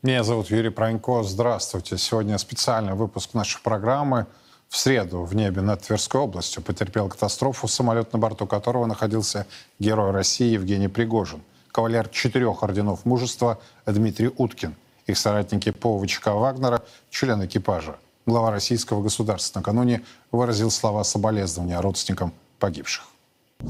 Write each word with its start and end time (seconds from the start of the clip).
Меня 0.00 0.22
зовут 0.22 0.48
Юрий 0.48 0.70
Пронько. 0.70 1.24
Здравствуйте. 1.24 1.98
Сегодня 1.98 2.38
специальный 2.38 2.94
выпуск 2.94 3.34
нашей 3.34 3.60
программы. 3.60 4.26
В 4.68 4.76
среду 4.76 5.24
в 5.24 5.34
небе 5.34 5.60
над 5.60 5.82
Тверской 5.82 6.20
областью 6.20 6.62
потерпел 6.62 7.08
катастрофу 7.08 7.66
самолет, 7.66 8.12
на 8.12 8.20
борту 8.20 8.46
которого 8.46 8.86
находился 8.86 9.44
герой 9.80 10.12
России 10.12 10.52
Евгений 10.52 10.86
Пригожин, 10.86 11.42
кавалер 11.72 12.08
четырех 12.10 12.62
орденов 12.62 13.04
мужества 13.04 13.58
Дмитрий 13.86 14.30
Уткин. 14.36 14.76
Их 15.08 15.18
соратники 15.18 15.72
по 15.72 16.00
ВЧК 16.00 16.28
Вагнера, 16.28 16.84
член 17.10 17.44
экипажа. 17.44 17.96
Глава 18.24 18.52
российского 18.52 19.02
государства 19.02 19.58
накануне 19.58 20.04
выразил 20.30 20.70
слова 20.70 21.02
соболезнования 21.02 21.80
родственникам 21.80 22.32
погибших. 22.60 23.04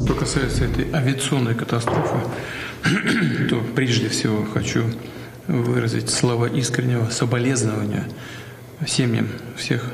Что 0.05 0.15
касается 0.15 0.67
этой 0.67 0.93
авиационной 0.93 1.55
катастрофы, 1.55 2.19
то 3.49 3.63
прежде 3.75 4.11
всего 4.11 4.45
хочу 4.45 4.85
выразить 5.49 6.11
слова 6.11 6.47
искреннего 6.47 7.09
соболезнования 7.11 8.05
семьям 8.87 9.29
всех 9.57 9.91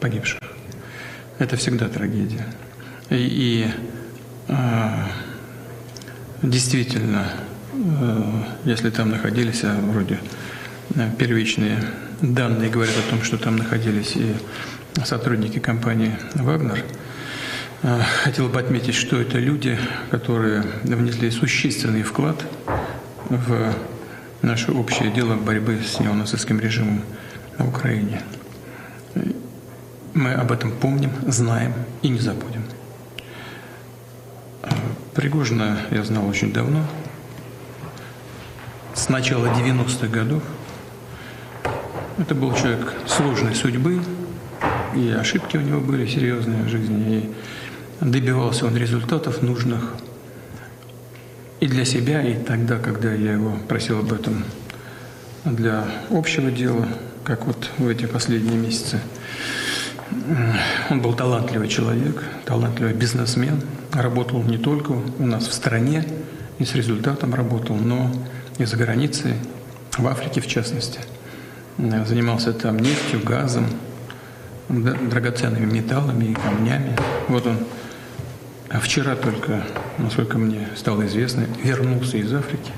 погибших. 0.00 0.40
Это 1.38 1.56
всегда 1.56 1.88
трагедия. 1.88 2.44
И, 3.08 3.16
и 3.16 3.66
э, 4.48 4.88
действительно, 6.42 7.26
э, 7.72 8.42
если 8.64 8.90
там 8.90 9.10
находились, 9.10 9.64
а 9.64 9.74
вроде 9.80 10.20
э, 10.96 11.08
первичные 11.18 11.82
данные 12.20 12.68
говорят 12.68 12.94
о 12.98 13.10
том, 13.10 13.22
что 13.22 13.38
там 13.38 13.56
находились 13.56 14.16
и 14.16 14.34
сотрудники 15.04 15.60
компании 15.60 16.16
«Вагнер», 16.34 16.84
э, 17.82 18.02
Хотел 18.24 18.48
бы 18.48 18.58
отметить, 18.58 18.94
что 18.94 19.20
это 19.20 19.38
люди, 19.38 19.78
которые 20.10 20.64
внесли 20.82 21.30
существенный 21.30 22.02
вклад 22.02 22.44
в 23.28 23.72
наше 24.42 24.72
общее 24.72 25.10
дело 25.10 25.36
борьбы 25.36 25.80
с 25.80 26.00
неонацистским 26.00 26.60
режимом 26.60 27.02
на 27.58 27.66
Украине. 27.66 28.22
Мы 30.14 30.32
об 30.32 30.50
этом 30.50 30.72
помним, 30.72 31.12
знаем 31.26 31.74
и 32.02 32.08
не 32.08 32.18
забудем. 32.18 32.64
Пригожина 35.14 35.78
я 35.90 36.02
знал 36.04 36.26
очень 36.26 36.52
давно, 36.52 36.84
с 38.94 39.08
начала 39.08 39.46
90-х 39.46 40.06
годов. 40.08 40.42
Это 42.18 42.34
был 42.34 42.54
человек 42.54 42.94
сложной 43.06 43.54
судьбы, 43.54 44.02
и 44.94 45.10
ошибки 45.10 45.56
у 45.56 45.60
него 45.60 45.80
были 45.80 46.06
серьезные 46.06 46.64
в 46.64 46.68
жизни, 46.68 47.30
и 48.00 48.04
добивался 48.04 48.66
он 48.66 48.76
результатов 48.76 49.42
нужных– 49.42 49.94
и 51.60 51.66
для 51.66 51.84
себя, 51.84 52.22
и 52.22 52.34
тогда, 52.34 52.78
когда 52.78 53.12
я 53.12 53.32
его 53.32 53.54
просил 53.68 54.00
об 54.00 54.12
этом 54.12 54.44
для 55.44 55.84
общего 56.10 56.50
дела, 56.50 56.88
как 57.24 57.46
вот 57.46 57.70
в 57.78 57.86
эти 57.86 58.06
последние 58.06 58.56
месяцы. 58.56 59.00
Он 60.90 61.00
был 61.00 61.14
талантливый 61.14 61.68
человек, 61.68 62.24
талантливый 62.44 62.94
бизнесмен, 62.94 63.60
работал 63.92 64.42
не 64.42 64.58
только 64.58 64.92
у 64.92 65.26
нас 65.26 65.46
в 65.46 65.52
стране 65.52 66.04
и 66.58 66.64
с 66.64 66.74
результатом 66.74 67.34
работал, 67.34 67.76
но 67.76 68.10
и 68.58 68.64
за 68.64 68.76
границей, 68.76 69.34
в 69.96 70.06
Африке 70.06 70.40
в 70.40 70.46
частности. 70.46 71.00
Занимался 71.78 72.52
там 72.52 72.78
нефтью, 72.78 73.22
газом, 73.22 73.66
драгоценными 74.68 75.66
металлами 75.66 76.26
и 76.26 76.34
камнями. 76.34 76.96
Вот 77.28 77.46
он 77.46 77.58
а 78.70 78.78
вчера 78.78 79.16
только, 79.16 79.64
насколько 79.98 80.38
мне 80.38 80.68
стало 80.76 81.06
известно, 81.06 81.44
вернулся 81.62 82.18
из 82.18 82.32
Африки. 82.32 82.70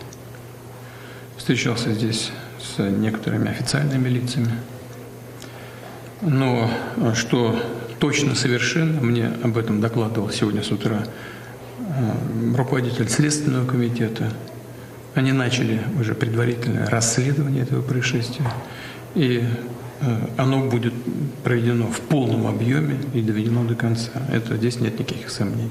Встречался 1.37 1.93
здесь 1.93 2.31
с 2.59 2.79
некоторыми 2.83 3.51
официальными 3.51 4.09
лицами. 4.09 4.53
Но 6.23 6.71
а, 6.97 7.15
что 7.15 7.61
точно 7.99 8.35
совершенно, 8.35 9.03
мне 9.03 9.33
об 9.43 9.59
этом 9.59 9.83
докладывал 9.83 10.31
сегодня 10.31 10.63
с 10.63 10.71
утра 10.71 11.05
а, 11.81 12.57
руководитель 12.57 13.09
Следственного 13.11 13.67
комитета. 13.67 14.33
Они 15.15 15.33
начали 15.33 15.83
уже 16.01 16.15
предварительное 16.15 16.89
расследование 16.89 17.65
этого 17.65 17.83
происшествия. 17.83 18.47
И 19.15 19.45
оно 20.39 20.69
будет 20.69 20.95
проведено 21.45 21.87
в 21.87 22.01
полном 22.01 22.47
объеме 22.47 23.01
и 23.15 23.21
доведено 23.21 23.65
до 23.65 23.75
конца. 23.75 24.11
Это 24.33 24.57
здесь 24.57 24.81
нет 24.81 24.99
никаких 24.99 25.31
сомнений. 25.31 25.71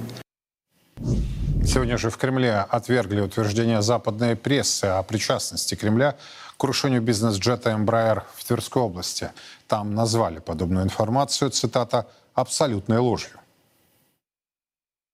Сегодня 1.64 1.97
же 1.97 2.09
в 2.09 2.18
Кремле 2.18 2.66
отвергли 2.70 3.22
утверждение 3.22 3.81
западной 3.81 4.36
прессы 4.36 4.86
о 4.86 5.03
причастности 5.03 5.75
Кремля 5.75 6.18
к 6.56 6.58
крушению 6.58 7.02
бизнес-джета 7.02 7.72
«Эмбраер» 7.72 8.24
в 8.36 8.44
Тверской 8.44 8.81
области. 8.81 9.31
Там 9.68 9.96
назвали 9.96 10.40
подобную 10.40 10.84
информацию, 10.84 11.52
цитата, 11.52 12.08
«абсолютной 12.34 12.97
ложью». 12.97 13.38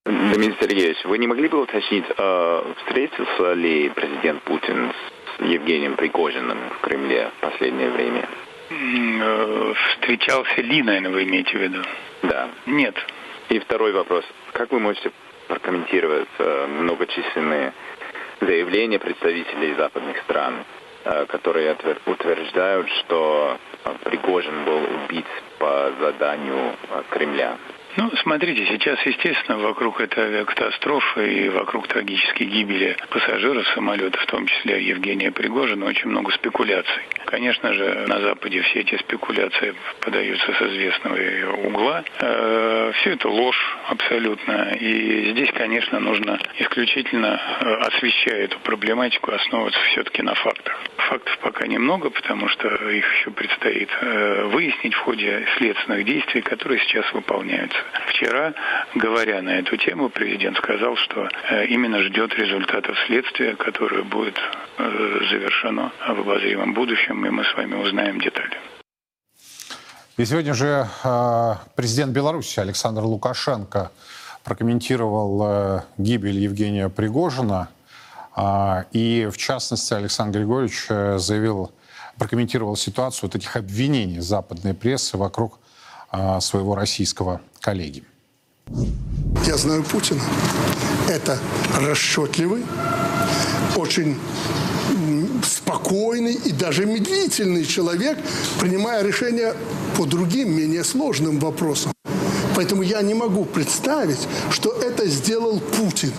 Дмитрий 0.06 0.56
Сергеевич, 0.61 0.97
вы 1.06 1.17
не 1.17 1.27
могли 1.27 1.47
бы 1.50 1.61
уточнить, 1.61 2.06
э, 2.17 2.73
встретился 2.77 3.53
ли 3.53 3.89
президент 3.89 4.41
Путин 4.44 4.94
с 5.38 5.41
Евгением 5.41 5.95
Пригожиным 5.95 6.57
в 6.77 6.81
Кремле 6.81 7.31
в 7.38 7.41
последнее 7.41 7.91
время? 7.91 8.27
Э, 8.69 9.73
встречался 9.91 10.61
ли, 10.61 10.83
наверное, 10.83 11.11
вы 11.11 11.23
имеете 11.23 11.57
в 11.57 11.61
виду? 11.61 11.81
Да. 12.23 12.50
Нет. 12.66 12.95
И 13.50 13.59
второй 13.59 13.94
вопрос. 13.94 14.25
Как 14.51 14.72
вы 14.72 14.79
можете 14.79 15.11
прокомментировать 15.47 16.28
э, 16.38 16.67
многочисленные 16.67 17.73
заявления 18.41 19.00
представителей 19.00 19.73
западных 19.75 20.17
стран, 20.23 20.66
э, 21.06 21.25
которые 21.27 21.77
утверждают, 22.06 22.89
что 23.00 23.57
Пригожин 24.03 24.66
был 24.66 24.83
убит 25.06 25.25
по 25.59 25.91
заданию 26.00 26.75
Кремля? 27.09 27.57
Ну, 27.97 28.11
смотрите, 28.21 28.63
сейчас, 28.67 29.03
естественно, 29.07 29.57
вокруг 29.57 29.99
этой 29.99 30.25
авиакатастрофы 30.25 31.45
и 31.45 31.49
вокруг 31.49 31.87
трагической 31.87 32.45
гибели 32.45 32.95
пассажиров 33.09 33.67
самолета, 33.69 34.19
в 34.19 34.25
том 34.27 34.45
числе 34.45 34.83
Евгения 34.83 35.31
Пригожина, 35.31 35.87
очень 35.87 36.09
много 36.09 36.31
спекуляций. 36.31 37.01
Конечно 37.25 37.73
же, 37.73 38.05
на 38.07 38.21
Западе 38.21 38.61
все 38.61 38.81
эти 38.81 38.95
спекуляции 38.97 39.73
подаются 40.01 40.53
с 40.53 40.61
известного 40.61 41.17
угла. 41.65 42.03
Э, 42.19 42.91
все 42.97 43.13
это 43.13 43.29
ложь 43.29 43.77
абсолютно. 43.87 44.75
И 44.79 45.31
здесь, 45.31 45.49
конечно, 45.53 45.99
нужно 45.99 46.39
исключительно, 46.59 47.41
э, 47.61 47.73
освещая 47.87 48.43
эту 48.43 48.59
проблематику, 48.59 49.31
основываться 49.31 49.79
все-таки 49.91 50.21
на 50.21 50.35
фактах. 50.35 50.79
Фактов 50.97 51.35
пока 51.39 51.65
немного, 51.65 52.11
потому 52.11 52.47
что 52.47 52.67
их 52.91 53.11
еще 53.19 53.31
предстоит 53.31 53.89
э, 54.01 54.43
выяснить 54.53 54.93
в 54.93 54.99
ходе 54.99 55.47
следственных 55.57 56.05
действий, 56.05 56.41
которые 56.41 56.79
сейчас 56.81 57.11
выполняются. 57.11 57.87
Вчера, 58.07 58.54
говоря 58.95 59.42
на 59.42 59.60
эту 59.60 59.78
тему, 59.78 60.10
президент 60.10 60.57
сказал, 60.57 60.95
что 60.95 61.30
э, 61.50 61.66
именно 61.68 62.01
ждет 62.04 62.34
результатов 62.36 62.98
следствия, 63.06 63.56
которое 63.56 64.04
будет 64.04 64.38
э, 64.78 65.19
завершено 65.30 65.92
в 66.07 66.19
обозримом 66.19 66.74
будущем, 66.74 67.25
и 67.25 67.30
мы 67.30 67.44
с 67.44 67.54
вами 67.56 67.75
узнаем 67.75 68.19
детали. 68.19 68.57
И 70.18 70.25
сегодня 70.25 70.54
же 70.54 70.88
э, 71.04 71.54
президент 71.75 72.12
Беларуси 72.12 72.60
Александр 72.60 73.01
Лукашенко 73.01 73.92
прокомментировал 74.44 75.84
гибель 75.98 76.39
Евгения 76.39 76.89
Пригожина. 76.89 77.69
Э, 78.36 78.86
и, 78.92 79.30
в 79.31 79.38
частности, 79.38 79.94
Александр 79.94 80.39
Григорьевич 80.39 80.88
заявил, 80.88 81.72
прокомментировал 82.18 82.75
ситуацию 82.75 83.30
вот 83.30 83.36
этих 83.36 83.56
обвинений 83.56 84.19
западной 84.22 84.74
прессы 84.74 85.18
вокруг 85.18 85.60
своего 86.39 86.75
российского 86.75 87.42
коллеги. 87.59 88.04
Я 89.45 89.57
знаю 89.57 89.83
Путина. 89.83 90.21
Это 91.09 91.39
расчетливый, 91.80 92.65
очень 93.75 94.18
спокойный 95.44 96.33
и 96.33 96.51
даже 96.51 96.86
медлительный 96.86 97.65
человек, 97.65 98.18
принимая 98.59 99.04
решения 99.04 99.54
по 99.98 100.06
другим, 100.06 100.51
менее 100.51 100.83
сложным 100.83 101.39
вопросам. 101.39 101.94
Поэтому 102.56 102.81
я 102.81 103.01
не 103.01 103.13
могу 103.13 103.45
представить, 103.45 104.27
что 104.50 104.71
это 104.71 105.07
сделал 105.07 105.60
Путин. 105.60 106.12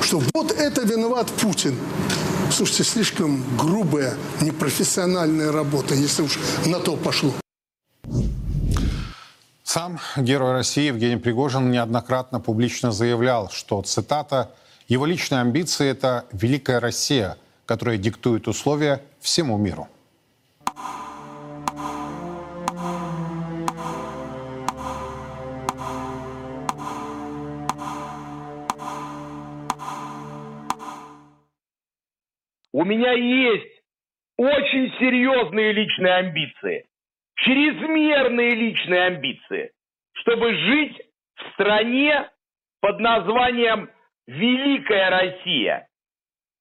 Что 0.00 0.22
вот 0.32 0.52
это 0.52 0.82
виноват 0.82 1.30
Путин. 1.30 1.74
Слушайте, 2.50 2.84
слишком 2.84 3.42
грубая, 3.58 4.14
непрофессиональная 4.40 5.50
работа, 5.50 5.94
если 5.94 6.22
уж 6.22 6.38
на 6.66 6.78
то 6.78 6.96
пошло. 6.96 7.32
Сам 9.74 9.96
герой 10.18 10.52
России 10.52 10.88
Евгений 10.88 11.16
Пригожин 11.16 11.70
неоднократно 11.70 12.40
публично 12.40 12.92
заявлял, 12.92 13.48
что, 13.48 13.80
цитата, 13.80 14.54
«его 14.86 15.06
личные 15.06 15.40
амбиции– 15.40 15.88
это 15.92 16.26
великая 16.30 16.78
Россия, 16.78 17.38
которая 17.64 17.96
диктует 17.96 18.48
условия 18.48 19.00
всему 19.20 19.56
миру». 19.56 19.88
У 32.74 32.84
меня 32.84 33.12
есть 33.12 33.80
очень 34.36 34.92
серьезные 34.98 35.72
личные 35.72 36.12
амбиции, 36.16 36.84
чрезмерные 37.44 38.54
личные 38.54 39.02
амбиции, 39.04 39.72
чтобы 40.14 40.54
жить 40.54 41.00
в 41.36 41.52
стране 41.52 42.30
под 42.80 43.00
названием 43.00 43.90
Великая 44.26 45.10
Россия. 45.10 45.88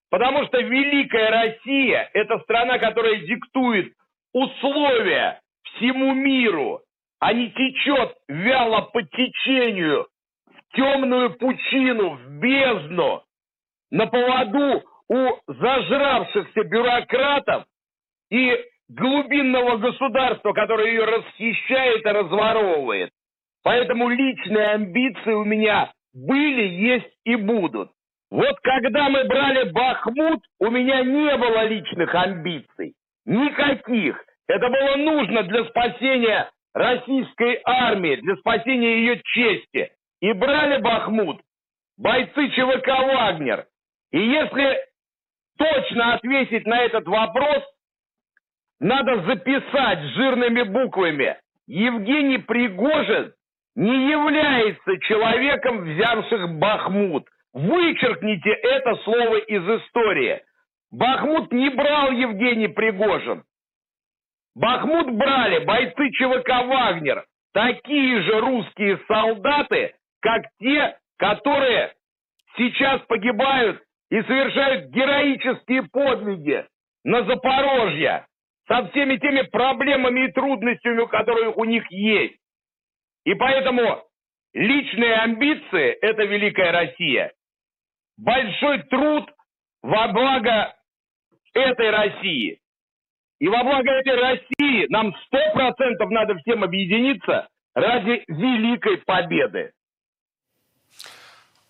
Потому 0.10 0.46
что 0.48 0.60
Великая 0.60 1.30
Россия– 1.30 2.10
это 2.14 2.40
страна, 2.40 2.80
которая 2.80 3.18
диктует 3.18 3.94
условия 4.34 5.40
всему 5.64 6.14
миру, 6.14 6.82
а 7.20 7.34
не 7.34 7.50
течет 7.52 8.16
вяло 8.28 8.82
по 8.82 9.02
течению 9.04 10.08
в 10.48 10.76
темную 10.76 11.38
пучину, 11.38 12.16
в 12.16 12.30
бездну, 12.40 13.24
на 13.90 14.08
поводу 14.08 14.84
у 15.08 15.30
зажравшихся 15.48 16.64
бюрократов 16.64 17.66
и 18.30 18.58
глубинного 18.96 19.78
государства, 19.78 20.54
которое 20.54 20.88
ее 20.88 21.06
расхищает 21.06 22.06
и 22.06 22.10
разворовывает. 22.10 23.12
Поэтому 23.64 24.10
личные 24.10 24.68
амбиции 24.68 25.34
у 25.34 25.44
меня 25.44 25.92
были, 26.14 26.68
есть 26.68 27.14
и 27.26 27.36
будут. 27.36 27.92
Вот 28.30 28.58
когда 28.62 29.10
мы 29.10 29.26
брали 29.26 29.70
Бахмут, 29.72 30.42
у 30.60 30.70
меня 30.70 31.04
не 31.04 31.38
было 31.38 31.66
личных 31.66 32.14
амбиций. 32.16 32.94
Никаких. 33.26 34.24
Это 34.48 34.68
было 34.70 34.96
нужно 34.98 35.44
для 35.44 35.66
спасения 35.66 36.50
российской 36.74 37.62
армии, 37.66 38.16
для 38.16 38.36
спасения 38.38 39.00
ее 39.00 39.22
чести. 39.24 39.92
И 40.22 40.34
брали 40.34 40.82
Бахмут 40.82 41.42
бойцы 42.02 42.50
ЧВК 42.50 42.88
«Вагнер». 42.88 43.66
И 44.12 44.20
если 44.20 44.80
точно 45.58 46.16
ответить 46.16 46.66
на 46.66 46.82
этот 46.82 47.08
вопрос, 47.08 47.64
надо 48.82 49.22
записать 49.22 50.02
жирными 50.16 50.64
буквами. 50.64 51.38
Евгений 51.68 52.40
Пригожин 52.40 53.32
не 53.76 54.10
является 54.10 54.98
человеком, 55.02 55.84
взявших 55.84 56.58
Бахмут. 56.58 57.28
Вычеркните 57.54 58.50
это 58.50 58.96
слово 59.04 59.38
из 59.38 59.82
истории. 59.82 60.42
Бахмут 60.92 61.52
не 61.54 61.70
брал 61.70 62.12
Евгений 62.12 62.68
Пригожин. 62.68 63.44
Бахмут 64.56 65.12
брали 65.12 65.64
бойцы 65.64 66.12
ЧВК 66.12 66.50
«Вагнер», 66.66 67.24
такие 67.54 68.22
же 68.24 68.42
русские 68.42 69.00
солдаты, 69.08 69.94
как 70.22 70.42
те, 70.60 70.98
которые 71.18 71.94
сейчас 72.58 73.00
погибают 73.04 73.82
и 74.10 74.22
совершают 74.24 74.90
героические 74.90 75.84
подвиги 75.84 76.66
на 77.06 77.24
Запорожье 77.24 78.26
со 78.72 78.88
всеми 78.88 79.18
теми 79.18 79.42
проблемами 79.42 80.28
и 80.28 80.32
трудностями, 80.32 81.06
которые 81.08 81.50
у 81.50 81.66
них 81.66 81.84
есть. 81.92 82.38
И 83.26 83.34
поэтому 83.34 84.02
личные 84.54 85.16
амбиции– 85.16 85.90
это 86.02 86.24
великая 86.24 86.72
Россия. 86.72 87.34
Большой 88.18 88.84
труд 88.84 89.30
во 89.82 90.08
благо 90.08 90.74
этой 91.54 91.90
России. 91.90 92.60
И 93.40 93.48
во 93.50 93.64
благо 93.64 93.92
этой 93.92 94.16
России 94.16 94.86
нам 94.90 95.14
сто 95.26 95.40
процентов 95.54 96.10
надо 96.10 96.36
всем 96.40 96.64
объединиться 96.64 97.50
ради 97.76 98.24
великой 98.28 98.98
победы. 99.00 99.72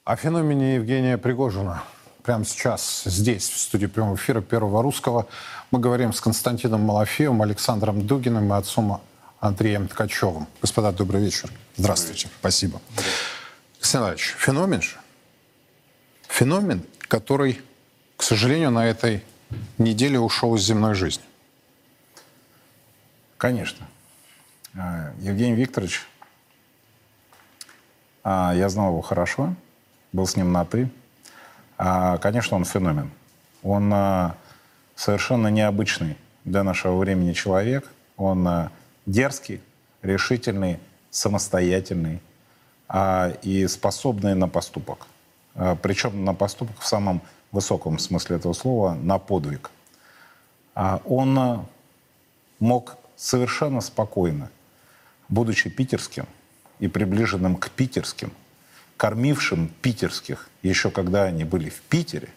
О 0.03 0.15
феномене 0.15 0.75
Евгения 0.75 1.17
Пригожина 1.17 1.83
прямо 2.23 2.45
сейчас 2.45 3.03
здесь, 3.05 3.49
в 3.49 3.59
студии 3.59 3.87
прямого 3.87 4.15
эфира 4.15 4.41
Первого 4.41 4.83
Русского, 4.83 5.27
мы 5.71 5.79
говорим 5.79 6.13
с 6.13 6.21
Константином 6.21 6.81
Малафеевым, 6.81 7.41
Александром 7.41 8.05
Дугиным 8.05 8.53
и 8.53 8.57
отцом 8.57 9.01
Андреем 9.39 9.87
Ткачевым. 9.87 10.47
Господа, 10.61 10.91
добрый 10.91 11.21
вечер. 11.21 11.49
Здравствуйте. 11.77 12.29
Спасибо. 12.39 12.81
Александр 13.77 14.05
Иванович, 14.05 14.35
феномен 14.37 14.81
же. 14.81 14.97
Феномен, 16.27 16.83
который, 17.07 17.61
к 18.17 18.23
сожалению, 18.23 18.71
на 18.71 18.85
этой 18.85 19.23
неделе 19.77 20.19
ушел 20.19 20.55
из 20.55 20.61
земной 20.61 20.93
жизни. 20.93 21.23
Конечно. 23.37 23.87
А, 24.75 25.11
Евгений 25.19 25.55
Викторович, 25.55 26.07
а, 28.23 28.53
я 28.55 28.69
знал 28.69 28.89
его 28.89 29.01
хорошо, 29.01 29.55
был 30.13 30.27
с 30.27 30.35
ним 30.35 30.51
на 30.51 30.63
«ты». 30.63 30.89
А, 31.83 32.19
конечно, 32.19 32.57
он 32.57 32.63
феномен. 32.63 33.09
Он 33.63 33.91
совершенно 34.93 35.47
необычный 35.47 36.15
для 36.45 36.61
нашего 36.61 36.95
времени 36.99 37.33
человек. 37.33 37.91
Он 38.17 38.69
дерзкий, 39.07 39.61
решительный, 40.03 40.79
самостоятельный 41.09 42.21
и 43.41 43.65
способный 43.67 44.35
на 44.35 44.47
поступок. 44.47 45.07
Причем 45.81 46.23
на 46.23 46.35
поступок 46.35 46.77
в 46.79 46.85
самом 46.85 47.19
высоком 47.51 47.97
смысле 47.97 48.35
этого 48.35 48.53
слова, 48.53 48.93
на 48.93 49.17
подвиг. 49.17 49.71
Он 50.75 51.65
мог 52.59 52.97
совершенно 53.15 53.81
спокойно, 53.81 54.51
будучи 55.29 55.67
питерским 55.71 56.27
и 56.77 56.87
приближенным 56.87 57.55
к 57.55 57.71
питерским, 57.71 58.31
кормившим 59.01 59.71
питерских, 59.81 60.47
еще 60.61 60.91
когда 60.91 61.23
они 61.23 61.43
были 61.43 61.69
в 61.69 61.81
Питере, 61.81 62.27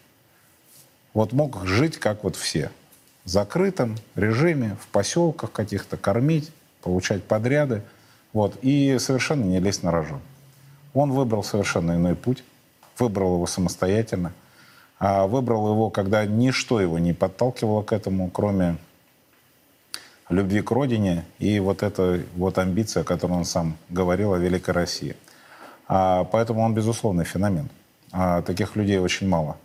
вот 1.13 1.35
мог 1.35 1.67
жить 1.67 1.99
как 1.99 2.25
вот 2.25 2.37
все. 2.37 2.71
В 3.25 3.29
закрытом 3.29 3.97
режиме, 4.15 4.79
в 4.81 4.87
поселках 4.87 5.53
каких-то 5.53 5.99
кормить, 5.99 6.51
получать 6.81 7.23
подряды, 7.23 7.83
вот, 8.33 8.57
и 8.63 8.97
совершенно 8.99 9.45
не 9.45 9.61
лезть 9.61 9.83
на 9.83 9.91
рожон. 9.91 10.23
Он 10.95 11.13
выбрал 11.13 11.45
совершенно 11.45 11.97
иной 11.97 12.15
путь, 12.15 12.43
выбрал 12.99 13.35
его 13.35 13.47
самостоятельно, 13.47 14.33
а 14.99 15.27
выбрал 15.27 15.71
его, 15.71 15.91
когда 15.91 16.25
ничто 16.25 16.81
его 16.81 16.99
не 16.99 17.13
подталкивало 17.13 17.83
к 17.83 17.93
этому, 17.93 18.31
кроме 18.31 18.79
любви 20.31 20.63
к 20.63 20.71
родине 20.71 21.27
и 21.39 21.61
вот 21.61 21.83
эта 21.83 22.23
вот 22.37 22.57
амбиция, 22.57 23.03
о 23.03 23.05
которой 23.05 23.33
он 23.33 23.45
сам 23.45 23.77
говорил 23.91 24.33
о 24.33 24.39
Великой 24.39 24.71
России. 24.71 25.15
А, 25.87 26.25
поэтому 26.25 26.63
он, 26.63 26.75
безусловно, 26.75 27.25
феномен. 27.25 27.69
А, 28.13 28.43
таких 28.43 28.77
людей 28.77 28.99
очень 28.99 29.29
мало. 29.29 29.57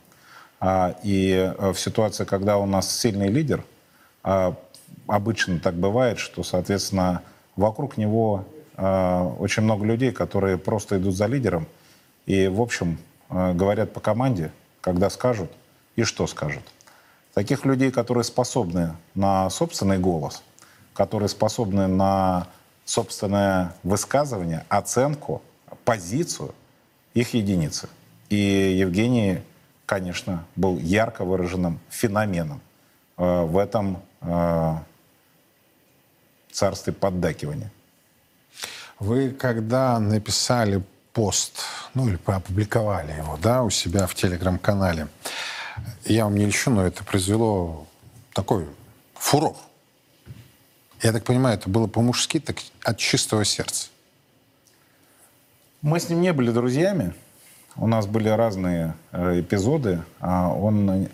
А, 0.60 0.96
и 1.04 1.32
э, 1.32 1.72
в 1.72 1.80
ситуации, 1.80 2.26
когда 2.26 2.58
у 2.58 2.66
нас 2.66 3.00
сильный 3.00 3.30
лидер, 3.30 3.64
обычно 5.08 5.60
так 5.60 5.76
бывает, 5.76 6.20
что, 6.20 6.44
соответственно, 6.44 7.22
вокруг 7.56 7.96
него 7.96 8.44
очень 8.76 9.64
много 9.64 9.86
людей, 9.86 10.12
которые 10.12 10.58
просто 10.58 10.98
идут 10.98 11.16
за 11.16 11.26
лидером 11.26 11.68
и, 12.26 12.50
в 12.50 12.62
общем, 12.62 12.98
говорят 13.30 13.94
по 13.94 14.02
команде, 14.02 14.52
когда 14.82 15.10
скажут 15.10 15.50
и 15.96 16.04
что 16.04 16.28
скажут. 16.28 16.64
Таких 17.34 17.66
людей, 17.66 17.92
которые 17.92 18.26
способны 18.26 18.94
на 19.16 19.50
собственный 19.50 19.98
голос– 19.98 20.44
которые 21.00 21.30
способны 21.30 21.88
на 21.88 22.48
собственное 22.84 23.74
высказывание, 23.84 24.66
оценку, 24.68 25.42
позицию, 25.90 26.54
их 27.16 27.34
единицы. 27.34 27.90
И 28.30 28.36
Евгений, 28.36 29.40
конечно, 29.88 30.46
был 30.56 30.78
ярко 30.78 31.26
выраженным 31.26 31.80
феноменом 31.90 32.62
э, 33.18 33.42
в 33.46 33.58
этом 33.58 34.04
э, 34.22 34.76
царстве 36.52 36.94
поддакивания. 36.94 37.72
Вы 39.00 39.32
когда 39.32 40.00
написали 40.00 40.84
пост, 41.12 41.64
ну 41.96 42.08
или 42.08 42.20
опубликовали 42.26 43.14
его, 43.14 43.40
да, 43.42 43.64
у 43.64 43.72
себя 43.72 44.06
в 44.06 44.14
телеграм-канале, 44.14 45.08
я 46.06 46.26
вам 46.26 46.36
не 46.36 46.46
льщу, 46.46 46.70
но 46.70 46.86
это 46.86 47.04
произвело 47.04 47.88
такой 48.34 48.68
фурор 49.16 49.56
я 51.02 51.14
так 51.14 51.24
понимаю, 51.24 51.58
это 51.58 51.70
было 51.70 51.88
по-мужски, 51.88 52.40
так 52.40 52.58
от 52.84 52.98
чистого 52.98 53.46
сердца. 53.46 53.89
Мы 55.82 56.00
с 56.00 56.10
ним 56.10 56.22
не 56.22 56.34
были 56.34 56.52
друзьями. 56.52 57.14
У 57.78 57.88
нас 57.88 58.06
были 58.06 58.28
разные 58.28 58.96
э, 59.12 59.40
эпизоды. 59.40 60.02
А 60.20 60.50
он 60.50 61.08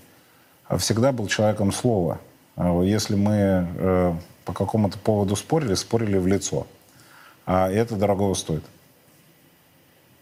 всегда 0.77 1.11
был 1.11 1.27
человеком 1.27 1.71
слова. 1.71 2.19
А 2.55 2.81
если 2.81 3.15
мы 3.15 3.67
э, 3.77 4.13
по 4.43 4.53
какому-то 4.53 4.97
поводу 4.97 5.35
спорили, 5.35 5.75
спорили 5.75 6.17
в 6.17 6.25
лицо. 6.25 6.65
А 7.45 7.69
это 7.69 7.95
дорогого 7.95 8.33
стоит. 8.33 8.63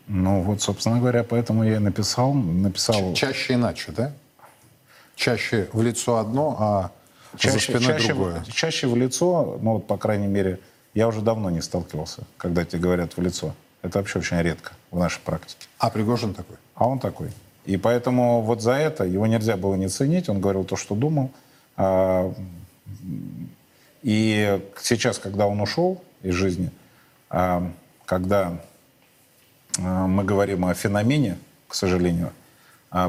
Ну 0.07 0.41
вот, 0.41 0.61
собственно 0.61 0.99
говоря, 0.99 1.23
поэтому 1.23 1.63
я 1.63 1.75
и 1.75 1.79
написал. 1.79 2.33
написал... 2.33 3.13
Чаще 3.13 3.53
иначе, 3.53 3.93
да? 3.93 4.11
Чаще 5.15 5.69
в 5.71 5.81
лицо 5.81 6.17
одно, 6.17 6.57
а 6.59 6.91
чаще, 7.37 7.53
за 7.53 7.59
спиной 7.59 7.83
чаще, 7.83 8.07
другое. 8.07 8.43
Чаще 8.51 8.87
в 8.87 8.95
лицо, 8.97 9.57
ну 9.61 9.73
вот, 9.73 9.87
по 9.87 9.97
крайней 9.97 10.27
мере, 10.27 10.59
я 10.93 11.07
уже 11.07 11.21
давно 11.21 11.49
не 11.49 11.61
сталкивался, 11.61 12.23
когда 12.37 12.65
тебе 12.65 12.81
говорят 12.81 13.15
в 13.15 13.21
лицо. 13.21 13.53
Это 13.83 13.99
вообще 13.99 14.19
очень 14.19 14.41
редко 14.41 14.71
в 14.91 14.97
нашей 14.97 15.19
практике. 15.19 15.67
А 15.77 15.89
Пригожин 15.89 16.33
такой? 16.33 16.55
А 16.73 16.87
он 16.87 16.99
такой. 16.99 17.31
И 17.65 17.77
поэтому 17.77 18.41
вот 18.41 18.61
за 18.61 18.73
это 18.73 19.03
его 19.03 19.27
нельзя 19.27 19.57
было 19.57 19.75
не 19.75 19.89
ценить. 19.89 20.29
Он 20.29 20.39
говорил 20.39 20.63
то, 20.63 20.75
что 20.77 20.95
думал. 20.95 21.31
А 21.75 22.33
И 24.01 24.61
сейчас, 24.81 25.19
когда 25.19 25.47
он 25.47 25.61
ушел 25.61 26.01
из 26.21 26.33
жизни, 26.33 26.71
а, 27.29 27.69
когда 28.05 28.57
а, 29.79 30.07
мы 30.07 30.23
говорим 30.23 30.65
о 30.65 30.73
феномене, 30.73 31.37
к 31.67 31.75
сожалению, 31.75 32.31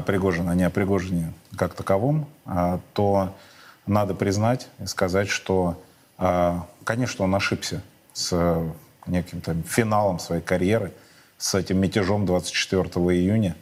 Пригожина, 0.07 0.51
а 0.51 0.55
не 0.55 0.63
о 0.63 0.71
Пригожине 0.71 1.31
как 1.55 1.75
таковом, 1.75 2.27
то 2.93 3.35
надо 3.85 4.15
признать 4.15 4.67
и 4.79 4.87
сказать, 4.87 5.29
что, 5.29 5.79
конечно, 6.83 7.23
он 7.23 7.35
ошибся 7.35 7.83
с 8.11 8.65
неким 9.07 9.41
там 9.41 9.63
финалом 9.63 10.19
своей 10.19 10.41
карьеры, 10.41 10.91
с 11.37 11.53
этим 11.55 11.79
мятежом 11.79 12.25
24 12.25 12.83
июня. 13.15 13.55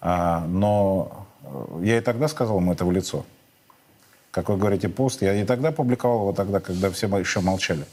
Но 0.00 1.26
я 1.80 1.98
и 1.98 2.00
тогда 2.00 2.28
сказал 2.28 2.58
ему 2.58 2.72
это 2.72 2.84
в 2.84 2.92
лицо. 2.92 3.24
Как 4.30 4.48
вы 4.48 4.56
говорите, 4.56 4.88
пост, 4.88 5.22
я 5.22 5.34
и 5.34 5.44
тогда 5.44 5.72
публиковал 5.72 6.20
его 6.20 6.32
тогда, 6.32 6.60
когда 6.60 6.90
все 6.90 7.06
еще 7.18 7.40
молчали. 7.40 7.84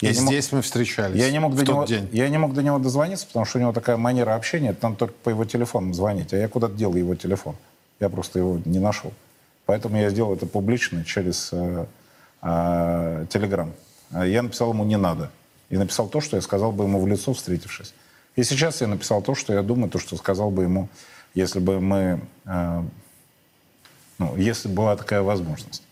Я 0.00 0.10
и 0.10 0.14
здесь 0.14 0.52
мог, 0.52 0.58
мы 0.58 0.62
встречались 0.62 1.20
я 1.20 1.30
не 1.30 1.38
мог 1.40 1.54
до 1.54 1.64
него, 1.64 1.84
день. 1.84 2.08
Я 2.12 2.28
не 2.28 2.38
мог 2.38 2.54
до 2.54 2.62
него 2.62 2.78
дозвониться, 2.78 3.26
потому 3.26 3.44
что 3.44 3.58
у 3.58 3.60
него 3.60 3.72
такая 3.72 3.96
манера 3.96 4.34
общения, 4.34 4.72
там 4.72 4.96
только 4.96 5.14
по 5.22 5.28
его 5.30 5.44
телефону 5.44 5.92
звонить. 5.92 6.32
А 6.32 6.36
я 6.36 6.48
куда-то 6.48 6.74
дел 6.74 6.94
его 6.94 7.14
телефон. 7.14 7.56
Я 7.98 8.08
просто 8.08 8.38
его 8.38 8.60
не 8.64 8.78
нашел. 8.78 9.12
Поэтому 9.66 9.98
я 9.98 10.10
сделал 10.10 10.34
это 10.34 10.46
публично 10.46 11.04
через 11.04 11.50
э, 11.52 11.86
э, 12.42 13.26
Телеграм. 13.28 13.72
Я 14.10 14.42
написал 14.42 14.72
ему 14.72 14.84
«не 14.84 14.96
надо». 14.96 15.30
И 15.70 15.78
написал 15.78 16.08
то, 16.08 16.20
что 16.20 16.36
я 16.36 16.42
сказал 16.42 16.72
бы 16.72 16.84
ему 16.84 17.00
в 17.00 17.06
лицо, 17.06 17.32
встретившись. 17.32 17.94
И 18.36 18.42
сейчас 18.42 18.80
я 18.80 18.86
написал 18.86 19.22
то, 19.22 19.34
что 19.34 19.52
я 19.52 19.62
думаю, 19.62 19.90
то, 19.90 19.98
что 19.98 20.16
сказал 20.16 20.50
бы 20.50 20.64
ему, 20.64 20.88
если 21.34 21.60
бы 21.60 21.80
мы... 21.80 22.20
Э, 22.44 22.82
ну, 24.18 24.36
если 24.36 24.68
была 24.68 24.96
такая 24.96 25.22
возможность. 25.22 25.82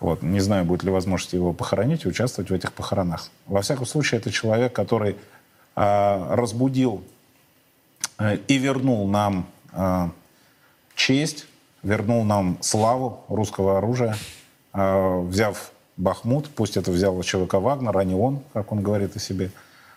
Вот. 0.00 0.22
Не 0.22 0.40
знаю, 0.40 0.64
будет 0.64 0.84
ли 0.84 0.90
возможность 0.90 1.32
его 1.32 1.52
похоронить 1.52 2.04
и 2.04 2.08
участвовать 2.08 2.50
в 2.50 2.54
этих 2.54 2.72
похоронах. 2.72 3.30
Во 3.46 3.62
всяком 3.62 3.86
случае, 3.86 4.20
это 4.20 4.30
человек, 4.30 4.72
который 4.72 5.16
э, 5.74 6.34
разбудил 6.34 7.02
э, 8.18 8.36
и 8.46 8.58
вернул 8.58 9.08
нам 9.08 9.46
э, 9.72 10.08
честь, 10.94 11.46
вернул 11.82 12.24
нам 12.24 12.58
славу 12.60 13.24
русского 13.28 13.78
оружия, 13.78 14.16
э, 14.72 15.20
взяв 15.22 15.72
Бахмут, 15.98 16.48
пусть 16.48 16.76
это 16.76 16.92
взял 16.92 17.20
ЧВК 17.22 17.54
«Вагнер», 17.54 17.98
а 17.98 18.04
не 18.04 18.14
он, 18.14 18.40
как 18.52 18.70
он 18.70 18.82
говорит 18.82 19.16
о 19.16 19.18
себе, 19.18 19.50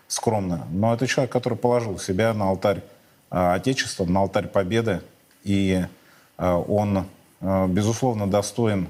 скромно. 0.08 0.66
Но 0.72 0.92
это 0.92 1.06
человек, 1.06 1.32
который 1.32 1.56
положил 1.56 1.98
себя 2.00 2.34
на 2.34 2.48
алтарь 2.48 2.82
э, 3.30 3.54
Отечества, 3.54 4.04
на 4.04 4.20
алтарь 4.20 4.48
Победы, 4.48 5.00
и 5.44 5.86
э, 6.38 6.52
он, 6.52 7.06
э, 7.40 7.66
безусловно, 7.68 8.28
достоин 8.28 8.88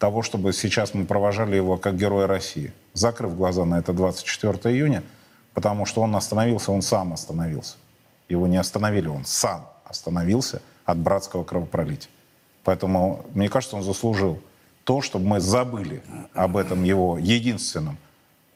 того, 0.00 0.22
чтобы 0.22 0.52
сейчас 0.52 0.94
мы 0.94 1.04
провожали 1.04 1.54
его 1.54 1.76
как 1.76 1.96
героя 1.96 2.26
России, 2.26 2.72
закрыв 2.92 3.36
глаза 3.36 3.64
на 3.64 3.78
это 3.78 3.92
24 3.92 4.74
июня, 4.74 5.04
потому 5.54 5.86
что 5.86 6.02
он 6.02 6.14
остановился, 6.16 6.72
он 6.72 6.82
сам 6.82 7.12
остановился. 7.12 7.76
Его 8.28 8.48
не 8.48 8.56
остановили, 8.56 9.06
он 9.06 9.24
сам 9.24 9.64
остановился 9.84 10.60
от 10.84 10.98
братского 10.98 11.44
кровопролития. 11.44 12.10
Поэтому, 12.64 13.24
мне 13.32 13.48
кажется, 13.48 13.76
он 13.76 13.84
заслужил 13.84 14.40
то, 14.88 15.02
чтобы 15.02 15.26
мы 15.26 15.38
забыли 15.38 16.02
об 16.32 16.56
этом 16.56 16.82
его 16.82 17.18
единственном, 17.18 17.98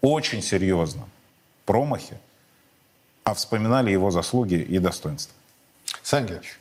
очень 0.01 0.41
серьезном 0.41 1.11
промахе, 1.67 2.19
а 3.23 3.35
вспоминали 3.35 3.91
его 3.91 4.11
заслуги 4.11 4.55
и 4.55 4.79
достоинства. 4.79 5.35
Сангелевич, 6.03 6.59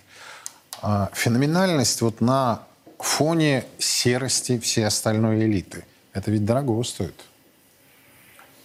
а 0.82 1.10
феноменальность 1.14 2.02
вот 2.02 2.20
на 2.20 2.64
фоне 3.00 3.64
серости 3.78 4.60
всей 4.60 4.86
остальной 4.86 5.46
элиты. 5.46 5.86
Это 6.12 6.32
ведь 6.32 6.44
дорого 6.44 6.84
стоит. 6.84 7.16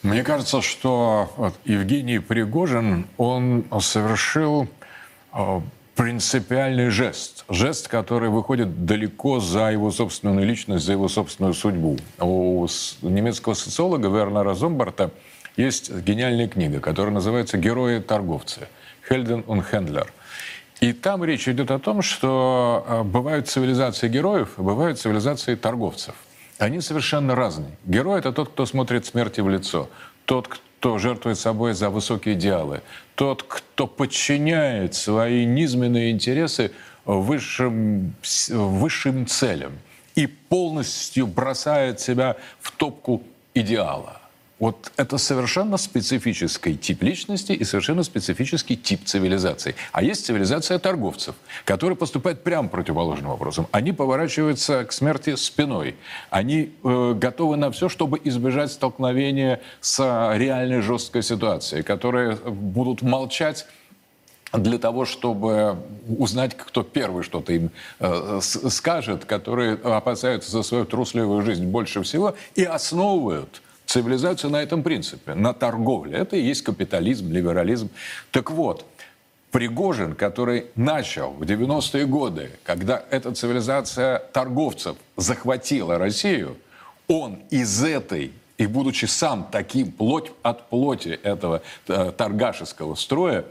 Мне 0.03 0.25
кажется, 0.25 0.61
что 0.61 1.33
вот 1.37 1.55
Евгений 1.65 2.19
Пригожин, 2.19 3.07
он 3.17 3.65
совершил 3.81 4.67
э, 5.33 5.61
принципиальный 5.97 6.91
жест. 6.91 7.45
Жест, 7.49 7.89
который 7.89 8.29
выходит 8.29 8.85
далеко 8.85 9.41
за 9.41 9.73
его 9.73 9.91
собственную 9.91 10.47
личность, 10.47 10.85
за 10.85 10.93
его 10.93 11.09
собственную 11.09 11.55
судьбу. 11.55 11.97
У 12.21 12.67
немецкого 13.03 13.55
социолога 13.55 14.09
Вернера 14.09 14.55
Зомбарта 14.55 15.11
есть 15.57 15.91
гениальная 15.91 16.49
книга, 16.49 16.81
которая 16.81 17.15
называется 17.15 17.57
«Герои-торговцы» 17.57 18.69
«Хельден 19.09 19.43
und 19.47 19.65
Хендлер». 19.69 20.13
И 20.81 20.93
там 20.93 21.25
речь 21.25 21.49
идет 21.49 21.71
о 21.71 21.79
том, 21.79 22.03
что 22.03 22.85
э, 22.87 23.03
бывают 23.03 23.49
цивилизации 23.49 24.09
героев, 24.09 24.55
бывают 24.59 24.99
цивилизации 25.01 25.55
торговцев. 25.55 26.15
Они 26.59 26.83
совершенно 26.83 27.35
разные. 27.35 27.79
Герой— 27.85 28.19
это 28.21 28.33
тот, 28.33 28.51
кто 28.51 28.67
смотрит 28.67 29.07
смерти 29.07 29.41
в 29.41 29.49
лицо, 29.49 29.89
тот, 30.27 30.61
кто 30.79 30.99
жертвует 30.99 31.39
собой 31.39 31.75
за 31.75 31.91
высокие 31.91 32.35
идеалы, 32.35 32.83
тот, 33.15 33.43
кто 33.43 33.87
подчиняет 33.87 34.95
свои 34.95 35.45
низменные 35.45 36.11
интересы 36.11 36.73
высшим, 37.05 38.15
высшим 38.51 39.27
целям 39.27 39.73
и 40.15 40.27
полностью 40.27 41.27
бросает 41.27 42.01
себя 42.01 42.37
в 42.61 42.73
топку 42.73 43.23
идеала. 43.55 44.21
Вот 44.59 44.91
это 44.97 45.19
совершенно 45.19 45.77
специфический 45.77 46.77
тип 46.79 47.03
личности 47.03 47.53
и 47.53 47.63
совершенно 47.63 48.03
специфический 48.03 48.75
тип 48.75 49.05
цивилизации. 49.05 49.75
А 49.93 50.03
есть 50.03 50.25
цивилизация 50.25 50.79
торговцев, 50.79 51.35
которые 51.67 51.95
поступают 51.97 52.43
прямо 52.43 52.71
противоположным 52.71 53.33
образом. 53.33 53.69
Они 53.71 53.93
поворачиваются 53.93 54.85
к 54.85 54.93
смерти 54.93 55.37
спиной. 55.37 55.97
Они 56.31 56.73
э, 56.83 57.13
готовы 57.15 57.57
на 57.57 57.71
все, 57.71 57.91
чтобы 57.91 58.19
избежать 58.25 58.73
столкновения 58.73 59.61
с 59.83 60.01
реальной 60.37 60.81
жесткой 60.81 61.23
ситуацией, 61.23 61.83
которые 61.83 62.37
будут 62.37 63.03
молчать 63.03 63.67
для 64.55 64.79
того, 64.79 65.05
чтобы 65.05 65.77
узнать, 66.09 66.57
кто 66.57 66.83
первый 66.83 67.25
что-то 67.25 67.53
им 67.53 67.73
э, 68.01 68.41
скажет, 68.41 69.27
которые 69.27 69.75
опасаются 69.75 70.51
за 70.51 70.63
свою 70.63 70.87
трусливую 70.87 71.43
жизнь 71.43 71.67
больше 71.67 72.03
всего 72.03 72.35
и 72.55 72.65
основывают 72.65 73.61
цивилизацию 73.87 74.51
на 74.51 74.63
этом 74.63 74.83
принципе, 74.83 75.35
на 75.35 75.55
торговле. 75.55 76.19
Это 76.19 76.37
и 76.37 76.43
есть 76.43 76.63
капитализм, 76.63 77.33
либерализм. 77.33 77.89
Так 78.31 78.51
вот, 78.51 78.85
Пригожин, 79.57 80.15
который 80.15 80.67
начал 80.75 81.31
в 81.31 81.43
90-е 81.43 82.05
годы, 82.05 82.51
когда 82.63 83.03
эта 83.11 83.33
цивилизация 83.33 84.19
торговцев 84.19 84.97
захватила 85.17 85.99
Россию, 85.99 86.57
он 87.09 87.39
из 87.49 87.83
этой, 87.83 88.33
и 88.59 88.67
будучи 88.67 89.07
сам 89.07 89.49
таким 89.51 89.93
плоть 89.93 90.33
от 90.43 90.69
плоти 90.69 91.19
этого 91.23 91.63
э, 91.89 92.13
торгашеского 92.17 92.97
строя, 92.97 93.45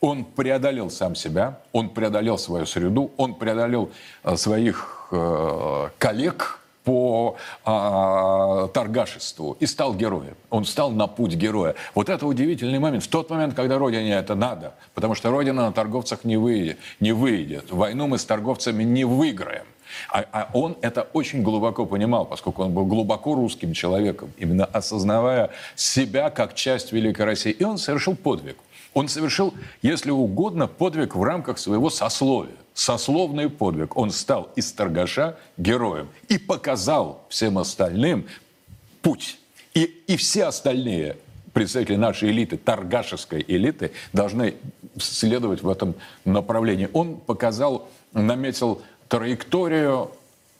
он 0.00 0.24
преодолел 0.24 0.90
сам 0.90 1.14
себя, 1.14 1.60
он 1.70 1.90
преодолел 1.90 2.38
свою 2.38 2.66
среду, 2.66 3.12
он 3.16 3.34
преодолел 3.34 3.92
э, 4.24 4.36
своих 4.36 5.08
э, 5.12 5.88
коллег, 5.98 6.58
по 6.84 7.36
а, 7.64 8.68
торгашеству 8.68 9.56
и 9.60 9.66
стал 9.66 9.94
героем. 9.94 10.34
Он 10.50 10.64
стал 10.64 10.90
на 10.90 11.06
путь 11.06 11.34
героя. 11.34 11.74
Вот 11.94 12.08
это 12.08 12.26
удивительный 12.26 12.78
момент. 12.78 13.04
В 13.04 13.08
тот 13.08 13.30
момент, 13.30 13.54
когда 13.54 13.78
Родине 13.78 14.14
это 14.14 14.34
надо, 14.34 14.74
потому 14.94 15.14
что 15.14 15.30
Родина 15.30 15.66
на 15.66 15.72
торговцах 15.72 16.24
не 16.24 16.36
выйдет. 16.36 16.78
Не 17.00 17.12
выйдет. 17.12 17.70
Войну 17.70 18.06
мы 18.06 18.18
с 18.18 18.24
торговцами 18.24 18.82
не 18.82 19.04
выиграем. 19.04 19.64
А, 20.08 20.24
а 20.32 20.50
он 20.52 20.76
это 20.80 21.02
очень 21.12 21.42
глубоко 21.42 21.86
понимал, 21.86 22.24
поскольку 22.24 22.62
он 22.62 22.72
был 22.72 22.86
глубоко 22.86 23.34
русским 23.34 23.72
человеком, 23.72 24.32
именно 24.38 24.64
осознавая 24.64 25.50
себя 25.76 26.30
как 26.30 26.54
часть 26.54 26.92
Великой 26.92 27.26
России. 27.26 27.52
И 27.52 27.64
он 27.64 27.78
совершил 27.78 28.16
подвиг. 28.16 28.56
Он 28.94 29.08
совершил, 29.08 29.54
если 29.80 30.10
угодно, 30.10 30.66
подвиг 30.66 31.16
в 31.16 31.22
рамках 31.22 31.58
своего 31.58 31.90
сословия 31.90 32.56
сословный 32.74 33.50
подвиг. 33.50 33.96
Он 33.96 34.10
стал 34.10 34.50
из 34.56 34.72
торгаша 34.72 35.36
героем 35.56 36.08
и 36.28 36.38
показал 36.38 37.24
всем 37.28 37.58
остальным 37.58 38.26
путь. 39.02 39.38
И, 39.74 39.82
и 40.06 40.16
все 40.16 40.44
остальные 40.44 41.16
представители 41.52 41.96
нашей 41.96 42.30
элиты, 42.30 42.56
торгашеской 42.56 43.44
элиты, 43.46 43.92
должны 44.12 44.54
следовать 44.98 45.62
в 45.62 45.68
этом 45.68 45.94
направлении. 46.24 46.88
Он 46.92 47.16
показал, 47.16 47.88
наметил 48.12 48.82
траекторию 49.08 50.12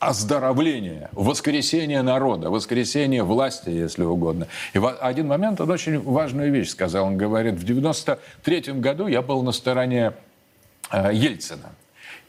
оздоровления, 0.07 1.09
воскресения 1.13 2.01
народа, 2.01 2.49
воскресения 2.49 3.23
власти, 3.23 3.69
если 3.69 4.03
угодно. 4.03 4.47
И 4.73 4.79
в 4.79 4.89
один 4.89 5.27
момент 5.27 5.61
он 5.61 5.71
очень 5.71 6.01
важную 6.01 6.51
вещь 6.51 6.69
сказал. 6.69 7.05
Он 7.05 7.17
говорит, 7.17 7.55
в 7.55 7.63
93 7.63 8.73
году 8.73 9.07
я 9.07 9.21
был 9.21 9.43
на 9.43 9.51
стороне 9.51 10.13
э, 10.91 11.11
Ельцина. 11.13 11.71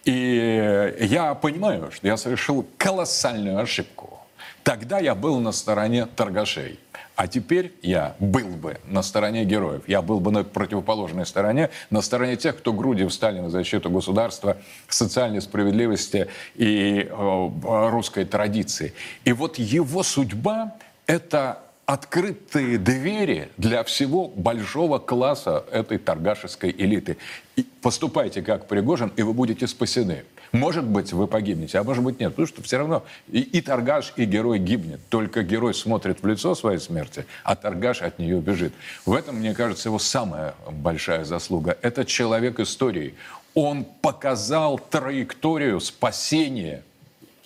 И 0.04 0.94
я 1.00 1.34
понимаю, 1.34 1.90
что 1.90 2.06
я 2.06 2.16
совершил 2.16 2.66
колоссальную 2.76 3.58
ошибку. 3.58 4.20
Тогда 4.62 4.98
я 4.98 5.14
был 5.14 5.40
на 5.40 5.52
стороне 5.52 6.06
торгашей. 6.06 6.78
А 7.16 7.28
теперь 7.28 7.72
я 7.82 8.16
был 8.18 8.48
бы 8.48 8.78
на 8.86 9.02
стороне 9.02 9.44
героев. 9.44 9.82
Я 9.86 10.02
был 10.02 10.18
бы 10.18 10.32
на 10.32 10.42
противоположной 10.42 11.26
стороне, 11.26 11.70
на 11.90 12.02
стороне 12.02 12.36
тех, 12.36 12.58
кто 12.58 12.72
грудью 12.72 13.08
встали 13.08 13.38
на 13.38 13.50
защиту 13.50 13.88
государства, 13.88 14.56
социальной 14.88 15.40
справедливости 15.40 16.26
и 16.56 17.08
э, 17.08 17.50
русской 17.90 18.24
традиции. 18.24 18.94
И 19.24 19.32
вот 19.32 19.58
его 19.58 20.02
судьба 20.02 20.74
это 21.06 21.60
открытые 21.86 22.78
двери 22.78 23.50
для 23.56 23.84
всего 23.84 24.28
большого 24.28 24.98
класса 24.98 25.64
этой 25.70 25.98
торгашеской 25.98 26.74
элиты. 26.76 27.16
И 27.56 27.66
поступайте 27.82 28.42
как 28.42 28.66
Пригожин, 28.66 29.12
и 29.16 29.22
вы 29.22 29.32
будете 29.32 29.66
спасены. 29.66 30.24
Может 30.52 30.84
быть, 30.84 31.12
вы 31.12 31.26
погибнете, 31.26 31.78
а 31.78 31.82
может 31.82 32.04
быть, 32.04 32.20
нет. 32.20 32.30
Потому 32.30 32.46
что 32.46 32.62
все 32.62 32.78
равно 32.78 33.04
и, 33.28 33.40
и 33.40 33.60
торгаш, 33.60 34.12
и 34.16 34.24
герой 34.24 34.60
гибнет. 34.60 35.00
Только 35.08 35.42
герой 35.42 35.74
смотрит 35.74 36.22
в 36.22 36.26
лицо 36.26 36.54
своей 36.54 36.78
смерти, 36.78 37.26
а 37.42 37.56
торгаш 37.56 38.02
от 38.02 38.18
нее 38.20 38.40
бежит. 38.40 38.72
В 39.04 39.14
этом, 39.14 39.36
мне 39.36 39.52
кажется, 39.52 39.88
его 39.88 39.98
самая 39.98 40.54
большая 40.70 41.24
заслуга. 41.24 41.76
Это 41.82 42.04
человек 42.04 42.60
истории. 42.60 43.14
Он 43.54 43.84
показал 43.84 44.78
траекторию 44.78 45.80
спасения, 45.80 46.82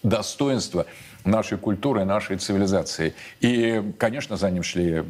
достоинства 0.03 0.87
нашей 1.29 1.59
культуры, 1.59 2.05
нашей 2.05 2.37
цивилизации. 2.37 3.15
И, 3.41 3.83
конечно, 3.99 4.37
за 4.37 4.51
ним 4.51 4.63
шли 4.63 5.05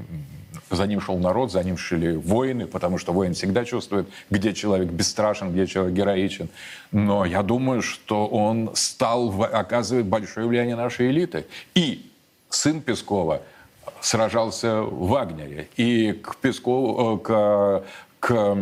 за 0.71 0.87
ним 0.87 1.01
шел 1.01 1.19
народ, 1.19 1.51
за 1.51 1.63
ним 1.63 1.79
шли 1.79 2.17
воины, 2.17 2.67
потому 2.67 2.99
что 2.99 3.13
воин 3.13 3.33
всегда 3.33 3.65
чувствует, 3.65 4.09
где 4.31 4.53
человек 4.53 4.91
бесстрашен, 4.91 5.53
где 5.53 5.67
человек 5.67 5.95
героичен. 5.95 6.51
Но 6.93 7.25
я 7.25 7.43
думаю, 7.43 7.81
что 7.81 8.27
он 8.27 8.71
стал 8.75 9.43
оказывать 9.43 10.05
большое 10.05 10.47
влияние 10.47 10.77
нашей 10.77 11.11
элиты. 11.11 11.47
И 11.75 12.11
сын 12.51 12.83
Пескова 12.83 13.43
сражался 14.01 14.83
в 14.83 15.09
Вагнере. 15.09 15.69
И 15.77 16.13
к 16.13 16.37
Пескову, 16.37 17.17
э, 17.17 17.19
к 17.19 17.85
к, 18.21 18.57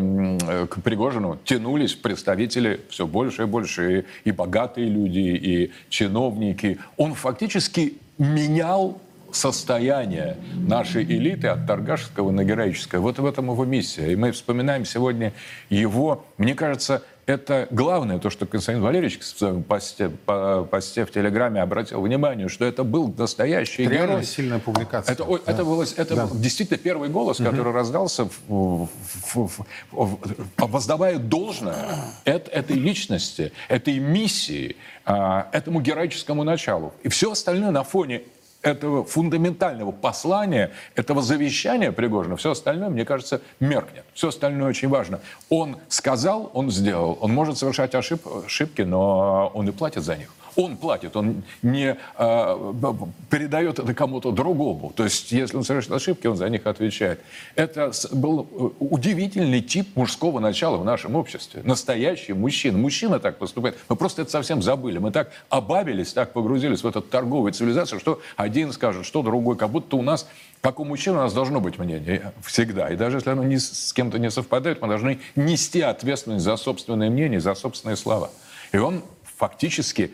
к 0.70 0.82
Пригожину 0.82 1.38
тянулись 1.44 1.94
представители 1.94 2.80
все 2.88 3.06
больше 3.06 3.42
и 3.42 3.46
больше, 3.46 4.00
и, 4.24 4.28
и 4.28 4.32
богатые 4.32 4.88
люди, 4.88 5.18
и 5.18 5.72
чиновники. 5.88 6.78
Он 6.96 7.14
фактически 7.14 7.94
менял 8.18 9.00
состояние 9.32 10.36
нашей 10.54 11.04
элиты 11.04 11.48
от 11.48 11.66
торгашеского 11.66 12.30
на 12.30 12.44
героическое. 12.44 13.00
Вот 13.00 13.18
в 13.18 13.26
этом 13.26 13.50
его 13.50 13.64
миссия. 13.64 14.12
И 14.12 14.16
мы 14.16 14.32
вспоминаем 14.32 14.84
сегодня 14.84 15.32
его, 15.68 16.24
мне 16.38 16.54
кажется, 16.54 17.02
это 17.26 17.66
главное, 17.72 18.18
то, 18.20 18.30
что 18.30 18.46
Константин 18.46 18.82
Валерьевич 18.82 19.18
в 19.18 19.24
своем 19.24 19.64
посте, 19.64 20.08
по, 20.08 20.66
посте 20.70 21.04
в 21.04 21.10
Телеграме 21.10 21.60
обратил 21.60 22.00
внимание, 22.00 22.48
что 22.48 22.64
это 22.64 22.84
был 22.84 23.12
настоящий 23.18 23.84
Реально 23.84 24.12
герой. 24.12 24.24
сильная 24.24 24.58
публикация. 24.60 25.12
Это, 25.12 25.24
да. 25.24 25.38
это, 25.44 25.64
было, 25.64 25.82
это 25.82 26.14
да. 26.14 26.26
был 26.26 26.38
действительно 26.38 26.78
первый 26.78 27.08
голос, 27.08 27.40
угу. 27.40 27.50
который 27.50 27.72
раздался, 27.72 28.26
в, 28.26 28.30
в, 28.48 28.88
в, 29.34 29.66
в, 29.90 30.18
воздавая 30.56 31.18
должное 31.18 31.76
это, 32.24 32.48
этой 32.52 32.76
личности, 32.76 33.52
этой 33.68 33.98
миссии, 33.98 34.76
а, 35.04 35.48
этому 35.52 35.80
героическому 35.80 36.44
началу. 36.44 36.94
И 37.02 37.08
все 37.08 37.32
остальное 37.32 37.72
на 37.72 37.82
фоне 37.82 38.22
этого 38.62 39.04
фундаментального 39.04 39.92
послания, 39.92 40.72
этого 40.94 41.22
завещания 41.22 41.92
Пригожина, 41.92 42.36
все 42.36 42.52
остальное, 42.52 42.88
мне 42.88 43.04
кажется, 43.04 43.40
меркнет. 43.60 44.04
Все 44.14 44.28
остальное 44.28 44.68
очень 44.68 44.88
важно. 44.88 45.20
Он 45.48 45.76
сказал, 45.88 46.50
он 46.52 46.70
сделал. 46.70 47.18
Он 47.20 47.32
может 47.32 47.58
совершать 47.58 47.94
ошиб, 47.94 48.26
ошибки, 48.44 48.82
но 48.82 49.50
он 49.54 49.68
и 49.68 49.72
платит 49.72 50.02
за 50.02 50.16
них 50.16 50.30
он 50.56 50.76
платит, 50.76 51.16
он 51.16 51.42
не 51.62 51.96
э, 52.18 52.92
передает 53.30 53.78
это 53.78 53.94
кому-то 53.94 54.32
другому. 54.32 54.92
То 54.96 55.04
есть, 55.04 55.30
если 55.32 55.56
он 55.56 55.64
совершит 55.64 55.92
ошибки, 55.92 56.26
он 56.26 56.36
за 56.36 56.48
них 56.48 56.66
отвечает. 56.66 57.20
Это 57.54 57.92
был 58.12 58.48
э, 58.50 58.68
удивительный 58.80 59.60
тип 59.60 59.94
мужского 59.94 60.40
начала 60.40 60.76
в 60.78 60.84
нашем 60.84 61.14
обществе. 61.14 61.62
Настоящий 61.64 62.32
мужчина. 62.32 62.78
Мужчина 62.78 63.18
так 63.18 63.38
поступает. 63.38 63.76
Мы 63.88 63.96
просто 63.96 64.22
это 64.22 64.30
совсем 64.30 64.62
забыли. 64.62 64.98
Мы 64.98 65.12
так 65.12 65.30
обабились, 65.50 66.12
так 66.12 66.32
погрузились 66.32 66.82
в 66.82 66.86
эту 66.86 67.02
торговую 67.02 67.52
цивилизацию, 67.52 68.00
что 68.00 68.20
один 68.36 68.72
скажет, 68.72 69.04
что 69.04 69.22
другой. 69.22 69.56
Как 69.56 69.70
будто 69.70 69.96
у 69.96 70.02
нас 70.02 70.26
как 70.62 70.80
у 70.80 70.84
мужчин 70.84 71.12
у 71.12 71.18
нас 71.18 71.32
должно 71.32 71.60
быть 71.60 71.78
мнение 71.78 72.32
всегда. 72.42 72.88
И 72.88 72.96
даже 72.96 73.18
если 73.18 73.30
оно 73.30 73.44
не, 73.44 73.58
с 73.58 73.92
кем-то 73.92 74.18
не 74.18 74.32
совпадает, 74.32 74.82
мы 74.82 74.88
должны 74.88 75.20
нести 75.36 75.80
ответственность 75.80 76.44
за 76.44 76.56
собственное 76.56 77.08
мнение, 77.08 77.38
за 77.38 77.54
собственные 77.54 77.96
слова. 77.96 78.30
И 78.72 78.78
он 78.78 79.02
фактически 79.22 80.10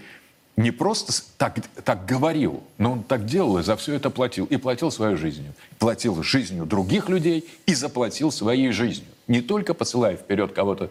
не 0.57 0.71
просто 0.71 1.13
так, 1.39 1.57
так 1.85 2.05
говорил, 2.05 2.63
но 2.77 2.93
он 2.93 3.03
так 3.03 3.25
делал 3.25 3.59
и 3.59 3.63
за 3.63 3.77
все 3.77 3.95
это 3.95 4.11
платил. 4.11 4.45
И 4.47 4.57
платил 4.57 4.91
своей 4.91 5.17
жизнью. 5.17 5.55
Платил 5.79 6.23
жизнью 6.23 6.67
других 6.67 7.09
людей 7.09 7.49
и 7.67 7.75
заплатил 7.75 8.31
своей 8.31 8.71
жизнью. 8.71 9.09
Не 9.29 9.41
только 9.41 9.73
посылая 9.73 10.17
вперед 10.17 10.53
кого-то 10.53 10.91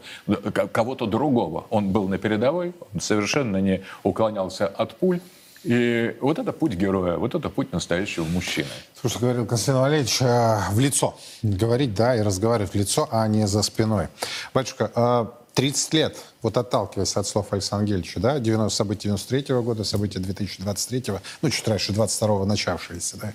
кого 0.71 0.95
другого. 0.95 1.65
Он 1.69 1.91
был 1.91 2.07
на 2.07 2.17
передовой, 2.17 2.73
он 2.93 3.01
совершенно 3.01 3.57
не 3.57 3.83
уклонялся 4.03 4.67
от 4.67 4.95
пуль. 4.95 5.19
И 5.63 6.17
вот 6.21 6.39
это 6.39 6.53
путь 6.53 6.73
героя, 6.73 7.17
вот 7.17 7.35
это 7.35 7.49
путь 7.49 7.71
настоящего 7.71 8.23
мужчины. 8.23 8.67
Слушай, 8.99 9.19
говорил 9.19 9.45
Константин 9.45 9.81
Валерьевич, 9.81 10.19
э, 10.21 10.57
в 10.71 10.79
лицо. 10.79 11.15
Говорить, 11.43 11.93
да, 11.93 12.15
и 12.15 12.21
разговаривать 12.21 12.71
в 12.71 12.75
лицо, 12.75 13.07
а 13.11 13.27
не 13.27 13.47
за 13.47 13.61
спиной. 13.61 14.07
Батюшка, 14.55 14.91
э, 14.95 15.25
30 15.53 15.93
лет, 15.93 16.17
вот 16.41 16.57
отталкиваясь 16.57 17.15
от 17.17 17.27
слов 17.27 17.51
Александра 17.51 17.85
Гельевича, 17.85 18.19
да, 18.19 18.39
90, 18.39 18.75
события 18.75 19.09
93 19.09 19.53
-го 19.53 19.61
года, 19.61 19.83
события 19.83 20.19
2023, 20.19 20.99
-го, 21.11 21.21
ну, 21.41 21.49
чуть 21.49 21.67
раньше, 21.67 21.91
22-го 21.91 22.45
начавшиеся, 22.45 23.17
да, 23.17 23.33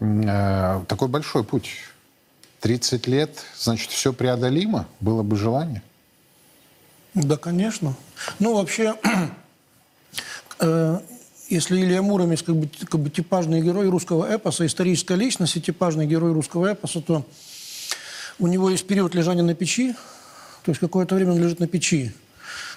э, 0.00 0.84
такой 0.86 1.08
большой 1.08 1.44
путь. 1.44 1.68
30 2.60 3.06
лет, 3.08 3.44
значит, 3.58 3.90
все 3.90 4.14
преодолимо, 4.14 4.86
было 5.00 5.22
бы 5.22 5.36
желание? 5.36 5.82
Да, 7.12 7.36
конечно. 7.36 7.94
Ну, 8.38 8.54
вообще, 8.54 8.96
э, 10.60 10.98
если 11.48 11.80
Илья 11.80 12.00
Муромец 12.00 12.42
как 12.42 12.56
бы, 12.56 12.70
как 12.88 13.00
бы 13.00 13.10
типажный 13.10 13.60
герой 13.60 13.90
русского 13.90 14.34
эпоса, 14.34 14.64
историческая 14.64 15.16
личность 15.16 15.56
и 15.56 15.60
типажный 15.60 16.06
герой 16.06 16.32
русского 16.32 16.72
эпоса, 16.72 17.02
то 17.02 17.26
у 18.38 18.46
него 18.46 18.70
есть 18.70 18.86
период 18.86 19.14
лежания 19.14 19.42
на 19.42 19.54
печи, 19.54 19.94
то 20.64 20.70
есть 20.70 20.80
какое-то 20.80 21.14
время 21.14 21.32
он 21.32 21.38
лежит 21.38 21.60
на 21.60 21.66
печи. 21.66 22.12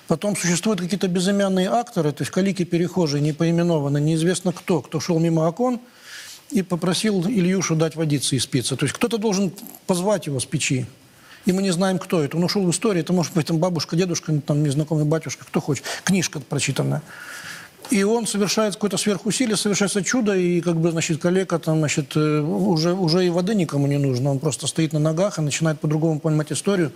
Потом 0.07 0.35
существуют 0.35 0.79
какие-то 0.79 1.07
безымянные 1.07 1.69
акторы, 1.69 2.11
то 2.11 2.21
есть 2.21 2.31
калики-перехожие, 2.31 3.21
не 3.21 3.33
поименованы, 3.33 3.99
неизвестно 3.99 4.53
кто, 4.53 4.81
кто 4.81 4.99
шел 4.99 5.19
мимо 5.19 5.41
окон 5.47 5.79
и 6.49 6.61
попросил 6.61 7.25
Ильюшу 7.25 7.75
дать 7.75 7.95
водицы 7.95 8.35
из 8.35 8.45
пиццы. 8.45 8.75
То 8.75 8.85
есть 8.85 8.95
кто-то 8.95 9.17
должен 9.17 9.51
позвать 9.85 10.27
его 10.27 10.39
с 10.39 10.45
печи. 10.45 10.85
И 11.45 11.51
мы 11.53 11.61
не 11.61 11.71
знаем, 11.71 11.97
кто 11.97 12.21
это. 12.23 12.35
Он 12.37 12.43
ушел 12.43 12.63
в 12.63 12.71
историю, 12.71 13.03
это 13.03 13.13
может 13.13 13.33
быть 13.33 13.47
там 13.47 13.57
бабушка, 13.57 13.95
дедушка, 13.95 14.37
там 14.45 14.63
незнакомый 14.63 15.05
батюшка, 15.05 15.45
кто 15.45 15.61
хочет. 15.61 15.85
Книжка 16.03 16.39
прочитанная. 16.41 17.01
И 17.89 18.03
он 18.03 18.27
совершает 18.27 18.73
какое-то 18.73 18.97
сверхусилие, 18.97 19.55
совершается 19.55 20.03
чудо, 20.03 20.35
и 20.35 20.59
как 20.59 20.75
бы, 20.75 20.91
значит, 20.91 21.21
коллега 21.21 21.57
там, 21.57 21.79
значит, 21.79 22.17
э, 22.17 22.41
уже, 22.41 22.93
уже 22.93 23.25
и 23.25 23.29
воды 23.29 23.55
никому 23.55 23.87
не 23.87 23.97
нужно. 23.97 24.31
Он 24.31 24.39
просто 24.39 24.67
стоит 24.67 24.91
на 24.91 24.99
ногах 24.99 25.39
и 25.39 25.41
начинает 25.41 25.79
по-другому 25.79 26.19
понимать 26.19 26.51
историю. 26.51 26.91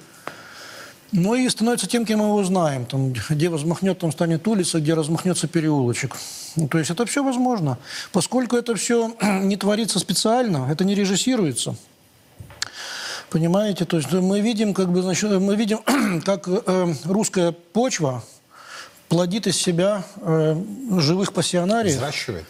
Ну 1.12 1.36
и 1.36 1.50
становится 1.50 1.88
тем, 1.88 2.06
кем 2.06 2.20
мы 2.20 2.26
его 2.26 2.44
знаем. 2.44 2.86
Там, 2.86 3.12
где 3.12 3.50
возмахнет, 3.50 4.00
там 4.00 4.12
станет 4.14 4.48
улица, 4.48 4.80
где 4.80 4.94
размахнется 4.94 5.48
переулочек. 5.48 6.16
Ну, 6.56 6.70
то 6.70 6.78
есть 6.78 6.90
это 6.90 7.06
все 7.06 7.22
возможно. 7.22 7.78
Поскольку 8.14 8.56
это 8.56 8.76
все 8.76 9.14
не 9.22 9.58
творится 9.58 10.00
специально, 10.00 10.70
это 10.72 10.86
не 10.86 10.96
режиссируется. 10.96 11.76
Понимаете? 13.30 13.84
То 13.84 13.98
есть 13.98 14.12
мы 14.12 14.40
видим, 14.40 14.74
как 14.74 14.90
бы, 14.90 15.02
значит, 15.02 15.30
мы 15.32 15.56
видим, 15.56 15.80
как 16.26 16.48
э, 16.48 16.94
русская 17.04 17.52
почва 17.52 18.24
плодит 19.10 19.48
из 19.48 19.58
себя 19.58 20.06
э, 20.18 20.56
живых 20.98 21.34
пассионариев. 21.34 21.96
Взращивает? 21.96 22.46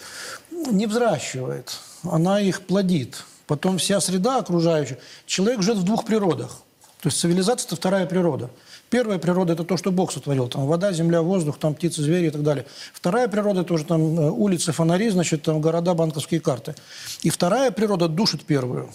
Не 0.51 0.85
взращивает. 0.85 1.79
Она 2.03 2.39
их 2.39 2.61
плодит. 2.61 3.23
Потом 3.47 3.79
вся 3.79 3.99
среда 4.01 4.37
окружающая. 4.37 4.99
Человек 5.25 5.63
живет 5.63 5.79
в 5.79 5.83
двух 5.83 6.05
природах– 6.05 6.61
то 7.01 7.07
есть 7.07 7.19
цивилизация– 7.19 7.65
это 7.67 7.75
вторая 7.75 8.05
природа. 8.05 8.51
Первая 8.91 9.17
природа– 9.17 9.53
это 9.55 9.63
то, 9.63 9.75
что 9.75 9.91
Бог 9.91 10.11
сотворил. 10.11 10.47
Там 10.47 10.67
вода, 10.67 10.93
земля, 10.93 11.23
воздух, 11.23 11.57
там 11.57 11.73
птицы, 11.73 12.03
звери 12.03 12.27
и 12.27 12.29
так 12.29 12.43
далее. 12.43 12.65
Вторая 12.93 13.27
природа– 13.27 13.61
это 13.61 13.73
уже 13.73 13.85
там 13.85 14.19
э, 14.19 14.29
улицы, 14.29 14.71
фонари, 14.71 15.09
значит, 15.09 15.41
там 15.41 15.61
города, 15.61 15.95
банковские 15.95 16.41
карты. 16.41 16.75
И 17.23 17.31
вторая 17.31 17.71
природа 17.71 18.07
душит 18.07 18.45
первую. 18.45 18.91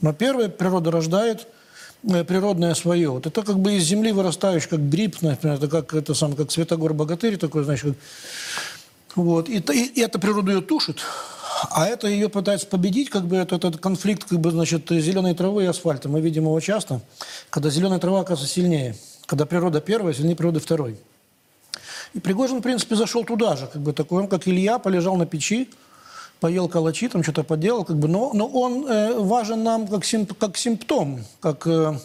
Но 0.00 0.12
первая 0.12 0.48
природа 0.48 0.92
рождает 0.92 1.48
э, 2.04 2.22
природное 2.22 2.74
свое. 2.74 3.10
Вот 3.10 3.26
это 3.26 3.42
как 3.42 3.58
бы 3.58 3.74
из 3.74 3.82
земли 3.82 4.12
вырастающий, 4.12 4.68
как 4.68 4.88
гриб, 4.88 5.16
например, 5.20 5.56
это 5.56 5.66
как, 5.66 5.92
это 5.92 6.14
сам, 6.14 6.34
как 6.34 6.52
Светогор 6.52 6.94
Богатырь 6.94 7.36
такой, 7.36 7.64
значит. 7.64 7.96
Вот. 9.16 9.48
И, 9.48 9.56
и, 9.56 9.84
и 9.86 10.00
эта 10.00 10.20
природа 10.20 10.52
ее 10.52 10.60
тушит, 10.60 10.98
а 11.70 11.86
это 11.86 12.06
ее 12.08 12.28
пытается 12.28 12.66
победить, 12.66 13.10
как 13.10 13.26
бы 13.26 13.36
этот, 13.36 13.64
этот 13.64 13.80
конфликт, 13.80 14.24
как 14.24 14.40
бы, 14.40 14.50
значит, 14.50 14.88
зеленой 14.88 15.34
травы 15.34 15.64
и 15.64 15.66
асфальта. 15.66 16.08
Мы 16.08 16.20
видим 16.20 16.44
его 16.44 16.58
часто, 16.60 17.00
когда 17.50 17.70
зеленая 17.70 17.98
трава 17.98 18.20
оказывается 18.20 18.54
сильнее. 18.54 18.96
Когда 19.26 19.46
природа 19.46 19.80
первая, 19.80 20.14
сильнее 20.14 20.36
природы 20.36 20.60
второй. 20.60 20.96
И 22.14 22.20
Пригожин, 22.20 22.58
в 22.58 22.62
принципе, 22.62 22.96
зашел 22.96 23.24
туда 23.24 23.56
же, 23.56 23.66
как 23.66 23.82
бы 23.82 23.92
такой, 23.92 24.22
он, 24.22 24.28
как 24.28 24.48
Илья, 24.48 24.78
полежал 24.78 25.16
на 25.16 25.26
печи, 25.26 25.68
поел 26.40 26.68
калачи, 26.68 27.08
там 27.08 27.22
что-то 27.22 27.44
поделал, 27.44 27.84
как 27.84 27.96
бы, 27.96 28.08
но, 28.08 28.32
но 28.32 28.46
он 28.46 28.86
э, 28.86 29.18
важен 29.18 29.62
нам 29.62 29.86
как, 29.86 30.04
симп, 30.04 30.36
как 30.38 30.56
симптом, 30.56 31.24
как... 31.40 31.66
Э, 31.66 31.98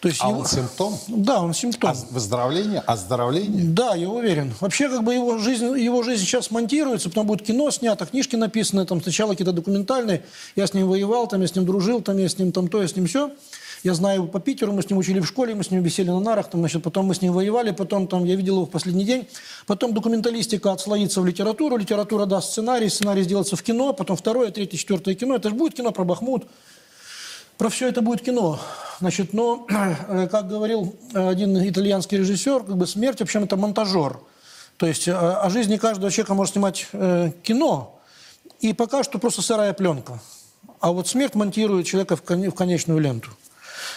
То 0.00 0.08
есть 0.08 0.20
а 0.22 0.28
его... 0.28 0.40
он 0.40 0.46
симптом? 0.46 0.98
Да, 1.08 1.42
он 1.42 1.52
симптом. 1.52 1.90
А 1.90 1.94
выздоровление, 2.10 2.80
оздоровление? 2.80 3.64
Да, 3.64 3.94
я 3.94 4.08
уверен. 4.08 4.54
Вообще, 4.60 4.88
как 4.88 5.04
бы 5.04 5.14
его 5.14 5.36
жизнь, 5.36 5.78
его 5.78 6.02
жизнь 6.02 6.22
сейчас 6.22 6.50
монтируется, 6.50 7.10
потом 7.10 7.26
будет 7.26 7.42
кино 7.42 7.70
снято, 7.70 8.06
книжки 8.06 8.34
написаны, 8.34 8.86
там 8.86 9.02
сначала 9.02 9.32
какие-то 9.32 9.52
документальные. 9.52 10.22
Я 10.56 10.66
с 10.66 10.72
ним 10.72 10.88
воевал, 10.88 11.28
там 11.28 11.42
я 11.42 11.48
с 11.48 11.54
ним 11.54 11.66
дружил, 11.66 12.00
там 12.00 12.16
я 12.16 12.30
с 12.30 12.38
ним 12.38 12.50
там 12.50 12.68
то, 12.68 12.80
я 12.80 12.88
с 12.88 12.96
ним 12.96 13.06
все. 13.06 13.30
Я 13.82 13.94
знаю 13.94 14.20
его 14.20 14.26
по 14.26 14.40
Питеру, 14.40 14.72
мы 14.72 14.82
с 14.82 14.90
ним 14.90 14.98
учили 14.98 15.20
в 15.20 15.26
школе, 15.26 15.54
мы 15.54 15.64
с 15.64 15.70
ним 15.70 15.82
висели 15.82 16.08
на 16.08 16.20
нарах, 16.20 16.50
там, 16.50 16.60
значит, 16.60 16.82
потом 16.82 17.06
мы 17.06 17.14
с 17.14 17.22
ним 17.22 17.32
воевали, 17.32 17.70
потом 17.70 18.08
там, 18.08 18.24
я 18.24 18.36
видел 18.36 18.56
его 18.56 18.66
в 18.66 18.70
последний 18.70 19.04
день. 19.04 19.26
Потом 19.66 19.94
документалистика 19.94 20.72
отслоится 20.72 21.20
в 21.22 21.26
литературу, 21.26 21.76
литература 21.76 22.26
даст 22.26 22.50
сценарий, 22.50 22.90
сценарий 22.90 23.22
сделается 23.22 23.56
в 23.56 23.62
кино, 23.62 23.94
потом 23.94 24.16
второе, 24.16 24.50
третье, 24.50 24.76
четвертое 24.76 25.14
кино. 25.14 25.36
Это 25.36 25.48
же 25.48 25.54
будет 25.54 25.74
кино 25.74 25.92
про 25.92 26.04
Бахмут, 26.04 26.44
про 27.60 27.68
все 27.68 27.88
это 27.88 28.00
будет 28.00 28.22
кино. 28.22 28.58
Значит, 29.00 29.34
но, 29.34 29.66
как 30.30 30.48
говорил 30.48 30.96
один 31.12 31.58
итальянский 31.68 32.16
режиссер, 32.16 32.64
как 32.64 32.78
бы 32.78 32.86
смерть, 32.86 33.18
в 33.18 33.22
общем, 33.24 33.44
это 33.44 33.58
монтажер. 33.58 34.18
То 34.78 34.86
есть 34.86 35.06
о 35.06 35.46
жизни 35.50 35.76
каждого 35.76 36.10
человека 36.10 36.32
может 36.32 36.54
снимать 36.54 36.86
э, 36.94 37.32
кино, 37.42 38.00
и 38.60 38.72
пока 38.72 39.02
что 39.02 39.18
просто 39.18 39.42
сырая 39.42 39.74
пленка. 39.74 40.20
А 40.80 40.90
вот 40.90 41.06
смерть 41.06 41.34
монтирует 41.34 41.86
человека 41.86 42.16
в 42.16 42.22
конечную 42.22 42.98
ленту. 42.98 43.28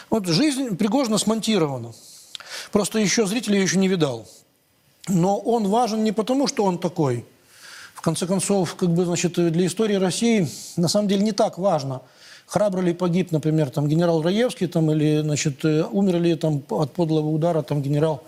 Вот 0.10 0.26
жизнь 0.26 0.76
Пригожина 0.76 1.18
смонтирована. 1.18 1.94
Просто 2.74 3.00
еще 3.00 3.26
зритель 3.26 3.54
ее 3.54 3.62
еще 3.62 3.78
не 3.78 3.88
видал. 3.88 4.28
Но 5.08 5.40
он 5.40 5.70
важен 5.70 6.04
не 6.04 6.12
потому, 6.12 6.48
что 6.48 6.66
он 6.66 6.80
такой. 6.80 7.26
В 7.94 8.02
конце 8.02 8.28
концов, 8.28 8.76
как 8.76 8.90
бы, 8.90 9.06
значит, 9.06 9.36
для 9.36 9.68
истории 9.68 9.96
России 9.96 10.50
на 10.76 10.90
самом 10.90 11.08
деле 11.08 11.24
не 11.24 11.32
так 11.32 11.58
важно, 11.58 12.02
храбро 12.46 12.82
ли 12.82 12.94
погиб, 12.94 13.32
например, 13.32 13.70
там, 13.70 13.88
генерал 13.88 14.22
Раевский, 14.22 14.68
там, 14.68 14.92
или 14.92 15.22
значит, 15.22 15.64
э, 15.66 15.84
умер 15.84 16.22
ли 16.22 16.36
там, 16.36 16.64
от 16.70 16.94
подлого 16.94 17.28
удара 17.28 17.62
там, 17.62 17.82
генерал 17.82 18.24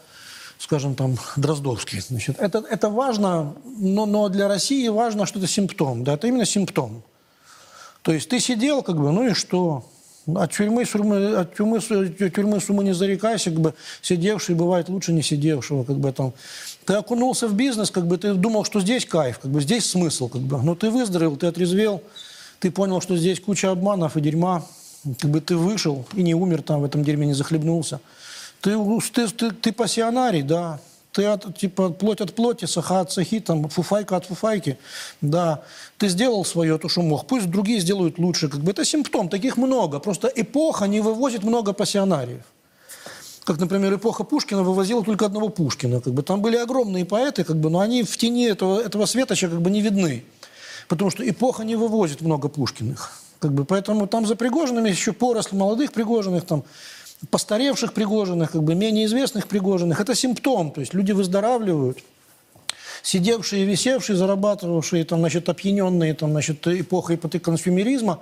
скажем, 0.57 0.95
там, 0.95 1.17
Дроздовский. 1.35 1.99
Значит, 1.99 2.37
это, 2.39 2.63
это 2.69 2.89
важно, 2.89 3.55
но, 3.77 4.05
но 4.05 4.29
для 4.29 4.47
России 4.47 4.87
важно, 4.87 5.25
что 5.25 5.39
это 5.39 5.47
симптом. 5.47 6.03
Да, 6.03 6.13
это 6.13 6.27
именно 6.27 6.45
симптом. 6.45 7.03
То 8.01 8.13
есть 8.13 8.29
ты 8.29 8.39
сидел, 8.39 8.81
как 8.81 8.97
бы, 8.97 9.11
ну 9.11 9.27
и 9.27 9.33
что? 9.33 9.85
От 10.33 10.53
тюрьмы, 10.53 10.85
сурмы, 10.85 11.35
от 11.35 11.55
тюрьмы, 11.55 11.79
тюрьмы 11.79 12.59
суммы 12.59 12.83
не 12.83 12.93
зарекайся, 12.93 13.51
как 13.51 13.59
бы 13.59 13.73
сидевший 14.01 14.55
бывает 14.55 14.89
лучше 14.89 15.13
не 15.13 15.21
сидевшего, 15.21 15.83
как 15.83 15.97
бы 15.97 16.11
там. 16.11 16.33
Ты 16.85 16.93
окунулся 16.93 17.47
в 17.47 17.53
бизнес, 17.53 17.91
как 17.91 18.07
бы 18.07 18.17
ты 18.17 18.33
думал, 18.33 18.63
что 18.63 18.79
здесь 18.79 19.05
кайф, 19.05 19.39
как 19.39 19.51
бы 19.51 19.61
здесь 19.61 19.87
смысл, 19.87 20.29
как 20.29 20.41
бы. 20.41 20.61
Но 20.63 20.73
ты 20.73 20.89
выздоровел, 20.89 21.35
ты 21.35 21.45
отрезвел, 21.45 22.01
ты 22.59 22.71
понял, 22.71 23.01
что 23.01 23.17
здесь 23.17 23.39
куча 23.39 23.71
обманов 23.71 24.17
и 24.17 24.21
дерьма, 24.21 24.65
как 25.19 25.29
бы 25.29 25.41
ты 25.41 25.55
вышел 25.55 26.05
и 26.13 26.23
не 26.23 26.33
умер 26.33 26.61
там 26.61 26.81
в 26.81 26.85
этом 26.85 27.03
дерьме, 27.03 27.27
не 27.27 27.33
захлебнулся. 27.33 27.99
Ты, 28.61 28.77
ты, 29.13 29.27
ты, 29.27 29.51
ты 29.51 29.71
пассионарий, 29.71 30.41
да, 30.41 30.79
ты 31.15 31.25
от, 31.25 31.57
типа 31.57 31.89
плоть 31.89 32.19
от 32.19 32.35
плоти, 32.35 32.65
саха 32.65 32.99
от 32.99 33.11
сахи, 33.11 33.39
там, 33.39 33.69
фуфайка 33.69 34.17
от 34.17 34.25
фуфайки. 34.25 34.77
Да, 35.21 35.63
ты 35.97 36.09
сделал 36.09 36.43
свое, 36.43 36.77
то, 36.77 36.89
что 36.89 37.01
мог. 37.01 37.25
Пусть 37.25 37.49
другие 37.49 37.79
сделают 37.79 38.19
лучше. 38.19 38.49
Как 38.49 38.59
бы 38.59 38.71
это 38.71 38.83
симптом, 38.83 39.29
таких 39.29 39.55
много. 39.55 39.99
Просто 39.99 40.27
эпоха 40.27 40.87
не 40.87 40.99
вывозит 40.99 41.43
много 41.43 41.71
пассионариев. 41.71 42.43
Как, 43.45 43.59
например, 43.59 43.93
эпоха 43.93 44.23
Пушкина 44.23 44.63
вывозила 44.63 45.03
только 45.03 45.27
одного 45.27 45.49
Пушкина. 45.49 46.01
Как 46.01 46.13
бы, 46.13 46.21
там 46.21 46.41
были 46.41 46.57
огромные 46.57 47.05
поэты, 47.05 47.43
как 47.43 47.57
бы, 47.57 47.69
но 47.69 47.79
они 47.79 48.03
в 48.03 48.17
тени 48.17 48.47
этого, 48.47 48.81
этого 48.81 49.05
светоча 49.05 49.47
как 49.47 49.61
бы 49.61 49.69
не 49.69 49.81
видны. 49.81 50.25
Потому 50.87 51.11
что 51.11 51.27
эпоха 51.27 51.63
не 51.63 51.75
вывозит 51.75 52.21
много 52.21 52.47
Пушкиных. 52.47 53.13
Как 53.39 53.53
бы, 53.53 53.65
поэтому 53.65 54.07
там 54.07 54.25
за 54.25 54.35
Пригожиными 54.35 54.89
еще 54.89 55.13
поросль 55.13 55.55
молодых 55.55 55.91
Пригожиных, 55.91 56.45
там, 56.45 56.63
постаревших 57.29 57.93
Пригожиных, 57.93 58.51
как 58.51 58.63
бы 58.63 58.75
менее 58.75 59.05
известных 59.05 59.47
Пригожиных. 59.47 59.99
Это 59.99 60.15
симптом, 60.15 60.71
то 60.71 60.81
есть 60.81 60.93
люди 60.93 61.11
выздоравливают. 61.11 61.99
Сидевшие, 63.03 63.65
висевшие, 63.65 64.15
зарабатывавшие, 64.15 65.05
там, 65.05 65.19
значит, 65.19 65.47
опьяненные 65.47 66.13
там, 66.15 66.31
значит, 66.31 66.67
эпохой 66.67 67.17
консюмеризма, 67.17 68.19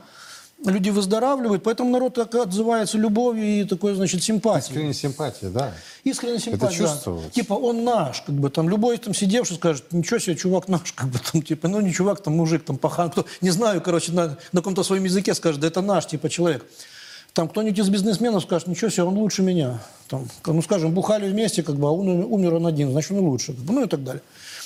люди 0.65 0.89
выздоравливают, 0.89 1.63
поэтому 1.63 1.89
народ 1.89 2.15
так 2.15 2.33
отзывается 2.35 2.97
любовью 2.97 3.61
и 3.61 3.63
такой, 3.63 3.95
значит, 3.95 4.23
симпатией. 4.23 4.69
Искренняя 4.69 4.93
симпатия, 4.93 5.49
да. 5.49 5.73
Искренняя 6.03 6.39
симпатия. 6.39 6.65
Это 6.65 6.75
чувствуется. 6.75 7.27
Да. 7.27 7.29
Типа 7.31 7.53
он 7.53 7.83
наш, 7.83 8.21
как 8.21 8.35
бы 8.35 8.49
там 8.49 8.69
любой 8.69 8.97
там 8.97 9.13
сидевший 9.13 9.57
скажет, 9.57 9.91
ничего 9.91 10.19
себе, 10.19 10.35
чувак 10.35 10.67
наш, 10.67 10.91
как 10.95 11.09
бы 11.09 11.19
там, 11.19 11.41
типа, 11.41 11.67
ну 11.67 11.81
не 11.81 11.93
чувак, 11.93 12.21
там 12.21 12.35
мужик, 12.35 12.63
там 12.63 12.77
пахан, 12.77 13.09
кто, 13.09 13.25
не 13.41 13.49
знаю, 13.49 13.81
короче, 13.81 14.11
на, 14.11 14.37
на 14.51 14.61
каком-то 14.61 14.83
своем 14.83 15.03
языке 15.03 15.33
скажет, 15.33 15.61
да 15.61 15.67
это 15.67 15.81
наш, 15.81 16.07
типа, 16.07 16.29
человек. 16.29 16.65
Там 17.33 17.49
кто-нибудь 17.49 17.79
из 17.79 17.89
бизнесменов 17.89 18.43
скажет, 18.43 18.67
ничего 18.67 18.91
себе, 18.91 19.03
он 19.03 19.15
лучше 19.15 19.41
меня. 19.41 19.79
Там, 20.07 20.27
ну, 20.45 20.61
скажем, 20.61 20.93
бухали 20.93 21.27
вместе, 21.27 21.63
как 21.63 21.75
бы, 21.75 21.87
а 21.87 21.91
он 21.91 22.07
умер 22.07 22.55
он 22.55 22.67
один, 22.67 22.91
значит, 22.91 23.11
он 23.11 23.19
лучше. 23.19 23.53
Как 23.53 23.63
бы, 23.63 23.73
ну 23.73 23.83
и 23.83 23.87
так 23.87 24.03
далее. 24.03 24.21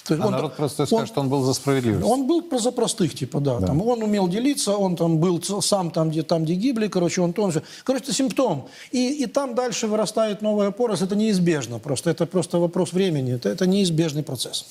То 0.08 0.14
есть 0.14 0.24
а 0.24 0.28
он, 0.28 0.32
народ 0.32 0.56
просто 0.56 0.84
он, 0.84 0.88
скажет, 0.88 1.08
что 1.10 1.22
он 1.22 1.30
был 1.30 1.44
за 1.44 1.54
справедливость. 1.54 2.06
Он 2.06 2.28
был 2.28 2.44
за 2.60 2.72
простых, 2.72 3.14
типа, 3.14 3.40
да. 3.40 3.60
да. 3.60 3.68
Там, 3.68 3.82
он 3.82 4.02
умел 4.04 4.28
делиться, 4.28 4.78
он 4.78 4.96
там 4.96 5.18
был 5.18 5.42
сам 5.62 5.92
там, 5.92 6.10
где, 6.10 6.24
там, 6.24 6.46
где 6.46 6.54
гибли, 6.54 6.88
короче, 6.88 7.22
он 7.22 7.34
то, 7.34 7.44
он 7.44 7.52
все. 7.52 7.62
Короче, 7.84 8.06
это 8.06 8.14
симптом. 8.14 8.68
И, 8.92 9.24
и 9.24 9.26
там 9.26 9.54
дальше 9.54 9.88
вырастает 9.88 10.42
новая 10.42 10.72
поросль, 10.72 11.04
это 11.06 11.16
неизбежно 11.16 11.80
просто. 11.80 12.10
Это 12.10 12.26
просто 12.26 12.58
вопрос 12.58 12.94
времени, 12.94 13.34
это, 13.34 13.50
это 13.50 13.68
неизбежный 13.68 14.24
процесс. 14.24 14.66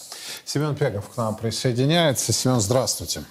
Семен 0.45 0.75
Пегов 0.75 1.09
к 1.11 1.17
нам 1.17 1.37
присоединяется. 1.37 2.33
Семен, 2.33 2.61
здравствуйте 2.61 3.23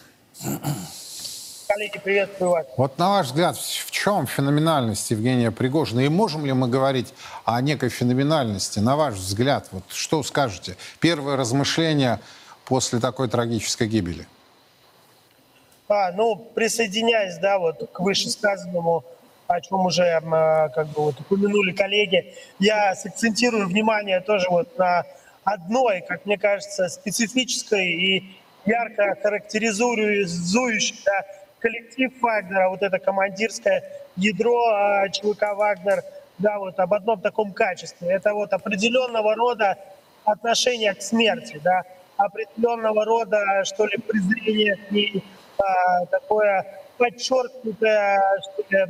коллеги, 1.67 1.99
приветствую 1.99 2.51
вас. 2.51 2.65
Вот 2.77 2.97
на 2.97 3.09
ваш 3.09 3.27
взгляд, 3.27 3.57
в 3.57 3.91
чем 3.91 4.27
феноменальность 4.27 5.11
Евгения 5.11 5.51
Пригожина? 5.51 6.01
И 6.01 6.09
можем 6.09 6.45
ли 6.45 6.53
мы 6.53 6.67
говорить 6.67 7.13
о 7.43 7.61
некой 7.61 7.89
феноменальности? 7.89 8.79
На 8.79 8.95
ваш 8.95 9.15
взгляд, 9.15 9.67
вот 9.71 9.83
что 9.89 10.23
скажете? 10.23 10.77
Первое 10.99 11.35
размышление 11.35 12.19
после 12.65 12.99
такой 12.99 13.27
трагической 13.29 13.87
гибели. 13.87 14.27
А, 15.87 16.11
ну, 16.13 16.35
присоединяясь, 16.35 17.37
да, 17.37 17.59
вот 17.59 17.89
к 17.91 17.99
вышесказанному, 17.99 19.03
о 19.47 19.61
чем 19.61 19.85
уже 19.85 20.03
а, 20.03 20.69
как 20.69 20.87
бы 20.87 21.03
вот 21.03 21.19
упомянули 21.19 21.71
коллеги, 21.73 22.33
я 22.59 22.95
сакцентирую 22.95 23.67
внимание 23.67 24.19
тоже 24.21 24.47
вот 24.49 24.77
на 24.77 25.03
одной, 25.43 26.03
как 26.07 26.25
мне 26.25 26.37
кажется, 26.39 26.89
специфической 26.89 27.87
и 27.87 28.35
ярко 28.65 29.15
характеризующей 29.21 30.95
да, 31.05 31.25
коллектив 31.65 32.11
Вагнера, 32.21 32.69
вот 32.69 32.83
это 32.83 32.99
командирское 32.99 33.83
ядро 34.17 34.67
а, 34.67 35.09
ЧВК 35.09 35.55
Вагнер, 35.55 36.03
да, 36.37 36.59
вот 36.59 36.79
об 36.79 36.93
одном 36.93 37.19
таком 37.21 37.53
качестве. 37.53 38.11
Это 38.11 38.35
вот 38.35 38.53
определенного 38.53 39.33
рода 39.33 39.75
отношение 40.25 40.93
к 40.93 41.01
смерти, 41.01 41.59
да, 41.63 41.81
определенного 42.17 43.03
рода, 43.03 43.63
что 43.63 43.87
ли, 43.87 43.97
презрение 43.97 44.75
к 44.75 44.91
ней, 44.91 45.23
а, 45.57 46.05
такое 46.05 46.65
подчеркнутое, 46.99 48.21
что 48.43 48.63
ли, 48.69 48.85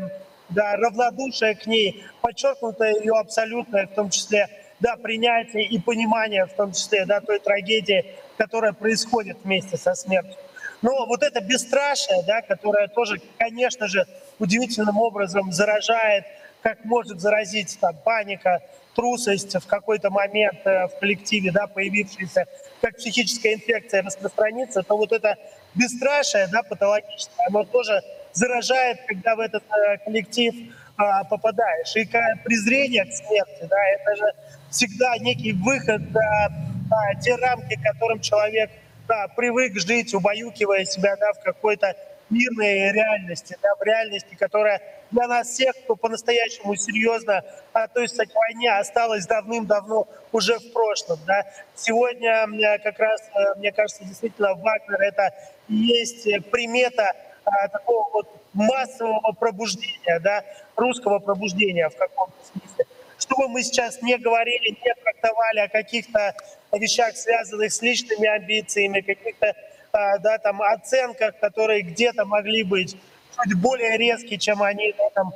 да, 0.50 0.76
равнодушие 0.76 1.56
к 1.56 1.66
ней, 1.68 2.04
подчеркнутое 2.20 3.00
ее 3.00 3.14
абсолютное, 3.14 3.88
в 3.88 3.94
том 3.94 4.10
числе, 4.10 4.50
да, 4.82 4.98
принятие 4.98 5.64
и 5.64 5.80
понимание, 5.80 6.46
в 6.46 6.54
том 6.54 6.74
числе, 6.74 7.06
да, 7.06 7.22
той 7.22 7.40
трагедии, 7.40 8.06
которая 8.38 8.74
происходит 8.74 9.38
вместе 9.46 9.78
со 9.78 9.96
смертью. 9.96 10.36
Но 10.82 11.06
вот 11.06 11.24
это 11.24 11.42
бесстрашие, 11.42 12.24
да, 12.28 12.42
которое 12.42 12.88
тоже, 12.88 13.22
конечно 13.38 13.88
же, 13.88 14.06
удивительным 14.40 14.98
образом 14.98 15.52
заражает, 15.52 16.26
как 16.62 16.84
может 16.86 17.20
заразить 17.20 17.78
там, 17.80 17.96
паника, 18.04 18.62
трусость 18.96 19.56
в 19.56 19.68
какой-то 19.68 20.10
момент 20.10 20.60
э, 20.66 20.88
в 20.88 21.00
коллективе, 21.00 21.52
да, 21.52 21.68
появившаяся, 21.68 22.46
как 22.82 22.96
психическая 22.98 23.56
инфекция 23.56 24.04
распространится, 24.04 24.82
то 24.84 24.96
вот 24.98 25.12
это 25.12 25.36
бесстрашие, 25.76 26.48
да, 26.52 26.64
патологическое, 26.64 27.48
оно 27.48 27.64
тоже 27.66 28.02
заражает, 28.34 29.00
когда 29.08 29.36
в 29.36 29.40
этот 29.40 29.64
э, 29.64 29.98
коллектив 30.06 30.54
а, 30.98 31.24
попадаешь. 31.26 31.96
И 31.96 32.10
презрение 32.44 33.06
к 33.06 33.14
смерти, 33.14 33.68
да, 33.70 33.78
это 34.00 34.16
же 34.16 34.26
всегда 34.70 35.18
некий 35.18 35.52
выход 35.52 36.02
за 36.12 36.22
а, 36.22 37.16
те 37.22 37.36
рамки, 37.36 37.78
которым 37.84 38.20
человек 38.22 38.72
да, 39.08 39.28
привык 39.36 39.78
жить, 39.80 40.14
убаюкивая 40.14 40.86
себя 40.86 41.16
да, 41.18 41.34
в 41.34 41.40
какой-то 41.42 41.96
мирной 42.30 42.92
реальности, 42.92 43.58
да, 43.62 43.70
в 43.80 43.84
реальности, 43.84 44.36
которая 44.36 44.82
для 45.12 45.28
нас 45.28 45.50
всех, 45.50 45.76
кто 45.84 45.96
по-настоящему 45.96 46.76
серьезно 46.76 47.44
относится 47.74 48.26
к 48.26 48.34
войне, 48.34 48.72
осталась 48.72 49.28
давным-давно 49.28 50.08
уже 50.32 50.58
в 50.60 50.74
прошлом. 50.74 51.20
Да. 51.26 51.44
Сегодня 51.76 52.48
как 52.84 53.00
раз, 53.00 53.22
э, 53.34 53.60
мне 53.60 53.72
кажется, 53.72 54.04
действительно 54.04 54.56
Вагнер 54.56 55.02
это 55.02 55.34
есть 55.68 56.28
примета 56.52 57.14
а, 57.44 57.68
такого 57.68 58.10
вот 58.12 58.28
массового 58.54 59.32
пробуждения, 59.34 60.20
да, 60.20 60.44
русского 60.76 61.20
пробуждения 61.20 61.90
в 61.90 61.96
каком-то 61.96 62.36
смысле. 62.46 62.86
Что 63.18 63.36
бы 63.38 63.48
мы 63.48 63.64
сейчас 63.64 64.02
не 64.02 64.18
говорили, 64.18 64.70
не 64.70 64.94
трактовали 65.04 65.60
о 65.60 65.70
каких-то 65.70 66.36
вещах, 66.74 67.16
связанных 67.16 67.72
с 67.72 67.82
личными 67.82 68.28
амбициями, 68.28 69.02
каких-то 69.02 69.54
а, 69.92 70.18
да, 70.18 70.38
там, 70.38 70.62
оценках, 70.62 71.40
которые 71.40 71.82
где-то 71.82 72.26
могли 72.26 72.64
быть 72.64 72.98
чуть 73.44 73.54
более 73.60 73.98
резкие, 73.98 74.38
чем 74.38 74.62
они 74.62 74.94
да, 74.98 75.10
там, 75.12 75.34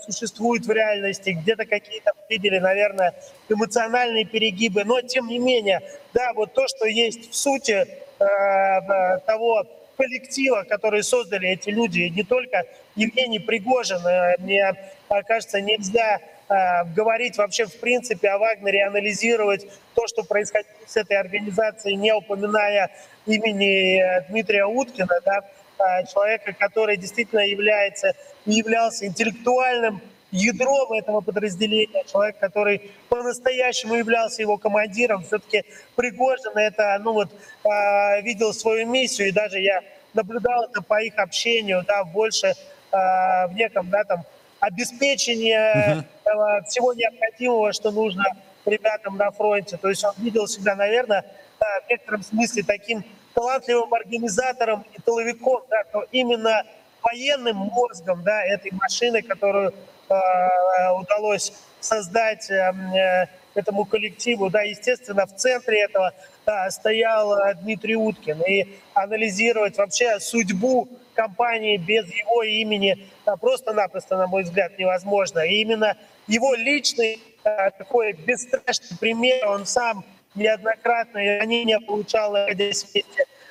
существуют 0.00 0.66
в 0.66 0.70
реальности. 0.70 1.30
Где-то 1.30 1.66
какие-то 1.66 2.12
видели, 2.28 2.58
наверное, 2.58 3.14
эмоциональные 3.48 4.24
перегибы. 4.24 4.84
Но, 4.84 5.00
тем 5.02 5.26
не 5.28 5.38
менее, 5.38 5.82
да, 6.14 6.32
вот 6.34 6.54
то, 6.54 6.66
что 6.68 6.86
есть 6.86 7.30
в 7.30 7.34
сути 7.34 7.86
э, 8.18 9.18
того 9.26 9.64
коллектива, 9.96 10.64
который 10.66 11.02
создали 11.02 11.50
эти 11.50 11.70
люди, 11.70 12.10
не 12.14 12.22
только 12.22 12.64
Евгений 12.96 13.40
Пригожин. 13.40 14.00
Мне 14.38 14.72
кажется, 15.26 15.60
нельзя 15.60 16.20
Э, 16.20 16.37
говорить 16.48 17.36
вообще 17.36 17.66
в 17.66 17.78
принципе 17.78 18.30
о 18.30 18.38
Вагнере, 18.38 18.86
анализировать 18.86 19.66
то, 19.94 20.06
что 20.06 20.22
происходит 20.22 20.66
с 20.86 20.96
этой 20.96 21.18
организацией, 21.18 21.96
не 21.96 22.14
упоминая 22.14 22.90
имени 23.26 24.00
э, 24.00 24.24
Дмитрия 24.28 24.64
Уткина, 24.64 25.20
да, 25.24 25.40
э, 25.78 26.06
человека, 26.06 26.54
который 26.54 26.96
действительно 26.96 27.40
является 27.40 28.14
являлся 28.46 29.06
интеллектуальным 29.06 30.00
ядром 30.30 30.92
этого 30.92 31.20
подразделения, 31.20 32.04
человек, 32.10 32.38
который 32.38 32.90
по-настоящему 33.08 33.94
являлся 33.94 34.40
его 34.40 34.56
командиром. 34.56 35.22
Все-таки 35.24 35.64
Пригожин 35.96 36.56
это, 36.56 36.98
ну 37.02 37.12
вот, 37.12 37.30
видел 38.22 38.52
свою 38.52 38.86
миссию, 38.86 39.28
и 39.28 39.32
даже 39.32 39.58
я 39.58 39.82
наблюдал 40.14 40.64
это 40.64 40.82
по 40.82 41.02
их 41.02 41.18
общению, 41.18 41.82
да, 41.86 42.04
больше 42.04 42.54
в 42.90 43.50
неком, 43.54 43.88
да, 43.90 44.04
там, 44.04 44.24
обеспечение 44.60 46.04
угу. 46.24 46.66
всего 46.66 46.92
необходимого, 46.94 47.72
что 47.72 47.90
нужно 47.90 48.24
ребятам 48.64 49.16
на 49.16 49.30
фронте. 49.30 49.76
То 49.76 49.88
есть 49.88 50.04
он 50.04 50.12
видел 50.18 50.46
себя, 50.46 50.74
наверное, 50.74 51.24
в 51.58 51.90
некотором 51.90 52.22
смысле 52.22 52.62
таким 52.62 53.04
талантливым 53.34 53.92
организатором 53.94 54.84
и 54.94 55.00
тыловиком, 55.00 55.62
да, 55.70 55.84
то 55.92 56.04
именно 56.10 56.64
военным 57.02 57.56
мозгом 57.56 58.22
да, 58.24 58.42
этой 58.44 58.72
машины, 58.72 59.22
которую 59.22 59.72
э, 60.08 60.90
удалось 61.00 61.52
создать 61.80 62.50
эм, 62.50 62.92
э, 62.92 63.26
этому 63.54 63.84
коллективу. 63.84 64.50
Да, 64.50 64.62
естественно, 64.62 65.26
в 65.26 65.34
центре 65.36 65.84
этого 65.84 66.12
да, 66.44 66.70
стоял 66.70 67.36
э, 67.38 67.54
Дмитрий 67.54 67.96
Уткин. 67.96 68.42
И 68.42 68.76
анализировать 68.94 69.78
вообще 69.78 70.18
судьбу 70.20 70.88
компании 71.18 71.76
без 71.76 72.06
его 72.14 72.44
имени 72.44 73.10
просто-напросто, 73.40 74.16
на 74.16 74.28
мой 74.28 74.44
взгляд, 74.44 74.78
невозможно. 74.78 75.40
И 75.40 75.56
именно 75.62 75.96
его 76.28 76.54
личный 76.54 77.18
э, 77.42 77.70
такой 77.76 78.12
бесстрашный 78.12 78.96
пример, 79.00 79.48
он 79.48 79.66
сам 79.66 80.04
неоднократно 80.36 81.18
ранения 81.40 81.80
получал, 81.80 82.36
э, 82.36 82.72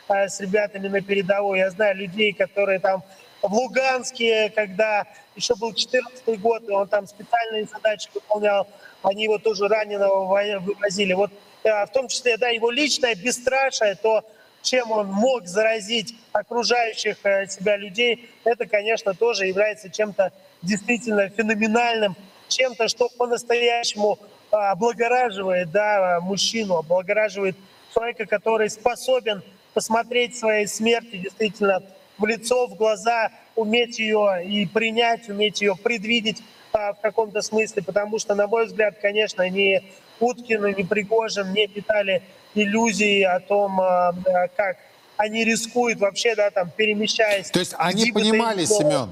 с 0.08 0.40
ребятами 0.40 0.88
на 0.88 1.02
передовой. 1.02 1.60
Я 1.60 1.70
знаю 1.70 1.98
людей, 1.98 2.32
которые 2.32 2.80
там 2.80 3.04
в 3.42 3.54
Луганске, 3.54 4.50
когда 4.56 5.06
еще 5.36 5.54
был 5.56 5.74
14 5.74 6.40
год, 6.40 6.64
и 6.70 6.72
он 6.72 6.88
там 6.88 7.06
специальные 7.06 7.66
задачи 7.66 8.10
выполнял, 8.14 8.66
они 9.04 9.24
его 9.24 9.40
тоже 9.40 9.68
раненого 9.68 10.24
вывозили. 10.60 11.14
Вот 11.14 11.32
э, 11.64 11.86
в 11.86 11.92
том 11.92 12.08
числе, 12.08 12.38
да, 12.38 12.48
его 12.48 12.72
личное 12.72 13.14
бесстрашие, 13.16 13.96
то, 13.96 14.24
чем 14.62 14.92
он 14.92 15.08
мог 15.08 15.48
заразить 15.48 16.16
окружающих 16.32 17.18
э, 17.24 17.48
себя 17.48 17.78
людей, 17.78 18.30
это, 18.44 18.66
конечно, 18.66 19.14
тоже 19.14 19.46
является 19.46 19.90
чем-то 19.90 20.32
действительно 20.62 21.30
феноменальным, 21.30 22.16
чем-то, 22.48 22.88
что 22.88 23.10
по-настоящему 23.18 24.20
а, 24.52 24.72
облагораживает 24.72 25.72
да, 25.72 26.20
мужчину, 26.22 26.78
облагораживает 26.78 27.56
человека, 27.94 28.26
который 28.26 28.70
способен 28.70 29.44
посмотреть 29.74 30.38
своей 30.38 30.68
смерти 30.68 31.18
действительно 31.18 31.84
в 32.18 32.26
лицо, 32.26 32.68
в 32.68 32.76
глаза, 32.76 33.32
уметь 33.56 34.00
ее 34.00 34.44
и 34.46 34.66
принять, 34.66 35.30
уметь 35.30 35.62
ее 35.62 35.76
предвидеть 35.76 36.42
а, 36.74 36.94
в 36.94 37.02
каком-то 37.02 37.42
смысле, 37.42 37.84
потому 37.84 38.20
что, 38.20 38.36
на 38.36 38.48
мой 38.48 38.66
взгляд, 38.66 38.98
конечно, 39.02 39.48
ни 39.50 39.84
Уткин, 40.20 40.66
ни 40.76 40.84
Пригожин 40.84 41.54
не 41.54 41.68
питали 41.68 42.24
иллюзии 42.58 43.22
о 43.24 43.40
том, 43.40 43.80
а, 43.80 44.14
как 44.56 44.78
они 45.18 45.44
рискуют 45.44 46.00
вообще, 46.00 46.36
да, 46.36 46.50
там, 46.52 46.70
перемещаясь. 46.70 47.50
То 47.50 47.60
есть 47.60 47.74
они 47.78 48.12
понимали, 48.12 48.66
Семен, 48.66 49.12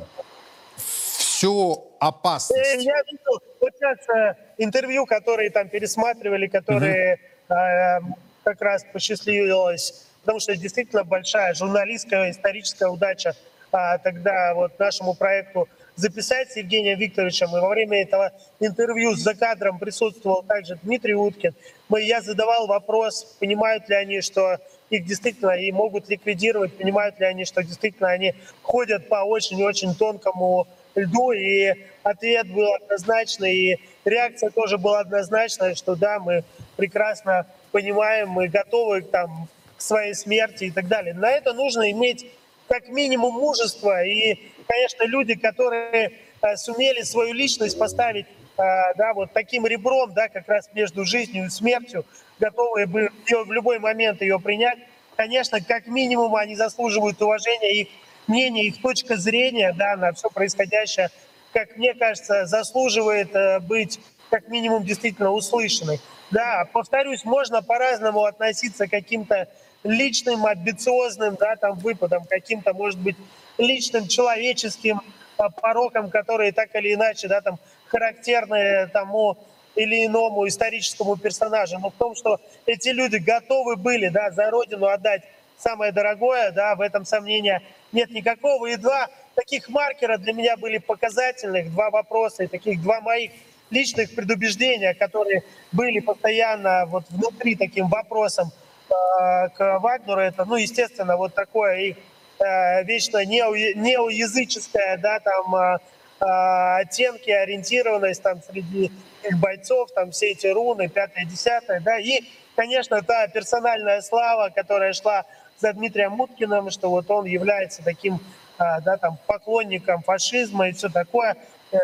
всю 0.75 1.85
опасность? 1.99 2.61
Э, 2.61 2.81
я 2.81 3.01
видел 3.03 3.41
вот 3.59 3.71
сейчас 3.77 3.97
э, 4.09 4.35
интервью, 4.57 5.05
которые 5.05 5.49
там 5.49 5.67
пересматривали, 5.67 6.47
которые 6.47 7.19
угу. 7.49 7.55
э, 7.55 7.99
как 8.43 8.61
раз 8.61 8.85
посчастливилось, 8.93 10.05
потому 10.21 10.39
что 10.39 10.55
действительно 10.55 11.03
большая 11.03 11.53
журналистская, 11.53 12.31
историческая 12.31 12.87
удача 12.87 13.35
а, 13.71 13.97
тогда 13.97 14.53
вот 14.53 14.77
нашему 14.79 15.15
проекту 15.15 15.67
записать 15.95 16.51
с 16.51 16.57
Евгением 16.57 16.99
Викторовичем. 16.99 17.55
И 17.55 17.59
во 17.59 17.69
время 17.69 18.01
этого 18.01 18.31
интервью 18.59 19.15
за 19.15 19.33
кадром 19.33 19.79
присутствовал 19.79 20.43
также 20.43 20.77
Дмитрий 20.83 21.15
Уткин. 21.15 21.53
Мы, 21.89 22.01
я 22.03 22.21
задавал 22.21 22.67
вопрос, 22.67 23.35
понимают 23.39 23.87
ли 23.89 23.95
они, 23.95 24.21
что 24.21 24.57
их 24.89 25.05
действительно 25.05 25.51
и 25.51 25.71
могут 25.71 26.09
ликвидировать, 26.09 26.77
понимают 26.77 27.19
ли 27.19 27.25
они, 27.25 27.45
что 27.45 27.63
действительно 27.63 28.09
они 28.09 28.33
ходят 28.61 29.07
по 29.09 29.23
очень-очень 29.23 29.95
тонкому 29.95 30.67
льду. 30.95 31.31
И 31.31 31.73
ответ 32.03 32.47
был 32.51 32.73
однозначный, 32.73 33.55
и 33.55 33.79
реакция 34.03 34.49
тоже 34.49 34.77
была 34.77 34.99
однозначная, 34.99 35.75
что 35.75 35.95
да, 35.95 36.19
мы 36.19 36.43
прекрасно 36.75 37.47
понимаем, 37.71 38.29
мы 38.29 38.47
готовы 38.47 39.01
там, 39.01 39.47
к 39.77 39.81
своей 39.81 40.13
смерти 40.13 40.65
и 40.65 40.71
так 40.71 40.87
далее. 40.87 41.13
На 41.13 41.31
это 41.31 41.53
нужно 41.53 41.91
иметь 41.91 42.25
как 42.67 42.87
минимум 42.87 43.35
мужество 43.35 44.03
и 44.03 44.39
конечно, 44.67 45.03
люди, 45.03 45.35
которые 45.35 46.11
э, 46.41 46.55
сумели 46.57 47.01
свою 47.01 47.33
личность 47.33 47.77
поставить 47.77 48.25
э, 48.25 48.61
да, 48.97 49.13
вот 49.13 49.33
таким 49.33 49.65
ребром, 49.65 50.13
да, 50.13 50.29
как 50.29 50.47
раз 50.47 50.69
между 50.73 51.05
жизнью 51.05 51.45
и 51.45 51.49
смертью, 51.49 52.05
готовые 52.39 52.85
бы 52.85 53.09
в 53.27 53.51
любой 53.51 53.79
момент 53.79 54.21
ее 54.21 54.39
принять, 54.39 54.79
конечно, 55.15 55.61
как 55.61 55.87
минимум 55.87 56.35
они 56.35 56.55
заслуживают 56.55 57.21
уважения, 57.21 57.81
их 57.81 57.87
мнение, 58.27 58.65
их 58.65 58.81
точка 58.81 59.17
зрения 59.17 59.73
да, 59.73 59.95
на 59.95 60.13
все 60.13 60.29
происходящее, 60.29 61.09
как 61.53 61.77
мне 61.77 61.93
кажется, 61.93 62.45
заслуживает 62.45 63.33
э, 63.35 63.59
быть 63.59 63.99
как 64.29 64.49
минимум 64.49 64.83
действительно 64.83 65.31
услышанной. 65.31 65.99
Да, 66.31 66.67
повторюсь, 66.73 67.23
можно 67.23 67.61
по-разному 67.61 68.23
относиться 68.23 68.87
к 68.87 68.91
каким-то 68.91 69.47
личным, 69.83 70.45
амбициозным 70.45 71.35
да, 71.35 71.55
там, 71.55 71.77
выпадам, 71.77 72.25
каким-то, 72.25 72.73
может 72.73 72.99
быть, 72.99 73.15
личным 73.57 74.07
человеческим 74.07 75.01
а, 75.37 75.49
порокам, 75.49 76.09
которые 76.09 76.51
так 76.51 76.73
или 76.75 76.93
иначе 76.93 77.27
да, 77.27 77.41
там, 77.41 77.59
характерны 77.87 78.87
тому 78.91 79.37
или 79.75 80.05
иному 80.05 80.47
историческому 80.47 81.17
персонажу, 81.17 81.77
но 81.79 81.89
в 81.89 81.95
том, 81.95 82.15
что 82.15 82.39
эти 82.65 82.89
люди 82.89 83.17
готовы 83.17 83.75
были 83.75 84.07
да, 84.07 84.31
за 84.31 84.49
родину 84.49 84.87
отдать 84.87 85.23
самое 85.57 85.91
дорогое, 85.91 86.51
да, 86.51 86.75
в 86.75 86.81
этом 86.81 87.05
сомнения 87.05 87.61
нет 87.91 88.09
никакого. 88.11 88.67
И 88.67 88.75
два 88.77 89.09
таких 89.35 89.69
маркера 89.69 90.17
для 90.17 90.33
меня 90.33 90.57
были 90.57 90.77
показательных, 90.77 91.71
два 91.71 91.89
вопроса, 91.89 92.43
и 92.43 92.47
таких 92.47 92.81
два 92.81 93.01
моих 93.01 93.31
личных 93.69 94.13
предубеждения, 94.15 94.93
которые 94.93 95.43
были 95.71 95.99
постоянно 95.99 96.85
вот 96.85 97.05
внутри 97.09 97.55
таким 97.55 97.87
вопросом 97.87 98.51
э, 98.89 99.49
к 99.49 99.79
Вагнеру. 99.79 100.21
Это, 100.21 100.45
ну, 100.45 100.55
естественно, 100.55 101.17
вот 101.17 101.33
такое 101.33 101.77
их 101.79 101.97
Э, 102.45 102.83
вечно 102.83 103.25
неоязыческая, 103.25 104.97
да, 104.97 105.19
там 105.19 105.55
э, 105.55 105.77
э, 106.19 106.81
оттенки, 106.81 107.31
ориентированность 107.31 108.21
там 108.21 108.39
среди 108.43 108.91
их 109.23 109.39
бойцов, 109.39 109.91
там 109.93 110.11
все 110.11 110.31
эти 110.31 110.45
руны, 110.47 110.87
пятое, 110.87 111.25
десятое, 111.25 111.79
да, 111.79 111.97
и, 111.97 112.21
конечно, 112.55 113.01
та 113.01 113.27
персональная 113.29 114.01
слава, 114.01 114.49
которая 114.49 114.93
шла 114.93 115.25
за 115.57 115.73
Дмитрием 115.73 116.11
Муткиным, 116.11 116.69
что 116.69 116.89
вот 116.91 117.09
он 117.09 117.25
является 117.25 117.83
таким, 117.83 118.19
да, 118.59 118.97
там, 118.97 119.17
поклонником 119.25 120.03
фашизма 120.03 120.69
и 120.69 120.73
все 120.73 120.89
такое, 120.89 121.37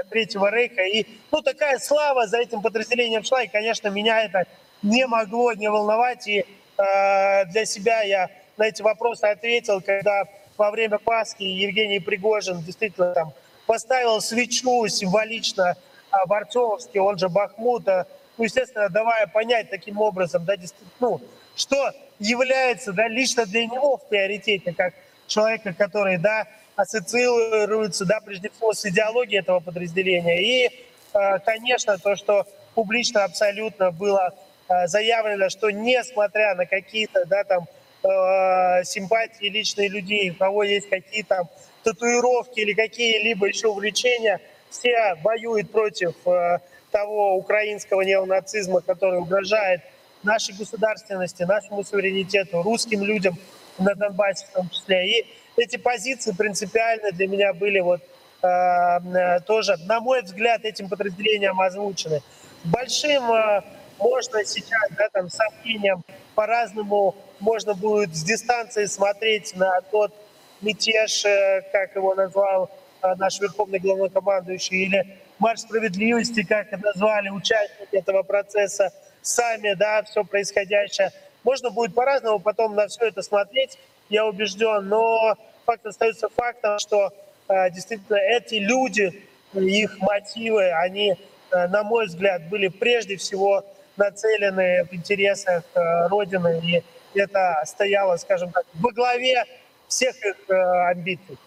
Третьего 0.10 0.52
Рейха. 0.52 0.84
И, 0.84 1.08
ну, 1.32 1.42
такая 1.42 1.80
слава 1.80 2.28
за 2.28 2.38
этим 2.38 2.62
подразделением 2.62 3.24
шла, 3.24 3.42
и, 3.44 3.48
конечно, 3.48 3.88
меня 3.88 4.22
это 4.24 4.44
не 4.84 5.08
могло 5.08 5.54
не 5.54 5.70
волновать, 5.70 6.28
и 6.28 6.46
э, 6.78 7.46
для 7.46 7.66
себя 7.66 8.04
я 8.04 8.30
на 8.58 8.68
эти 8.68 8.82
вопросы 8.82 9.26
ответил, 9.26 9.82
когда 9.82 10.26
во 10.62 10.70
время 10.70 11.00
Пасхи 11.00 11.42
Евгений 11.42 12.00
Пригожин 12.00 12.62
действительно 12.62 13.14
там 13.16 13.34
поставил 13.66 14.22
свечу 14.22 14.88
символично 14.90 15.76
а, 16.12 16.28
в 16.28 16.34
Артемовске, 16.34 17.02
он 17.02 17.18
же 17.18 17.30
Бахмута, 17.30 18.06
ну, 18.38 18.44
естественно, 18.44 18.88
давая 18.88 19.26
понять 19.26 19.72
таким 19.72 20.00
образом, 20.00 20.46
да, 20.46 20.54
ну, 21.00 21.20
что 21.56 21.92
является, 22.20 22.94
да, 22.94 23.08
лично 23.08 23.48
для 23.48 23.66
него 23.66 23.98
в 23.98 24.08
приоритете, 24.08 24.72
как 24.72 24.94
человека, 25.26 25.74
который, 25.74 26.20
да, 26.20 26.46
ассоциируется, 26.76 28.06
да, 28.06 28.20
прежде 28.24 28.52
всего 28.52 28.74
с 28.74 28.86
идеологией 28.86 29.40
этого 29.40 29.62
подразделения. 29.62 30.44
И, 30.44 30.70
а, 31.12 31.40
конечно, 31.40 31.98
то, 31.98 32.16
что 32.16 32.46
публично 32.76 33.24
абсолютно 33.24 33.90
было 33.90 34.32
а, 34.68 34.86
заявлено, 34.86 35.50
что 35.50 35.72
несмотря 35.72 36.54
на 36.54 36.68
какие-то, 36.68 37.26
да, 37.26 37.44
там, 37.46 37.66
э, 38.04 38.84
симпатии 38.84 39.46
личные 39.46 39.90
людей, 39.90 40.32
у 40.32 40.36
кого 40.36 40.64
есть 40.64 40.90
какие-то 40.90 41.50
татуировки 41.84 42.60
или 42.60 42.74
какие-либо 42.74 43.48
еще 43.48 43.68
увлечения, 43.68 44.40
все 44.70 45.16
воюют 45.24 45.72
против 45.72 46.16
э, 46.26 46.60
того 46.92 47.36
украинского 47.36 48.02
неонацизма, 48.02 48.82
который 48.82 49.20
угрожает 49.20 49.82
нашей 50.24 50.56
государственности, 50.56 51.44
нашему 51.44 51.84
суверенитету, 51.84 52.62
русским 52.62 53.04
людям 53.04 53.38
на 53.80 53.96
Донбассе 53.96 54.46
в 54.48 54.54
том 54.54 54.70
числе. 54.70 55.20
И 55.20 55.26
эти 55.58 55.78
позиции 55.78 56.32
принципиально 56.32 57.12
для 57.12 57.28
меня 57.28 57.54
были 57.54 57.80
вот 57.80 58.02
э, 58.44 58.48
э 58.48 59.40
тоже, 59.42 59.78
на 59.86 60.00
мой 60.00 60.22
взгляд, 60.22 60.64
этим 60.64 60.90
подразделением 60.90 61.60
озвучены. 61.60 62.22
Большим 62.64 63.32
э, 63.32 63.62
можно 63.98 64.44
сейчас, 64.46 64.90
да, 64.98 65.10
там, 65.12 65.30
сомнением 65.30 66.04
по-разному 66.36 67.16
можно 67.42 67.74
будет 67.74 68.16
с 68.16 68.24
дистанции 68.24 68.86
смотреть 68.86 69.56
на 69.56 69.82
тот 69.92 70.14
мятеж, 70.62 71.26
э, 71.26 71.64
как 71.72 71.96
его 71.96 72.14
назвал 72.16 72.70
э, 73.02 73.16
наш 73.16 73.40
верховный 73.40 73.80
главнокомандующий, 73.80 74.86
или 74.86 75.18
марш 75.40 75.62
справедливости, 75.62 76.44
как 76.44 76.72
назвали 76.72 77.30
участники 77.30 77.96
этого 77.96 78.22
процесса, 78.22 78.94
сами, 79.22 79.74
да, 79.74 80.04
все 80.04 80.24
происходящее. 80.24 81.12
Можно 81.44 81.72
будет 81.72 81.96
по-разному 81.96 82.40
потом 82.40 82.76
на 82.76 82.88
все 82.88 83.08
это 83.08 83.24
смотреть, 83.24 83.78
я 84.10 84.26
убежден, 84.26 84.88
но 84.88 85.36
факт 85.66 85.86
остается 85.86 86.30
фактом, 86.30 86.78
что 86.78 87.12
э, 87.48 87.72
действительно 87.72 88.18
эти 88.18 88.56
люди, 88.56 89.28
их 89.54 90.00
мотивы, 90.00 90.72
они, 90.72 91.18
на 91.52 91.84
мой 91.84 92.06
взгляд, 92.06 92.48
были 92.48 92.70
прежде 92.70 93.18
всего 93.18 93.66
нацелены 93.98 94.86
в 94.86 94.94
интересах 94.94 95.66
Родины, 95.76 96.62
и 96.64 96.84
это 97.14 97.64
стояло, 97.66 98.18
скажем 98.18 98.52
так, 98.52 98.66
во 98.74 98.92
главе 98.92 99.46
всех 99.88 100.16
их 100.24 100.36
э, 100.50 100.92
амбиций. 100.92 101.38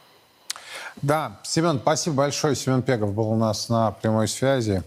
Да, 1.03 1.41
Семен, 1.43 1.79
спасибо 1.81 2.17
большое. 2.17 2.55
Семен 2.55 2.83
Пегов 2.83 3.15
был 3.15 3.31
у 3.31 3.37
нас 3.37 3.69
на 3.69 3.91
прямой 3.91 4.29
связи. 4.29 4.83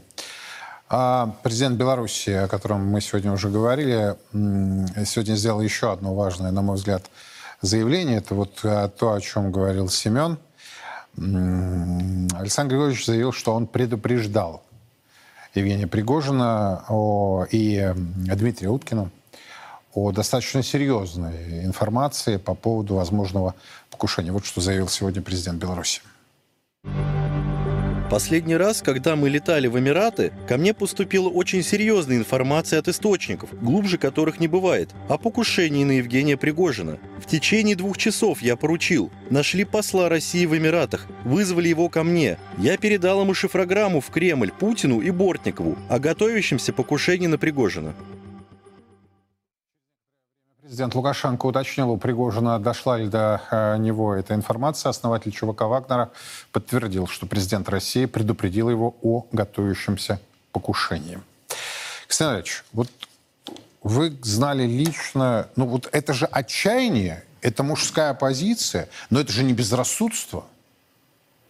А 0.90 1.36
президент 1.44 1.78
Беларуси, 1.78 2.30
о 2.30 2.48
котором 2.48 2.88
мы 2.88 3.02
сегодня 3.02 3.32
уже 3.34 3.50
говорили, 3.50 4.16
сегодня 4.32 5.36
сделал 5.36 5.60
еще 5.62 5.92
одно 5.92 6.16
важное, 6.16 6.52
на 6.52 6.62
мой 6.62 6.78
взгляд, 6.78 7.04
заявление. 7.62 8.20
Это 8.20 8.36
вот 8.36 8.60
э, 8.63 8.90
то, 8.98 9.13
о 9.13 9.22
чем 9.22 9.52
говорил 9.52 9.90
Семен. 9.90 10.38
Александр 11.18 12.76
Григорьевич 12.76 13.06
заявил, 13.06 13.32
что 13.32 13.54
он 13.54 13.66
предупреждал 13.66 14.63
Евгения 15.56 15.88
Пригожина 15.88 16.86
и 17.50 17.92
Дмитрия 17.96 18.70
Уткина 18.70 19.10
о 19.98 20.12
достаточно 20.12 20.62
серьезной 20.62 21.66
информации 21.66 22.38
по 22.38 22.54
поводу 22.54 22.94
возможного 22.94 23.56
покушения. 23.90 24.32
Вот 24.32 24.46
что 24.46 24.62
заявил 24.62 24.88
сегодня 24.90 25.24
президент 25.24 25.60
Беларуси. 25.60 26.02
Последний 28.12 28.56
раз, 28.56 28.84
когда 28.84 29.16
мы 29.16 29.28
летали 29.28 29.68
в 29.68 29.78
Эмираты, 29.78 30.32
ко 30.48 30.58
мне 30.58 30.76
поступила 30.76 31.30
очень 31.30 31.64
серьезная 31.64 32.18
информация 32.18 32.78
от 32.78 32.88
источников, 32.88 33.50
глубже 33.60 33.98
которых 33.98 34.40
не 34.40 34.48
бывает, 34.48 34.92
о 35.10 35.18
покушении 35.18 35.84
на 35.84 35.94
Евгения 35.94 36.38
Пригожина. 36.38 37.00
В 37.20 37.26
течение 37.26 37.76
двух 37.76 37.98
часов 37.98 38.44
я 38.44 38.56
поручил. 38.56 39.12
Нашли 39.32 39.66
посла 39.66 40.10
России 40.10 40.46
в 40.46 40.56
Эмиратах, 40.56 41.08
вызвали 41.26 41.70
его 41.70 41.90
ко 41.90 42.04
мне. 42.04 42.38
Я 42.60 42.78
передал 42.78 43.22
ему 43.22 43.34
шифрограмму 43.34 44.00
в 44.00 44.12
Кремль 44.12 44.52
Путину 44.52 45.02
и 45.02 45.10
Бортникову 45.10 45.76
о 45.90 45.98
готовящемся 45.98 46.72
покушении 46.72 47.28
на 47.28 47.40
Пригожина. 47.40 47.96
Президент 50.67 50.95
Лукашенко 50.95 51.45
уточнил, 51.45 51.91
у 51.91 51.97
Пригожина 51.97 52.60
дошла 52.60 52.97
ли 52.97 53.08
до 53.08 53.41
э, 53.51 53.77
него 53.77 54.13
эта 54.13 54.34
информация. 54.34 54.89
Основатель 54.89 55.32
ЧВК 55.32 55.62
Вагнера 55.62 56.12
подтвердил, 56.51 57.08
что 57.08 57.25
президент 57.25 57.69
России 57.69 58.03
предупредил 58.03 58.69
его 58.69 58.93
о 59.01 59.25
готовящемся 59.32 60.19
покушении. 60.51 61.21
Ксения 62.06 62.36
Ильич, 62.36 62.65
вот 62.73 62.89
вы 63.82 64.17
знали 64.23 64.63
лично, 64.63 65.47
ну 65.56 65.67
вот 65.67 65.88
это 65.93 66.13
же 66.13 66.25
отчаяние, 66.25 67.23
это 67.39 67.63
мужская 67.63 68.13
позиция, 68.13 68.89
но 69.10 69.21
это 69.21 69.32
же 69.32 69.45
не 69.45 69.53
безрассудство. 69.53 70.41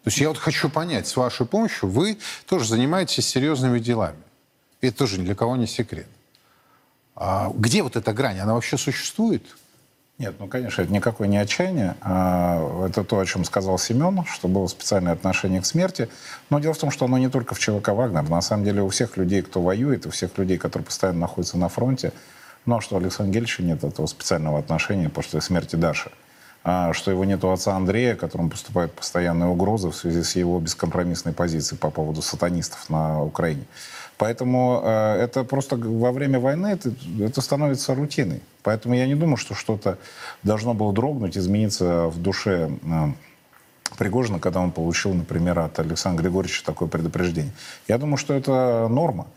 То 0.04 0.10
есть 0.10 0.20
я 0.20 0.28
вот 0.28 0.38
хочу 0.38 0.70
понять, 0.70 1.08
с 1.08 1.18
вашей 1.18 1.48
помощью 1.48 1.90
вы 1.90 2.20
тоже 2.46 2.68
занимаетесь 2.68 3.28
серьезными 3.28 3.80
делами. 3.80 4.22
И 4.82 4.90
это 4.90 4.98
тоже 5.00 5.20
ни 5.20 5.26
для 5.26 5.34
кого 5.34 5.56
не 5.56 5.66
секрет. 5.66 6.06
А 7.20 7.52
где 7.54 7.82
вот 7.82 7.96
эта 7.96 8.14
грань? 8.14 8.40
Она 8.40 8.54
вообще 8.54 8.78
существует? 8.78 9.44
Нет, 10.20 10.36
ну, 10.40 10.48
конечно, 10.48 10.82
это 10.84 10.92
никакое 10.92 11.28
не 11.28 11.38
отчаяние. 11.38 11.96
А 12.02 12.88
это 12.88 13.04
то, 13.04 13.20
о 13.20 13.26
чем 13.26 13.44
сказал 13.44 13.80
Семен, 13.80 14.24
что 14.26 14.48
было 14.48 14.68
специальное 14.68 15.14
отношение 15.14 15.62
к 15.62 15.66
смерти. 15.66 16.10
Но 16.50 16.60
дело 16.60 16.74
в 16.74 16.78
том, 16.78 16.92
что 16.92 17.06
оно 17.06 17.18
не 17.18 17.30
только 17.30 17.56
в 17.56 17.60
ЧВК 17.60 17.90
«Вагнер». 17.90 18.30
На 18.30 18.42
самом 18.42 18.64
деле 18.64 18.84
у 18.84 18.90
всех 18.90 19.18
людей, 19.18 19.42
кто 19.42 19.62
воюет, 19.62 20.06
у 20.06 20.12
всех 20.12 20.38
людей, 20.38 20.58
которые 20.58 20.86
постоянно 20.86 21.22
находятся 21.22 21.58
на 21.58 21.70
фронте, 21.70 22.14
ну, 22.66 22.78
а 22.78 22.82
что 22.82 22.96
у 22.96 23.00
Александра 23.00 23.34
Гельевича 23.34 23.64
нет 23.64 23.84
этого 23.84 24.06
специального 24.08 24.60
отношения 24.60 25.10
после 25.10 25.42
смерти 25.42 25.76
Даши. 25.76 26.12
А 26.64 26.94
что 26.94 27.12
его 27.12 27.24
нет 27.24 27.44
у 27.44 27.50
отца 27.50 27.76
Андрея, 27.76 28.16
которому 28.16 28.50
поступают 28.50 28.94
постоянные 28.94 29.50
угрозы 29.50 29.90
в 29.90 29.96
связи 29.96 30.22
с 30.22 30.36
его 30.36 30.60
бескомпромиссной 30.60 31.34
позицией 31.34 31.80
по 31.80 31.90
поводу 31.90 32.22
сатанистов 32.22 32.90
на 32.90 33.24
Украине. 33.24 33.66
Поэтому 34.18 34.82
э, 34.84 35.22
это 35.22 35.44
просто 35.44 35.76
во 35.76 36.12
время 36.12 36.40
войны 36.40 36.68
это, 36.68 36.92
это 37.20 37.42
становится 37.42 37.94
рутиной. 37.94 38.42
Поэтому 38.64 38.96
я 38.96 39.06
не 39.06 39.16
думаю, 39.16 39.38
что 39.38 39.54
что-то 39.54 39.98
должно 40.44 40.74
было 40.74 40.92
дрогнуть, 40.92 41.38
измениться 41.38 42.08
в 42.08 42.22
душе 42.22 42.72
э, 42.84 43.12
Пригожина, 43.98 44.40
когда 44.40 44.60
он 44.60 44.72
получил, 44.72 45.14
например, 45.14 45.60
от 45.60 45.80
Александра 45.80 46.22
Григорьевича 46.24 46.64
такое 46.66 46.88
предупреждение. 46.88 47.54
Я 47.88 47.98
думаю, 47.98 48.18
что 48.18 48.34
это 48.34 48.88
норма. 48.90 49.28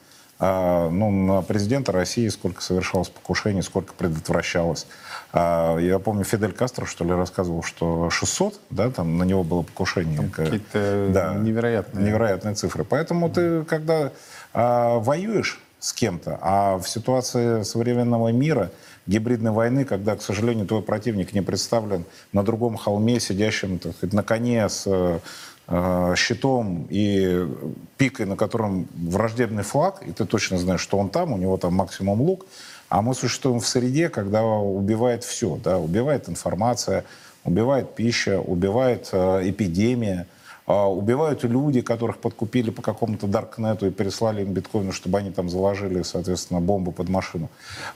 А, 0.43 0.89
ну, 0.89 1.11
на 1.11 1.43
президента 1.43 1.93
России 1.93 2.27
сколько 2.29 2.63
совершалось 2.63 3.11
покушений, 3.11 3.61
сколько 3.61 3.93
предотвращалось. 3.93 4.87
А, 5.33 5.77
я 5.77 5.99
помню, 5.99 6.25
Фидель 6.25 6.53
Кастро, 6.53 6.87
что 6.87 7.05
ли, 7.05 7.13
рассказывал, 7.13 7.63
что 7.63 8.09
600, 8.09 8.59
да, 8.71 8.91
там 8.91 9.19
на 9.19 9.25
него 9.25 9.45
было 9.45 9.63
покушение. 9.63 10.31
Какие-то 10.35 11.11
да, 11.13 11.35
невероятные. 11.35 12.07
невероятные 12.07 12.55
цифры. 12.55 12.85
Поэтому 12.85 13.29
ты, 13.29 13.65
когда 13.65 14.13
а, 14.53 14.99
воюешь 14.99 15.61
с 15.79 15.93
кем-то, 15.93 16.39
а 16.43 16.79
в 16.79 16.89
ситуации 16.89 17.63
современного 17.63 18.29
мира, 18.33 18.71
гибридной 19.07 19.51
войны, 19.51 19.85
когда, 19.85 20.15
к 20.15 20.23
сожалению, 20.23 20.67
твой 20.67 20.83
противник 20.83 21.33
не 21.33 21.41
представлен 21.41 22.05
на 22.33 22.43
другом 22.43 22.77
холме, 22.77 23.19
сидящем 23.19 23.79
так 23.79 23.97
сказать, 23.97 24.13
на 24.13 24.23
коне 24.23 24.69
с 24.69 24.85
э, 24.87 26.15
щитом 26.17 26.87
и 26.91 27.49
пикой, 27.97 28.27
на 28.27 28.37
котором 28.37 28.89
враждебный 28.95 29.63
флаг, 29.63 30.03
и 30.07 30.13
ты 30.13 30.27
точно 30.27 30.59
знаешь, 30.59 30.81
что 30.81 30.99
он 30.99 31.09
там, 31.09 31.33
у 31.33 31.39
него 31.39 31.57
там 31.57 31.75
максимум 31.75 32.21
лук, 32.21 32.47
а 32.89 33.03
мы 33.03 33.15
существуем 33.15 33.61
в 33.61 33.67
среде, 33.67 34.09
когда 34.09 34.43
убивает 34.45 35.25
все, 35.25 35.59
да, 35.63 35.79
убивает 35.79 36.29
информация, 36.29 37.05
убивает 37.45 37.95
пища, 37.95 38.41
убивает 38.41 39.09
э, 39.13 39.49
эпидемия, 39.49 40.27
убивают 40.71 41.43
люди, 41.45 41.81
которых 41.81 42.19
подкупили 42.19 42.71
по 42.71 42.83
какому-то 42.83 43.27
даркнету 43.27 43.87
и 43.87 43.91
переслали 43.91 44.43
им 44.43 44.53
биткоину, 44.53 44.93
чтобы 44.93 45.19
они 45.19 45.31
там 45.31 45.49
заложили, 45.49 46.03
соответственно, 46.03 46.61
бомбу 46.61 46.93
под 46.93 47.09
машину. 47.09 47.49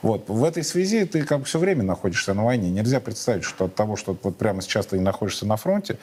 Вот. 0.02 0.28
В 0.28 0.42
этой 0.44 0.64
связи 0.64 1.04
ты 1.04 1.24
как 1.24 1.40
бы 1.40 1.44
все 1.44 1.58
время 1.58 1.82
находишься 1.82 2.34
на 2.34 2.44
войне. 2.44 2.70
Нельзя 2.70 3.00
представить, 3.00 3.44
что 3.44 3.66
от 3.66 3.74
того, 3.74 3.96
что 3.96 4.16
вот 4.22 4.36
прямо 4.36 4.62
сейчас 4.62 4.86
ты 4.86 4.98
не 4.98 5.04
находишься 5.04 5.46
на 5.46 5.56
фронте, 5.56 5.98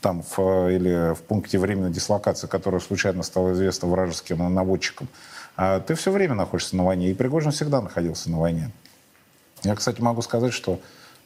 там 0.00 0.22
в, 0.22 0.68
или 0.70 1.14
в 1.14 1.22
пункте 1.22 1.58
временной 1.58 1.90
дислокации, 1.90 2.46
которая 2.46 2.80
случайно 2.80 3.22
стала 3.22 3.52
известна 3.52 3.88
вражеским 3.88 4.52
наводчикам, 4.52 5.08
а 5.56 5.80
ты 5.80 5.94
все 5.94 6.10
время 6.10 6.34
находишься 6.34 6.76
на 6.76 6.84
войне. 6.84 7.10
И 7.10 7.14
Пригожин 7.14 7.52
всегда 7.52 7.80
находился 7.80 8.30
на 8.30 8.38
войне. 8.38 8.70
Я, 9.62 9.74
кстати, 9.74 10.00
могу 10.00 10.22
сказать, 10.22 10.52
что 10.52 10.80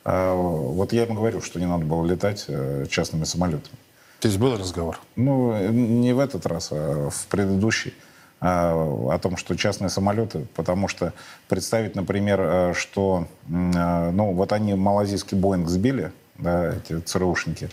э, 0.04 0.32
вот 0.34 0.92
я 0.92 1.02
ему 1.02 1.14
говорю, 1.14 1.40
что 1.40 1.58
не 1.58 1.66
надо 1.66 1.84
было 1.84 2.06
летать 2.06 2.44
э, 2.48 2.86
частными 2.88 3.24
самолетами. 3.24 3.76
То 4.20 4.28
есть 4.28 4.38
был 4.38 4.56
разговор? 4.56 5.00
Ну, 5.16 5.56
не 5.70 6.12
в 6.12 6.18
этот 6.18 6.44
раз, 6.46 6.68
а 6.72 7.08
в 7.08 7.26
предыдущий 7.26 7.94
а, 8.38 8.74
о 9.12 9.18
том, 9.18 9.38
что 9.38 9.56
частные 9.56 9.88
самолеты, 9.88 10.46
потому 10.54 10.88
что 10.88 11.14
представить, 11.48 11.94
например, 11.94 12.40
э, 12.40 12.74
что, 12.74 13.26
э, 13.48 14.10
ну, 14.10 14.32
вот 14.32 14.52
они 14.52 14.74
малазийский 14.74 15.38
Боинг 15.38 15.68
сбили, 15.68 16.12
да, 16.36 16.74
эти 16.74 17.00
ЦРУшники, 17.00 17.70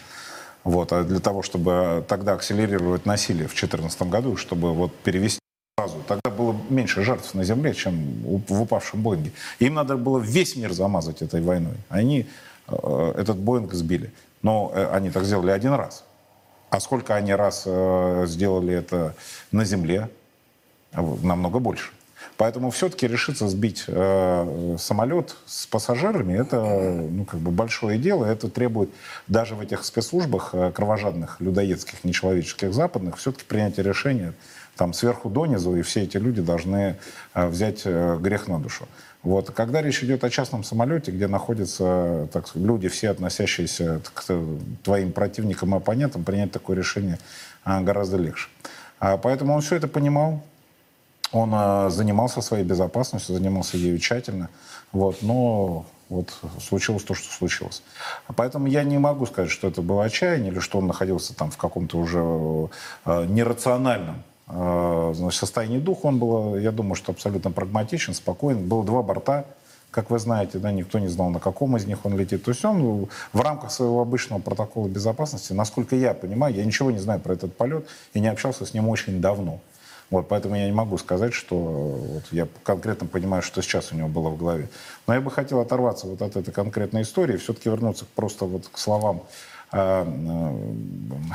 вот, 0.64 0.94
а 0.94 1.04
для 1.04 1.20
того, 1.20 1.42
чтобы 1.42 2.04
тогда 2.08 2.34
акселерировать 2.34 3.06
насилие 3.06 3.48
в 3.48 3.56
2014 3.56 4.04
году, 4.04 4.38
чтобы 4.38 4.74
вот 4.74 4.96
перевести 4.96 5.40
сразу, 5.78 5.98
тогда 6.08 6.30
было 6.30 6.56
меньше 6.70 7.04
жертв 7.04 7.34
на 7.34 7.44
земле, 7.44 7.74
чем 7.74 8.24
в 8.48 8.62
упавшем 8.62 9.02
Боинге. 9.02 9.34
Им 9.60 9.74
надо 9.74 9.98
было 9.98 10.20
весь 10.20 10.56
мир 10.56 10.72
замазать 10.72 11.22
этой 11.22 11.42
войной. 11.42 11.76
Они 11.90 12.26
э, 12.68 13.14
этот 13.18 13.38
Боинг 13.38 13.74
сбили. 13.74 14.12
Но 14.44 14.72
они 14.92 15.10
так 15.10 15.24
сделали 15.24 15.50
один 15.50 15.74
раз. 15.74 16.04
А 16.70 16.80
сколько 16.80 17.16
они 17.16 17.34
раз 17.34 17.64
э, 17.66 18.26
сделали 18.28 18.74
это 18.74 19.16
на 19.52 19.66
Земле? 19.66 20.10
Намного 20.94 21.60
больше. 21.60 21.92
Поэтому 22.38 22.70
все-таки 22.70 23.08
решиться 23.08 23.48
сбить 23.48 23.86
э, 23.88 24.76
самолет 24.80 25.36
с 25.48 25.66
пассажирами 25.66 26.34
это 26.34 26.62
ну, 26.62 27.26
как 27.26 27.40
бы 27.40 27.52
большое 27.52 27.98
дело. 27.98 28.26
Это 28.26 28.48
требует 28.48 28.90
даже 29.28 29.56
в 29.56 29.62
этих 29.62 29.84
спецслужбах 29.84 30.52
э, 30.54 30.72
кровожадных, 30.72 31.42
людоедских, 31.42 32.04
нечеловеческих 32.04 32.74
западных 32.74 33.18
все-таки 33.18 33.46
принятие 33.46 33.84
решения 33.84 34.34
там 34.78 34.94
сверху 34.94 35.30
донизу, 35.30 35.76
и 35.76 35.82
все 35.82 36.04
эти 36.04 36.18
люди 36.18 36.42
должны 36.42 36.98
э, 37.34 37.48
взять 37.48 37.82
э, 37.86 38.18
грех 38.20 38.48
на 38.48 38.60
душу. 38.60 38.88
Вот. 39.28 39.52
Когда 39.52 39.82
речь 39.82 40.02
идет 40.06 40.24
о 40.24 40.30
частном 40.30 40.64
самолете, 40.64 41.12
где 41.12 41.28
находятся 41.28 42.30
так, 42.32 42.48
люди, 42.56 42.88
все 42.88 43.10
относящиеся 43.10 44.00
к 44.14 44.24
твоим 44.84 45.12
противникам 45.12 45.76
и 45.76 45.78
оппонентам, 45.78 46.24
принять 46.24 46.54
такое 46.54 46.78
решение 46.78 47.20
а, 47.66 47.82
гораздо 47.82 48.16
легче. 48.16 48.48
А, 49.02 49.18
поэтому 49.18 49.54
он 49.54 49.60
все 49.60 49.76
это 49.76 49.90
понимал, 49.90 50.42
он 51.34 51.52
а, 51.54 51.90
занимался 51.90 52.40
своей 52.40 52.64
безопасностью, 52.64 53.36
занимался 53.36 53.76
ею 53.76 54.00
тщательно. 54.00 54.50
Вот, 54.94 55.22
но 55.22 55.86
вот 56.08 56.34
случилось 56.62 57.04
то, 57.04 57.14
что 57.14 57.30
случилось. 57.30 57.84
Поэтому 58.34 58.68
я 58.68 58.86
не 58.86 58.98
могу 58.98 59.26
сказать, 59.26 59.52
что 59.52 59.68
это 59.68 59.82
было 59.82 60.06
отчаяние 60.06 60.54
или 60.54 60.60
что 60.60 60.78
он 60.78 60.88
находился 60.88 61.36
там 61.36 61.52
в 61.52 61.58
каком-то 61.58 61.98
уже 61.98 62.20
нерациональном 63.06 64.24
значит, 64.48 65.40
состоянии 65.40 65.80
духа. 65.80 66.08
Он 66.08 66.20
был, 66.20 66.58
я 66.58 66.72
думаю, 66.72 66.96
что 66.96 67.12
абсолютно 67.12 67.52
прагматичен, 67.52 68.14
спокоен. 68.14 68.68
Было 68.68 68.84
два 68.84 69.02
борта, 69.02 69.46
как 69.92 70.10
вы 70.10 70.20
знаете, 70.20 70.60
да, 70.60 70.72
никто 70.72 71.00
не 71.00 71.08
знал, 71.08 71.30
на 71.30 71.40
каком 71.40 71.76
из 71.78 71.86
них 71.86 72.06
он 72.06 72.18
летит. 72.18 72.44
То 72.44 72.52
есть 72.52 72.64
он 72.64 73.08
в 73.34 73.42
рамках 73.42 73.72
своего 73.72 74.02
обычного 74.02 74.40
протокола 74.40 74.88
безопасности, 74.88 75.54
насколько 75.54 75.96
я 75.96 76.14
понимаю, 76.14 76.54
я 76.54 76.66
ничего 76.66 76.92
не 76.92 77.00
знаю 77.00 77.20
про 77.20 77.34
этот 77.34 77.56
полет 77.56 77.88
и 78.14 78.20
не 78.20 78.28
общался 78.28 78.66
с 78.66 78.74
ним 78.74 78.90
очень 78.90 79.22
давно. 79.22 79.60
Вот, 80.10 80.30
поэтому 80.30 80.56
я 80.56 80.66
не 80.66 80.72
могу 80.72 80.98
сказать, 80.98 81.34
что 81.34 81.56
вот, 81.58 82.24
я 82.32 82.48
конкретно 82.64 83.08
понимаю, 83.08 83.42
что 83.42 83.62
сейчас 83.62 83.92
у 83.92 83.96
него 83.96 84.08
было 84.08 84.30
в 84.30 84.38
голове. 84.38 84.70
Но 85.06 85.14
я 85.14 85.20
бы 85.20 85.30
хотел 85.30 85.60
оторваться 85.60 86.08
вот 86.08 86.22
от 86.22 86.38
этой 86.38 86.54
конкретной 86.54 87.02
истории, 87.02 87.36
все-таки 87.36 87.70
вернуться 87.70 88.06
просто 88.16 88.46
вот 88.46 88.70
к 88.72 88.78
словам 88.78 89.24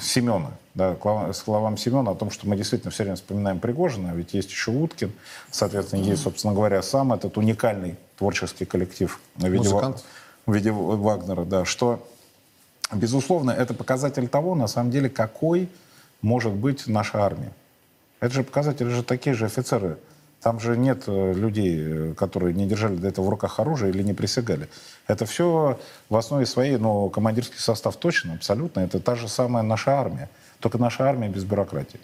Семена, 0.01 0.53
да, 0.75 0.97
словам 1.35 1.77
Семена 1.77 2.13
о 2.13 2.15
том, 2.15 2.31
что 2.31 2.49
мы 2.49 2.57
действительно 2.57 2.91
все 2.91 3.03
время 3.03 3.17
вспоминаем 3.17 3.61
Пригожина, 3.61 4.13
ведь 4.15 4.33
есть 4.33 4.51
еще 4.51 4.71
Уткин, 4.71 5.13
соответственно, 5.51 6.01
есть, 6.01 6.23
собственно 6.23 6.55
говоря, 6.55 6.81
сам 6.83 7.13
этот 7.13 7.37
уникальный 7.37 7.97
творческий 8.17 8.65
коллектив 8.65 9.21
в 9.37 9.47
виде, 9.47 9.69
в 9.69 10.55
виде 10.55 10.71
Вагнера, 10.73 11.45
да, 11.45 11.67
что, 11.67 12.07
безусловно, 12.91 13.51
это 13.51 13.75
показатель 13.75 14.29
того, 14.29 14.55
на 14.55 14.67
самом 14.67 14.91
деле, 14.91 15.11
какой 15.11 15.69
может 16.23 16.53
быть 16.53 16.87
наша 16.87 17.23
армия. 17.23 17.53
Это 18.21 18.33
же 18.33 18.43
показатели 18.45 18.89
же 18.89 19.03
такие 19.03 19.35
же 19.35 19.45
офицеры. 19.45 19.99
Там 20.43 20.59
же 20.59 20.77
нет 20.77 21.05
э, 21.07 21.33
людей, 21.35 21.79
э, 21.79 22.15
которые 22.15 22.53
не 22.53 22.67
держали 22.67 22.97
до 22.97 23.07
этого 23.07 23.27
в 23.27 23.29
руках 23.29 23.61
оружие 23.61 23.91
или 23.91 24.03
не 24.03 24.13
присягали. 24.13 24.69
Это 25.07 25.25
все 25.25 25.79
в 26.09 26.17
основе 26.17 26.47
своей, 26.47 26.79
но 26.79 27.09
командирский 27.11 27.59
состав 27.59 27.97
точно, 27.97 28.35
абсолютно. 28.35 28.81
Это 28.81 28.99
та 28.99 29.15
же 29.15 29.29
самая 29.29 29.63
наша 29.63 29.93
армия. 29.93 30.29
Только 30.59 30.79
наша 30.79 31.09
армия 31.09 31.29
без 31.29 31.45
бюрократии. 31.45 32.01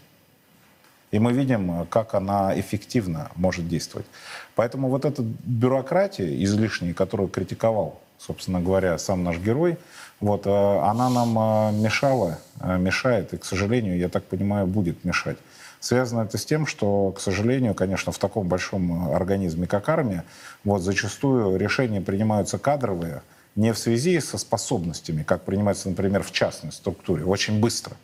И 1.11 1.18
мы 1.18 1.32
видим, 1.32 1.82
э, 1.82 1.86
как 1.86 2.14
она 2.14 2.59
эффективно 2.59 3.32
может 3.34 3.66
действовать. 3.66 4.07
Поэтому 4.55 4.89
вот 4.89 5.05
эта 5.05 5.22
бюрократия 5.22 6.45
излишняя, 6.45 6.95
которую 6.95 7.28
критиковал, 7.28 8.01
собственно 8.18 8.61
говоря, 8.61 8.99
сам 8.99 9.24
наш 9.24 9.39
герой, 9.39 9.78
вот, 10.20 10.49
она 10.49 11.09
нам 11.11 11.80
мешала, 11.80 12.41
мешает, 12.61 13.32
и, 13.34 13.36
к 13.36 13.45
сожалению, 13.45 13.97
я 13.97 14.09
так 14.09 14.24
понимаю, 14.24 14.66
будет 14.66 15.05
мешать. 15.05 15.39
Связано 15.81 16.22
это 16.22 16.39
с 16.39 16.45
тем, 16.45 16.66
что, 16.66 17.12
к 17.12 17.20
сожалению, 17.20 17.74
конечно, 17.74 18.12
в 18.12 18.18
таком 18.18 18.49
большом 18.49 19.14
организме, 19.14 19.66
как 19.66 19.89
армия, 19.89 20.24
вот 20.64 20.83
зачастую 20.83 21.57
решения 21.57 22.01
принимаются 22.01 22.59
кадровые 22.59 23.22
не 23.55 23.72
в 23.72 23.79
связи 23.79 24.20
со 24.20 24.39
способностями, 24.39 25.22
как 25.22 25.43
принимается, 25.43 25.89
например, 25.89 26.22
в 26.22 26.33
частной 26.33 26.72
структуре, 26.72 27.24
очень 27.24 27.61
быстро, 27.61 27.97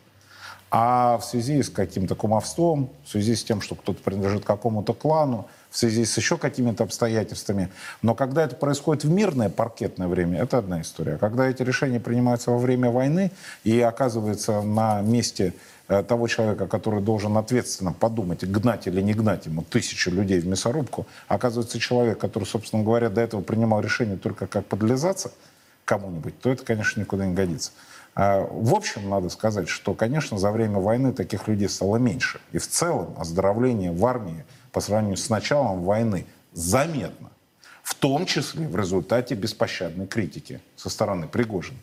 а 0.69 1.17
в 1.17 1.23
связи 1.23 1.63
с 1.63 1.69
каким-то 1.69 2.15
кумовством, 2.15 2.89
в 3.05 3.09
связи 3.09 3.35
с 3.35 3.43
тем, 3.43 3.61
что 3.61 3.75
кто-то 3.75 4.01
принадлежит 4.03 4.43
какому-то 4.43 4.93
клану, 4.93 5.47
в 5.69 5.77
связи 5.77 6.05
с 6.05 6.17
еще 6.17 6.37
какими-то 6.37 6.83
обстоятельствами. 6.83 7.69
Но 8.01 8.15
когда 8.15 8.43
это 8.43 8.55
происходит 8.55 9.03
в 9.03 9.09
мирное 9.09 9.49
паркетное 9.49 10.07
время, 10.07 10.41
это 10.41 10.57
одна 10.57 10.81
история. 10.81 11.17
Когда 11.17 11.47
эти 11.47 11.63
решения 11.63 11.99
принимаются 11.99 12.51
во 12.51 12.57
время 12.57 12.89
войны 12.89 13.31
и 13.63 13.79
оказывается 13.79 14.61
на 14.61 15.01
месте 15.01 15.53
того 15.87 16.27
человека, 16.27 16.67
который 16.67 17.01
должен 17.01 17.37
ответственно 17.37 17.93
подумать, 17.93 18.43
гнать 18.43 18.87
или 18.87 19.01
не 19.01 19.13
гнать 19.13 19.45
ему 19.45 19.61
тысячу 19.63 20.11
людей 20.11 20.39
в 20.39 20.47
мясорубку, 20.47 21.05
оказывается 21.27 21.79
человек, 21.79 22.19
который, 22.19 22.45
собственно 22.45 22.83
говоря, 22.83 23.09
до 23.09 23.21
этого 23.21 23.41
принимал 23.41 23.81
решение 23.81 24.17
только 24.17 24.47
как 24.47 24.65
подлизаться 24.65 25.31
кому-нибудь, 25.85 26.39
то 26.39 26.51
это, 26.51 26.65
конечно, 26.65 26.99
никуда 26.99 27.25
не 27.25 27.33
годится. 27.33 27.71
А, 28.15 28.47
в 28.49 28.73
общем, 28.73 29.09
надо 29.09 29.29
сказать, 29.29 29.67
что, 29.67 29.93
конечно, 29.93 30.37
за 30.37 30.51
время 30.51 30.79
войны 30.79 31.13
таких 31.13 31.47
людей 31.47 31.69
стало 31.69 31.97
меньше. 31.97 32.39
И 32.53 32.57
в 32.57 32.67
целом 32.67 33.13
оздоровление 33.17 33.91
в 33.91 34.05
армии 34.05 34.45
по 34.71 34.81
сравнению 34.81 35.17
с 35.17 35.29
началом 35.29 35.83
войны 35.83 36.25
заметно. 36.53 37.29
В 37.83 37.93
том 37.93 38.25
числе 38.25 38.67
в 38.67 38.75
результате 38.75 39.35
беспощадной 39.35 40.07
критики 40.07 40.59
со 40.75 40.89
стороны 40.89 41.27
Пригожина. 41.27 41.77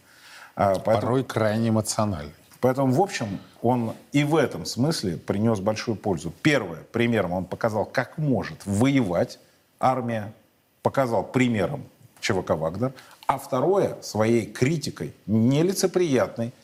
А, 0.57 0.75
поэтому... 0.75 1.01
Порой 1.01 1.25
крайне 1.25 1.69
эмоциональной. 1.69 2.33
Поэтому, 2.63 2.93
в 2.93 3.01
общем, 3.01 3.41
он 3.61 3.93
и 4.13 4.23
в 4.23 4.37
этом 4.37 4.67
смысле 4.67 5.17
принес 5.17 5.59
большую 5.59 5.97
пользу. 5.97 6.33
Первое, 6.43 6.79
примером 6.93 7.33
он 7.33 7.45
показал, 7.45 7.85
как 7.85 8.19
может 8.19 8.65
воевать 8.65 9.41
армия, 9.81 10.33
показал 10.81 11.25
примером 11.25 11.83
ЧВК 12.21 12.51
«Вагнер», 12.51 12.93
а 13.27 13.39
второе, 13.39 14.01
своей 14.01 14.47
критикой, 14.47 15.13
нелицеприятной, 15.27 16.55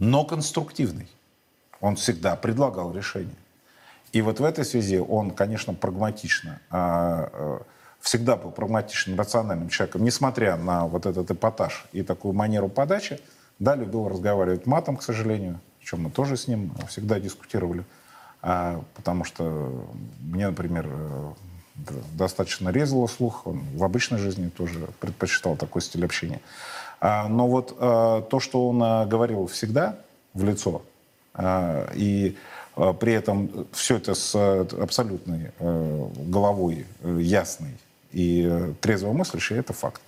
но 0.00 0.24
конструктивной. 0.24 1.06
Он 1.80 1.94
всегда 1.94 2.34
предлагал 2.34 2.92
решение. 2.92 3.36
И 4.12 4.22
вот 4.22 4.40
в 4.40 4.44
этой 4.44 4.64
связи 4.64 4.98
он, 4.98 5.30
конечно, 5.30 5.72
прагматично, 5.72 6.60
а, 6.68 7.30
а, 7.32 7.62
всегда 8.00 8.34
был 8.34 8.50
прагматичным, 8.50 9.16
рациональным 9.16 9.68
человеком, 9.68 10.02
несмотря 10.02 10.56
на 10.56 10.88
вот 10.88 11.06
этот 11.06 11.30
эпатаж 11.30 11.86
и 11.92 12.02
такую 12.02 12.34
манеру 12.34 12.68
подачи, 12.68 13.20
да, 13.58 13.74
любил 13.74 14.08
разговаривать 14.08 14.66
матом, 14.66 14.96
к 14.96 15.02
сожалению, 15.02 15.60
о 15.80 15.84
чем 15.84 16.02
мы 16.04 16.10
тоже 16.10 16.36
с 16.36 16.48
ним 16.48 16.72
всегда 16.88 17.20
дискутировали, 17.20 17.84
а, 18.40 18.82
потому 18.94 19.24
что 19.24 19.86
мне, 20.20 20.48
например, 20.48 20.88
э, 20.88 21.32
достаточно 22.14 22.70
резало 22.70 23.06
слух, 23.06 23.46
он 23.46 23.62
в 23.74 23.84
обычной 23.84 24.18
жизни 24.18 24.48
тоже 24.48 24.88
предпочитал 25.00 25.56
такой 25.56 25.82
стиль 25.82 26.04
общения. 26.04 26.40
А, 27.00 27.28
но 27.28 27.48
вот 27.48 27.76
а, 27.78 28.22
то, 28.22 28.38
что 28.38 28.68
он 28.68 28.80
а, 28.82 29.06
говорил 29.06 29.46
всегда 29.48 29.98
в 30.34 30.44
лицо, 30.44 30.82
а, 31.34 31.90
и 31.94 32.36
при 33.00 33.12
этом 33.12 33.66
все 33.72 33.98
это 33.98 34.14
с 34.14 34.34
абсолютной 34.34 35.50
головой 35.60 36.86
ясной 37.02 37.76
и 38.12 38.72
трезво 38.80 39.12
мыслящей, 39.12 39.58
это 39.58 39.74
факт. 39.74 40.00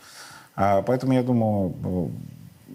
Поэтому 0.54 1.12
я 1.12 1.22
думаю, 1.22 2.10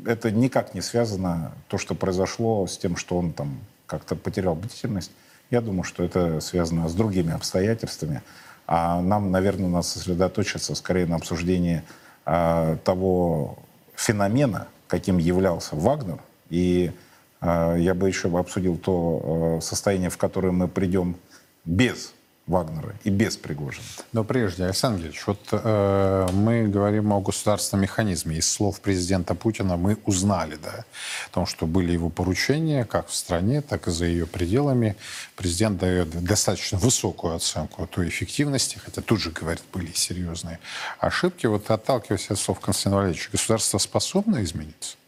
это 0.06 0.32
никак 0.32 0.74
не 0.74 0.82
связано, 0.82 1.52
то, 1.68 1.78
что 1.78 1.96
произошло 1.96 2.68
с 2.68 2.78
тем, 2.78 2.96
что 2.96 3.18
он 3.18 3.34
там 3.34 3.60
как-то 3.86 4.16
потерял 4.16 4.56
бдительность. 4.56 5.12
Я 5.50 5.62
думаю, 5.62 5.84
что 5.84 6.04
это 6.04 6.40
связано 6.42 6.88
с 6.88 6.94
другими 6.94 7.34
обстоятельствами. 7.34 8.22
А 8.68 9.02
нам, 9.02 9.32
наверное, 9.32 9.68
надо 9.68 9.84
сосредоточиться 9.84 10.76
скорее 10.76 11.08
на 11.08 11.16
обсуждении 11.16 11.82
а, 12.26 12.78
того 12.78 13.58
феномена, 13.96 14.68
каким 14.88 15.18
являлся 15.18 15.76
Вагнер. 15.76 16.20
И 16.50 16.92
а, 17.42 17.76
я 17.76 17.96
бы 17.96 18.08
еще 18.08 18.28
обсудил 18.38 18.78
то 18.78 19.58
а, 19.58 19.62
состояние, 19.62 20.12
в 20.12 20.18
которое 20.18 20.52
мы 20.52 20.68
придем 20.68 21.16
без 21.66 22.14
Вагнера 22.50 22.96
и 23.04 23.10
без 23.10 23.38
Пригожина. 23.38 23.86
Но 24.12 24.24
прежде, 24.24 24.66
Александр 24.66 25.04
Ильич, 25.04 25.24
вот 25.28 25.40
э, 25.52 26.28
мы 26.34 26.68
говорим 26.68 27.14
о 27.14 27.22
государственном 27.22 27.84
механизме. 27.84 28.38
Из 28.38 28.52
слов 28.52 28.82
президента 28.82 29.36
Путина 29.36 29.78
мы 29.78 29.98
узнали, 30.06 30.58
да, 30.62 30.86
о 31.28 31.34
том, 31.34 31.46
что 31.46 31.68
были 31.68 31.92
его 31.92 32.10
поручения 32.10 32.86
как 32.86 33.08
в 33.08 33.16
стране, 33.16 33.62
так 33.62 33.88
и 33.88 33.92
за 33.92 34.06
ее 34.06 34.26
пределами. 34.26 34.96
Президент 35.36 35.80
дает 35.80 36.10
достаточно 36.24 36.80
высокую 36.80 37.36
оценку 37.36 37.86
той 37.86 38.10
эффективности, 38.10 38.80
хотя 38.84 39.02
тут 39.02 39.20
же, 39.20 39.30
говорит, 39.30 39.64
были 39.72 39.92
серьезные 39.94 40.60
ошибки. 40.98 41.46
Вот 41.46 41.70
отталкиваясь 41.70 42.32
от 42.32 42.40
слов 42.40 42.60
Константина 42.60 42.98
Валерьевича, 42.98 43.30
государство 43.32 43.78
способно 43.78 44.44
измениться? 44.44 44.99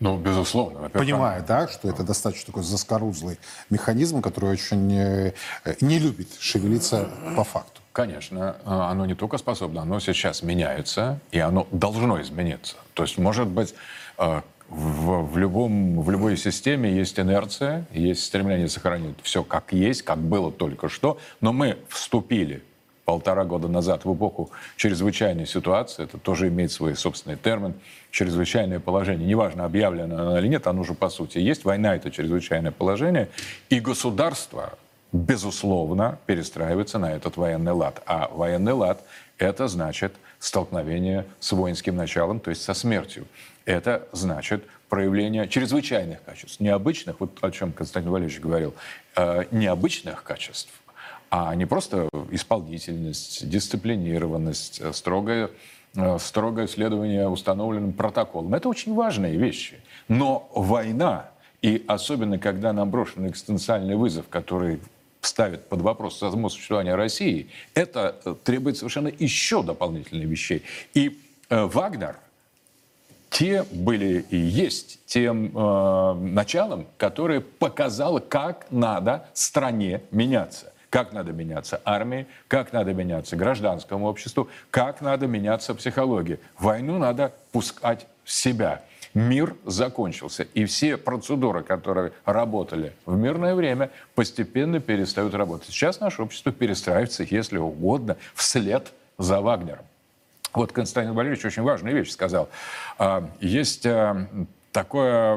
Ну, 0.00 0.16
безусловно. 0.16 0.88
Понимаю, 0.90 1.44
да, 1.46 1.66
что 1.66 1.88
это 1.88 2.04
достаточно 2.04 2.46
такой 2.46 2.62
заскорузлый 2.62 3.38
механизм, 3.68 4.22
который 4.22 4.50
очень 4.50 4.86
не, 4.86 5.34
э, 5.64 5.74
не 5.80 5.98
любит 5.98 6.28
шевелиться 6.38 7.08
по 7.36 7.42
факту. 7.42 7.80
Конечно, 7.92 8.56
э, 8.64 8.70
оно 8.70 9.06
не 9.06 9.14
только 9.14 9.38
способно, 9.38 9.82
оно 9.82 9.98
сейчас 9.98 10.42
меняется, 10.42 11.18
и 11.32 11.40
оно 11.40 11.66
должно 11.72 12.20
измениться. 12.22 12.76
То 12.94 13.02
есть, 13.02 13.18
может 13.18 13.48
быть, 13.48 13.74
э, 14.18 14.42
в, 14.68 15.32
в, 15.32 15.38
любом, 15.38 16.00
в 16.00 16.10
любой 16.10 16.36
системе 16.36 16.92
есть 16.92 17.18
инерция, 17.18 17.86
есть 17.90 18.24
стремление 18.24 18.68
сохранить 18.68 19.16
все 19.22 19.42
как 19.42 19.72
есть, 19.72 20.02
как 20.02 20.18
было 20.18 20.52
только 20.52 20.88
что, 20.88 21.18
но 21.40 21.52
мы 21.52 21.78
вступили 21.88 22.62
полтора 23.08 23.44
года 23.44 23.68
назад 23.68 24.04
в 24.04 24.14
эпоху 24.14 24.50
чрезвычайной 24.76 25.46
ситуации, 25.46 26.04
это 26.04 26.18
тоже 26.18 26.48
имеет 26.48 26.70
свой 26.70 26.94
собственный 26.94 27.38
термин, 27.38 27.72
чрезвычайное 28.10 28.80
положение, 28.80 29.26
неважно, 29.26 29.64
объявлено 29.64 30.20
оно 30.20 30.38
или 30.38 30.46
нет, 30.46 30.66
оно 30.66 30.84
же 30.84 30.92
по 30.92 31.08
сути 31.08 31.38
есть, 31.38 31.64
война 31.64 31.96
это 31.96 32.10
чрезвычайное 32.10 32.70
положение, 32.70 33.30
и 33.70 33.80
государство, 33.80 34.78
безусловно, 35.12 36.18
перестраивается 36.26 36.98
на 36.98 37.10
этот 37.14 37.38
военный 37.38 37.72
лад. 37.72 38.02
А 38.04 38.28
военный 38.30 38.74
лад– 38.74 39.02
это 39.38 39.68
значит 39.68 40.12
столкновение 40.38 41.24
с 41.40 41.52
воинским 41.52 41.96
началом, 41.96 42.40
то 42.40 42.50
есть 42.50 42.60
со 42.60 42.74
смертью. 42.74 43.24
Это 43.64 44.06
значит 44.12 44.64
проявление 44.90 45.48
чрезвычайных 45.48 46.22
качеств, 46.24 46.60
необычных, 46.60 47.20
вот 47.20 47.38
о 47.40 47.50
чем 47.52 47.72
Константин 47.72 48.10
Валерьевич 48.10 48.38
говорил, 48.40 48.74
э, 49.16 49.44
необычных 49.50 50.22
качеств, 50.22 50.77
а 51.30 51.54
не 51.54 51.66
просто 51.66 52.08
исполнительность, 52.30 53.48
дисциплинированность, 53.48 54.80
э, 54.80 54.92
строгое, 54.92 55.50
э, 55.94 56.18
строгое 56.18 56.66
следование 56.66 57.28
установленным 57.28 57.92
протоколам. 57.92 58.54
Это 58.54 58.68
очень 58.68 58.94
важные 58.94 59.36
вещи. 59.36 59.80
Но 60.08 60.50
война, 60.54 61.30
и 61.62 61.84
особенно 61.86 62.38
когда 62.38 62.72
нам 62.72 62.90
брошен 62.90 63.26
экзистенциальный 63.26 63.96
вызов, 63.96 64.28
который 64.28 64.80
ставит 65.20 65.68
под 65.68 65.80
вопрос 65.80 66.18
само 66.18 66.48
существование 66.48 66.94
России, 66.94 67.48
это 67.74 68.16
э, 68.24 68.34
требует 68.44 68.76
совершенно 68.76 69.08
еще 69.08 69.62
дополнительных 69.62 70.26
вещей. 70.26 70.62
И 70.94 71.18
Вагнер 71.50 72.16
те 73.30 73.64
были 73.70 74.24
и 74.30 74.36
есть 74.36 75.00
тем 75.06 75.52
э, 75.54 76.14
началом, 76.14 76.86
которое 76.96 77.40
показало, 77.40 78.20
как 78.20 78.66
надо 78.70 79.28
стране 79.34 80.02
меняться. 80.10 80.72
Как 80.90 81.12
надо 81.12 81.32
меняться 81.32 81.80
армии, 81.84 82.26
как 82.48 82.72
надо 82.72 82.94
меняться 82.94 83.36
гражданскому 83.36 84.06
обществу, 84.06 84.48
как 84.70 85.00
надо 85.00 85.26
меняться 85.26 85.74
психологии. 85.74 86.38
Войну 86.58 86.98
надо 86.98 87.32
пускать 87.52 88.06
в 88.24 88.32
себя 88.32 88.82
мир 89.14 89.54
закончился. 89.64 90.44
И 90.54 90.64
все 90.64 90.96
процедуры, 90.96 91.62
которые 91.62 92.12
работали 92.24 92.92
в 93.06 93.16
мирное 93.16 93.54
время, 93.54 93.90
постепенно 94.14 94.80
перестают 94.80 95.34
работать. 95.34 95.68
Сейчас 95.68 96.00
наше 96.00 96.22
общество 96.22 96.52
перестраивается, 96.52 97.24
если 97.28 97.58
угодно, 97.58 98.16
вслед 98.34 98.92
за 99.18 99.40
Вагнером. 99.40 99.84
Вот 100.54 100.72
Константин 100.72 101.14
Валерьевич 101.14 101.44
очень 101.44 101.62
важную 101.62 101.94
вещь 101.94 102.10
сказал. 102.10 102.48
А, 102.98 103.28
есть 103.40 103.84
а, 103.86 104.26
такое 104.72 105.34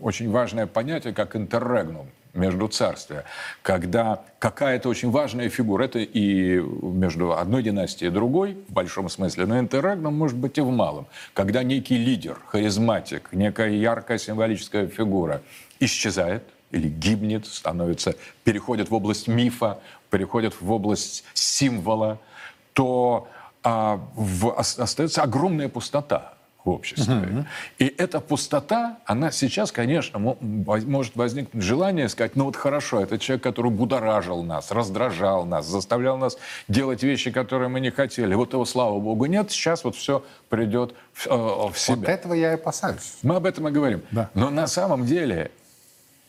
очень 0.00 0.30
важное 0.30 0.66
понятие, 0.66 1.12
как 1.12 1.36
интеррегнум 1.36 2.08
между 2.34 2.68
царствия, 2.68 3.24
когда 3.62 4.22
какая-то 4.38 4.88
очень 4.88 5.10
важная 5.10 5.48
фигура, 5.48 5.84
это 5.84 5.98
и 5.98 6.60
между 6.60 7.36
одной 7.36 7.62
династией 7.62 8.10
и 8.10 8.14
другой, 8.14 8.56
в 8.68 8.72
большом 8.72 9.08
смысле, 9.08 9.46
но 9.46 9.58
интеррегном 9.58 10.16
может 10.16 10.36
быть 10.36 10.58
и 10.58 10.60
в 10.60 10.70
малом, 10.70 11.06
когда 11.34 11.62
некий 11.62 11.96
лидер, 11.96 12.38
харизматик, 12.46 13.28
некая 13.32 13.70
яркая 13.70 14.18
символическая 14.18 14.86
фигура 14.86 15.42
исчезает 15.80 16.44
или 16.70 16.88
гибнет, 16.88 17.46
становится, 17.46 18.14
переходит 18.44 18.90
в 18.90 18.94
область 18.94 19.26
мифа, 19.26 19.80
переходит 20.10 20.54
в 20.60 20.70
область 20.70 21.24
символа, 21.34 22.18
то 22.74 23.28
а, 23.62 24.00
в, 24.14 24.56
остается 24.56 25.22
огромная 25.22 25.68
пустота 25.68 26.34
в 26.64 26.70
обществе. 26.70 27.14
Угу. 27.14 27.46
И 27.78 27.94
эта 27.96 28.20
пустота, 28.20 28.98
она 29.04 29.30
сейчас, 29.30 29.72
конечно, 29.72 30.18
может 30.18 31.16
возникнуть 31.16 31.62
желание 31.62 32.08
сказать, 32.08 32.36
ну 32.36 32.44
вот 32.44 32.56
хорошо, 32.56 33.00
это 33.00 33.18
человек, 33.18 33.42
который 33.42 33.70
будоражил 33.70 34.42
нас, 34.42 34.70
раздражал 34.70 35.46
нас, 35.46 35.66
заставлял 35.66 36.18
нас 36.18 36.36
делать 36.68 37.02
вещи, 37.02 37.30
которые 37.30 37.68
мы 37.68 37.80
не 37.80 37.90
хотели. 37.90 38.34
Вот 38.34 38.52
его, 38.52 38.64
слава 38.64 38.98
богу, 38.98 39.26
нет, 39.26 39.50
сейчас 39.50 39.84
вот 39.84 39.96
все 39.96 40.24
придет 40.48 40.94
в, 41.12 41.26
э, 41.26 41.70
в 41.72 41.78
себя. 41.78 41.96
Вот 41.96 42.08
этого 42.08 42.34
я 42.34 42.52
и 42.52 42.54
опасаюсь. 42.54 43.16
Мы 43.22 43.36
об 43.36 43.46
этом 43.46 43.68
и 43.68 43.70
говорим. 43.70 44.02
Да. 44.10 44.30
Но 44.34 44.50
на 44.50 44.66
самом 44.66 45.06
деле 45.06 45.50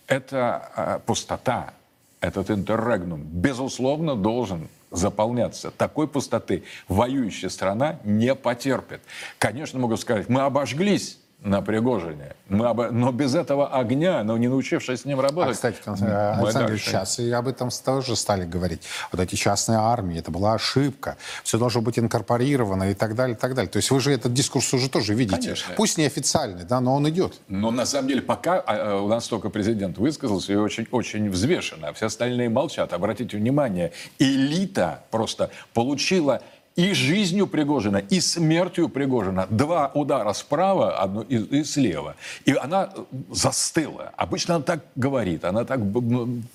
эта 0.07 0.71
э, 0.75 0.99
пустота, 1.05 1.73
этот 2.19 2.51
интеррегнум, 2.51 3.21
безусловно, 3.23 4.15
должен 4.15 4.69
заполняться. 4.91 5.71
Такой 5.71 6.07
пустоты 6.07 6.63
воюющая 6.87 7.49
страна 7.49 7.99
не 8.03 8.35
потерпит. 8.35 9.01
Конечно, 9.37 9.79
могу 9.79 9.97
сказать, 9.97 10.29
мы 10.29 10.41
обожглись 10.41 11.17
на 11.41 11.61
Пригожине. 11.61 12.35
Мы 12.49 12.67
об... 12.67 12.91
Но 12.91 13.11
без 13.11 13.33
этого 13.33 13.67
огня, 13.67 14.23
но 14.23 14.37
не 14.37 14.47
научившись 14.47 15.01
с 15.01 15.05
ним 15.05 15.19
работать... 15.19 15.51
А, 15.51 15.71
кстати, 15.71 15.77
Александр, 15.87 16.77
сейчас 16.77 17.19
и 17.19 17.31
об 17.31 17.47
этом 17.47 17.69
тоже 17.83 18.15
стали 18.15 18.45
говорить. 18.45 18.83
Вот 19.11 19.19
эти 19.19 19.35
частные 19.35 19.79
армии, 19.79 20.19
это 20.19 20.29
была 20.29 20.53
ошибка. 20.53 21.17
Все 21.43 21.57
должно 21.57 21.81
быть 21.81 21.97
инкорпорировано 21.97 22.91
и 22.91 22.93
так 22.93 23.15
далее, 23.15 23.35
и 23.35 23.39
так 23.39 23.55
далее. 23.55 23.71
То 23.71 23.77
есть 23.77 23.89
вы 23.89 23.99
же 23.99 24.13
этот 24.13 24.33
дискурс 24.33 24.71
уже 24.73 24.89
тоже 24.89 25.15
видите. 25.15 25.41
Конечно. 25.41 25.73
Пусть 25.75 25.97
неофициальный, 25.97 26.63
да, 26.63 26.79
но 26.79 26.93
он 26.93 27.09
идет. 27.09 27.41
Но 27.47 27.71
на 27.71 27.85
самом 27.85 28.07
деле 28.07 28.21
пока 28.21 28.59
а, 28.59 28.63
а, 28.67 29.01
у 29.01 29.07
нас 29.07 29.27
только 29.27 29.49
президент 29.49 29.97
высказался 29.97 30.53
и 30.53 30.55
очень, 30.55 30.87
очень 30.91 31.27
взвешенно, 31.29 31.87
а 31.87 31.93
все 31.93 32.05
остальные 32.05 32.49
молчат. 32.49 32.93
Обратите 32.93 33.37
внимание, 33.37 33.93
элита 34.19 35.03
просто 35.09 35.49
получила 35.73 36.41
и 36.81 36.93
жизнью 36.93 37.45
Пригожина, 37.45 37.97
и 37.97 38.19
смертью 38.19 38.89
Пригожина. 38.89 39.45
Два 39.49 39.91
удара 39.93 40.33
справа, 40.33 40.97
одно 40.97 41.21
и, 41.21 41.37
и 41.37 41.63
слева. 41.63 42.15
И 42.45 42.53
она 42.53 42.89
застыла. 43.29 44.11
Обычно 44.17 44.55
она 44.55 44.63
так 44.63 44.83
говорит, 44.95 45.45
она 45.45 45.63
так 45.63 45.79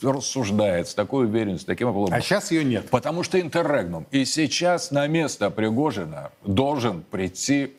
рассуждает 0.02 0.88
с 0.88 0.94
такой 0.94 1.26
уверенностью, 1.26 1.66
таким 1.68 1.88
обломом. 1.88 2.12
А 2.12 2.20
сейчас 2.20 2.50
ее 2.50 2.64
нет. 2.64 2.90
Потому 2.90 3.22
что 3.22 3.40
интеррегнум. 3.40 4.06
И 4.10 4.24
сейчас 4.24 4.90
на 4.90 5.06
место 5.06 5.50
Пригожина 5.50 6.32
должен 6.44 7.02
прийти 7.02 7.74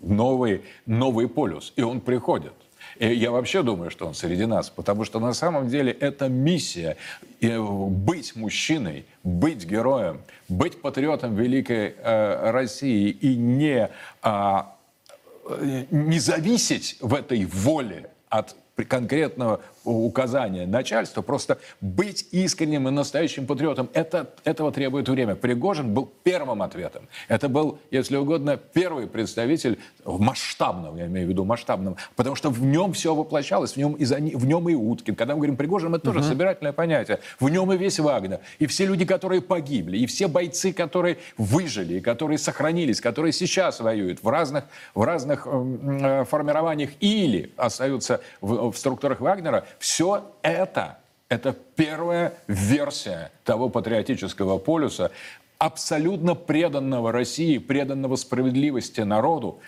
новый, 0.00 0.62
новый 0.86 1.28
полюс. 1.28 1.72
И 1.76 1.82
он 1.82 2.00
приходит. 2.00 2.52
И 2.98 3.06
я 3.06 3.30
вообще 3.30 3.62
думаю, 3.62 3.90
что 3.90 4.06
он 4.06 4.14
среди 4.14 4.46
нас, 4.46 4.70
потому 4.70 5.04
что 5.04 5.20
на 5.20 5.32
самом 5.32 5.68
деле 5.68 5.92
это 5.92 6.28
миссия 6.28 6.96
быть 7.40 8.36
мужчиной, 8.36 9.04
быть 9.22 9.64
героем, 9.64 10.20
быть 10.48 10.80
патриотом 10.80 11.34
великой 11.34 11.94
э, 11.96 12.50
России 12.50 13.10
и 13.10 13.36
не, 13.36 13.90
э, 14.22 14.62
не 15.90 16.18
зависеть 16.18 16.96
в 17.00 17.14
этой 17.14 17.44
воле 17.44 18.10
от 18.28 18.56
конкретного 18.88 19.60
указания 19.84 20.66
начальства, 20.66 21.22
просто 21.22 21.58
быть 21.80 22.26
искренним 22.30 22.88
и 22.88 22.90
настоящим 22.90 23.46
патриотом, 23.46 23.88
это, 23.92 24.30
этого 24.44 24.72
требует 24.72 25.08
время. 25.08 25.34
Пригожин 25.34 25.92
был 25.94 26.10
первым 26.22 26.62
ответом. 26.62 27.08
Это 27.28 27.48
был, 27.48 27.78
если 27.90 28.16
угодно, 28.16 28.56
первый 28.56 29.06
представитель 29.06 29.78
масштабного, 30.04 30.96
я 30.96 31.06
имею 31.06 31.26
в 31.26 31.30
виду 31.30 31.44
масштабного, 31.44 31.96
потому 32.16 32.36
что 32.36 32.50
в 32.50 32.62
нем 32.62 32.92
все 32.92 33.14
воплощалось, 33.14 33.72
в 33.72 33.76
нем 33.76 33.94
и, 33.94 34.04
за, 34.04 34.16
в 34.16 34.46
нем 34.46 34.68
и 34.68 34.74
Уткин. 34.74 35.14
Когда 35.14 35.34
мы 35.34 35.38
говорим 35.38 35.56
Пригожин, 35.56 35.94
это 35.94 36.04
тоже 36.04 36.20
угу. 36.20 36.28
собирательное 36.28 36.72
понятие. 36.72 37.20
В 37.40 37.48
нем 37.48 37.72
и 37.72 37.76
весь 37.76 37.98
Вагнер, 37.98 38.40
и 38.58 38.66
все 38.66 38.86
люди, 38.86 39.04
которые 39.04 39.40
погибли, 39.40 39.98
и 39.98 40.06
все 40.06 40.28
бойцы, 40.28 40.72
которые 40.72 41.18
выжили, 41.36 41.94
и 41.94 42.00
которые 42.00 42.38
сохранились, 42.38 43.00
которые 43.00 43.32
сейчас 43.32 43.80
воюют 43.80 44.22
в 44.22 44.28
разных, 44.28 44.64
в 44.94 45.02
разных 45.02 45.46
э, 45.46 46.24
формированиях 46.28 46.90
или 47.00 47.52
остаются 47.56 48.20
в, 48.40 48.70
в 48.72 48.76
структурах 48.76 49.20
Вагнера, 49.20 49.64
все 49.78 50.32
это, 50.42 50.98
это 51.28 51.52
первая 51.52 52.34
версия 52.46 53.32
того 53.44 53.68
патриотического 53.68 54.58
полюса, 54.58 55.10
абсолютно 55.58 56.34
преданного 56.34 57.12
России, 57.12 57.58
преданного 57.58 58.16
справедливости 58.16 59.00
народу. 59.02 59.60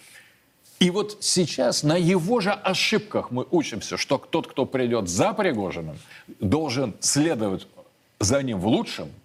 И 0.81 0.91
вот 0.91 1.19
сейчас 1.21 1.83
на 1.83 1.97
его 1.97 2.41
же 2.41 2.51
ошибках 2.51 3.31
мы 3.31 3.47
учимся, 3.51 3.97
что 3.97 4.19
тот, 4.19 4.49
кто 4.49 4.67
придет 4.67 5.09
за 5.09 5.33
Пригожиным, 5.33 5.99
должен 6.41 6.95
следовать 7.01 7.67
за 8.19 8.43
ним 8.43 8.61
в 8.61 8.67
лучшем– 8.67 9.09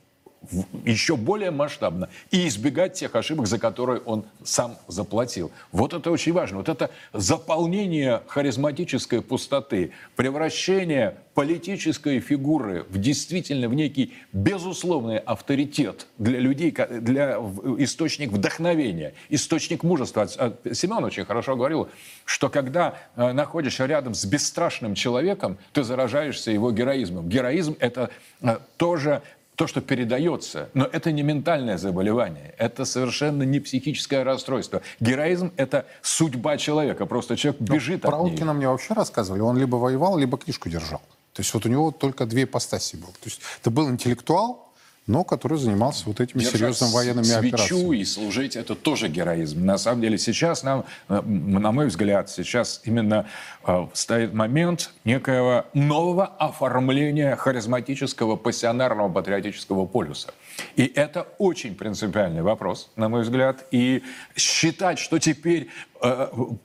еще 0.86 1.16
более 1.16 1.52
масштабно 1.52 2.10
и 2.32 2.48
избегать 2.48 2.94
тех 2.94 3.16
ошибок, 3.16 3.48
за 3.48 3.60
которые 3.60 4.00
он 4.02 4.26
сам 4.44 4.78
заплатил. 4.88 5.52
Вот 5.72 5.94
это 5.94 6.12
очень 6.12 6.34
важно. 6.34 6.58
Вот 6.58 6.70
это 6.70 6.90
заполнение 7.14 8.24
харизматической 8.28 9.22
пустоты, 9.22 9.92
превращение 10.16 11.18
политической 11.34 12.20
фигуры 12.20 12.86
в 12.90 12.98
действительно 12.98 13.70
в 13.70 13.74
некий 13.74 14.14
безусловный 14.34 15.20
авторитет 15.20 16.08
для 16.18 16.40
людей, 16.40 16.72
для 16.72 17.38
источник 17.78 18.32
вдохновения, 18.32 19.14
источник 19.30 19.84
мужества. 19.84 20.28
А, 20.38 20.54
Семен 20.74 21.04
очень 21.04 21.26
хорошо 21.26 21.56
говорил, 21.56 21.88
что 22.26 22.50
когда 22.50 22.98
э, 23.16 23.32
находишься 23.32 23.86
рядом 23.86 24.16
с 24.16 24.26
бесстрашным 24.26 24.96
человеком, 24.96 25.58
ты 25.72 25.84
заражаешься 25.84 26.52
его 26.52 26.72
героизмом. 26.72 27.30
Героизм– 27.30 27.78
это 27.80 28.10
э, 28.42 28.58
тоже 28.76 29.22
то, 29.60 29.68
что 29.68 29.82
передается, 29.82 30.70
но 30.74 30.86
это 30.86 31.12
не 31.12 31.22
ментальное 31.22 31.78
заболевание, 31.78 32.56
это 32.58 32.86
совершенно 32.86 33.44
не 33.44 33.60
психическое 33.60 34.24
расстройство. 34.24 34.82
Героизм– 35.02 35.52
это 35.58 35.86
судьба 36.02 36.56
человека, 36.56 37.06
просто 37.06 37.36
человек 37.36 37.60
ну, 37.60 37.76
бежит 37.76 38.04
ну, 38.04 38.10
от 38.10 38.16
Про 38.16 38.24
Уткина 38.24 38.54
мне 38.54 38.70
вообще 38.70 38.94
рассказывали, 38.94 39.42
он 39.42 39.58
либо 39.58 39.76
воевал, 39.76 40.18
либо 40.18 40.38
книжку 40.38 40.70
держал. 40.70 41.02
То 41.34 41.42
есть 41.42 41.54
вот 41.54 41.66
у 41.66 41.70
него 41.70 41.92
только 41.92 42.26
две 42.26 42.44
ипостаси 42.44 42.96
было. 42.96 43.12
То 43.12 43.26
есть 43.26 43.42
это 43.60 43.70
был 43.70 43.90
интеллектуал, 43.90 44.69
но 45.10 45.24
который 45.24 45.58
занимался 45.58 46.04
вот 46.06 46.20
этими 46.20 46.42
Держать 46.42 46.60
серьезными 46.60 46.92
военными 46.92 47.24
свечу 47.24 47.56
операциями. 47.56 47.98
и 47.98 48.06
служить, 48.06 48.56
это 48.56 48.76
тоже 48.76 49.08
героизм. 49.08 49.66
На 49.66 49.80
самом 49.80 50.02
деле 50.02 50.20
сейчас 50.20 50.62
нам, 50.62 50.86
э, 51.10 51.20
на 51.22 51.72
мой 51.72 51.88
взгляд, 51.88 52.30
сейчас 52.30 52.82
именно 52.86 53.26
э, 53.66 53.88
стоит 53.94 54.36
момент 54.36 54.92
некоего 55.06 55.66
нового 55.74 56.28
оформления 56.28 57.36
харизматического 57.36 58.36
пассионарного 58.36 59.12
патриотического 59.12 59.88
полюса. 59.88 60.32
И 60.76 60.86
это 60.86 61.28
очень 61.40 61.74
принципиальный 61.74 62.44
вопрос, 62.44 62.92
на 62.96 63.10
мой 63.10 63.24
взгляд. 63.24 63.66
И 63.72 64.04
считать, 64.36 65.00
что 65.00 65.18
теперь 65.18 65.70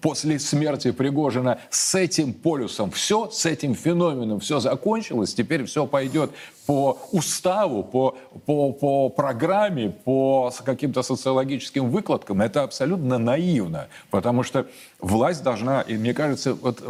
после 0.00 0.38
смерти 0.38 0.92
Пригожина 0.92 1.58
с 1.70 1.94
этим 1.94 2.32
полюсом 2.32 2.90
все, 2.90 3.30
с 3.30 3.46
этим 3.46 3.74
феноменом 3.74 4.40
все 4.40 4.60
закончилось, 4.60 5.34
теперь 5.34 5.64
все 5.64 5.86
пойдет 5.86 6.30
по 6.66 6.98
уставу, 7.12 7.82
по, 7.82 8.16
по, 8.46 8.72
по 8.72 9.08
программе, 9.10 9.90
по 9.90 10.50
каким-то 10.64 11.02
социологическим 11.02 11.90
выкладкам, 11.90 12.40
это 12.40 12.62
абсолютно 12.62 13.18
наивно. 13.18 13.88
Потому 14.10 14.42
что 14.42 14.66
власть 15.00 15.42
должна, 15.42 15.82
и 15.82 15.96
мне 15.96 16.14
кажется, 16.14 16.54
вот 16.54 16.82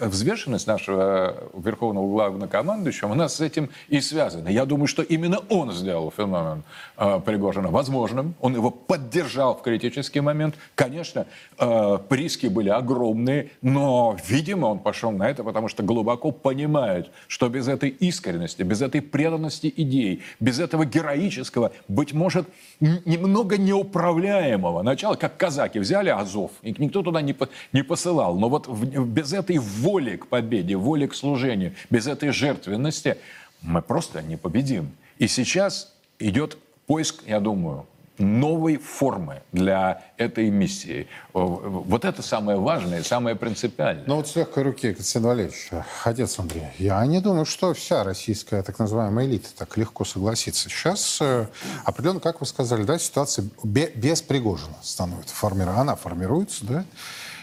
взвешенность 0.00 0.66
нашего 0.66 1.36
верховного 1.54 2.08
главнокомандующего, 2.08 3.12
она 3.12 3.28
с 3.28 3.40
этим 3.40 3.70
и 3.88 4.00
связана. 4.00 4.48
Я 4.48 4.64
думаю, 4.64 4.86
что 4.86 5.02
именно 5.02 5.40
он 5.48 5.72
сделал 5.72 6.12
феномен 6.16 6.62
э, 6.96 7.20
Пригожина 7.24 7.70
возможным. 7.70 8.34
Он 8.40 8.54
его 8.54 8.70
поддержал 8.70 9.56
в 9.56 9.62
критический 9.62 10.20
момент. 10.20 10.54
Конечно, 10.76 11.26
э, 11.58 11.85
риски 12.10 12.46
были 12.46 12.68
огромные, 12.68 13.50
но, 13.62 14.16
видимо, 14.26 14.66
он 14.66 14.78
пошел 14.78 15.10
на 15.10 15.28
это, 15.28 15.44
потому 15.44 15.68
что 15.68 15.82
глубоко 15.82 16.30
понимает, 16.30 17.10
что 17.28 17.48
без 17.48 17.68
этой 17.68 17.90
искренности, 17.90 18.62
без 18.62 18.82
этой 18.82 19.00
преданности 19.00 19.72
идей, 19.76 20.22
без 20.40 20.58
этого 20.60 20.84
героического, 20.84 21.72
быть 21.88 22.12
может, 22.12 22.48
немного 22.80 23.58
неуправляемого 23.58 24.82
начала, 24.82 25.14
как 25.14 25.36
казаки 25.36 25.78
взяли 25.78 26.08
Азов, 26.08 26.52
и 26.62 26.74
никто 26.78 27.02
туда 27.02 27.22
не, 27.22 27.36
не 27.72 27.82
посылал, 27.82 28.38
но 28.38 28.48
вот 28.48 28.68
без 28.68 29.32
этой 29.32 29.58
воли 29.58 30.16
к 30.16 30.26
победе, 30.26 30.76
воли 30.76 31.06
к 31.06 31.14
служению, 31.14 31.74
без 31.90 32.06
этой 32.06 32.30
жертвенности 32.30 33.16
мы 33.62 33.82
просто 33.82 34.22
не 34.22 34.36
победим. 34.36 34.90
И 35.18 35.28
сейчас 35.28 35.94
идет 36.18 36.58
поиск, 36.86 37.22
я 37.26 37.40
думаю, 37.40 37.86
новой 38.18 38.76
формы 38.78 39.42
для 39.52 40.02
этой 40.16 40.50
миссии. 40.50 41.08
Вот 41.32 42.04
это 42.04 42.22
самое 42.22 42.58
важное, 42.58 43.02
самое 43.02 43.36
принципиальное. 43.36 44.04
Ну 44.06 44.16
вот 44.16 44.28
с 44.28 44.36
легкой 44.36 44.64
руки, 44.64 44.94
Константин 44.94 45.28
Валерьевич, 45.28 45.70
отец 46.04 46.38
Андрей, 46.38 46.68
я 46.78 47.04
не 47.06 47.20
думаю, 47.20 47.44
что 47.44 47.74
вся 47.74 48.04
российская 48.04 48.62
так 48.62 48.78
называемая 48.78 49.26
элита 49.26 49.48
так 49.56 49.76
легко 49.76 50.04
согласится. 50.04 50.68
Сейчас 50.68 51.18
э, 51.20 51.46
определенно, 51.84 52.20
как 52.20 52.40
вы 52.40 52.46
сказали, 52.46 52.84
да, 52.84 52.98
ситуация 52.98 53.46
без 53.62 54.22
Пригожина 54.22 54.76
становится, 54.82 55.34
формируется, 55.34 55.80
она 55.80 55.96
формируется, 55.96 56.66
да, 56.66 56.84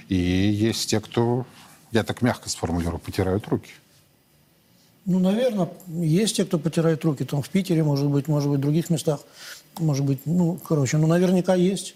и 0.09 0.15
есть 0.15 0.89
те, 0.89 0.99
кто, 0.99 1.45
я 1.91 2.03
так 2.03 2.21
мягко 2.21 2.49
сформулирую, 2.49 2.99
потирают 2.99 3.47
руки. 3.47 3.71
Ну, 5.05 5.19
наверное, 5.19 5.69
есть 5.87 6.37
те, 6.37 6.45
кто 6.45 6.57
потирает 6.57 7.03
руки. 7.03 7.25
Там 7.25 7.41
в 7.41 7.49
Питере, 7.49 7.83
может 7.83 8.07
быть, 8.07 8.29
может 8.29 8.49
быть, 8.49 8.59
в 8.59 8.61
других 8.61 8.89
местах. 8.89 9.19
Может 9.79 10.05
быть, 10.05 10.21
ну, 10.25 10.59
короче, 10.67 10.97
ну, 10.97 11.07
наверняка 11.07 11.55
есть. 11.55 11.95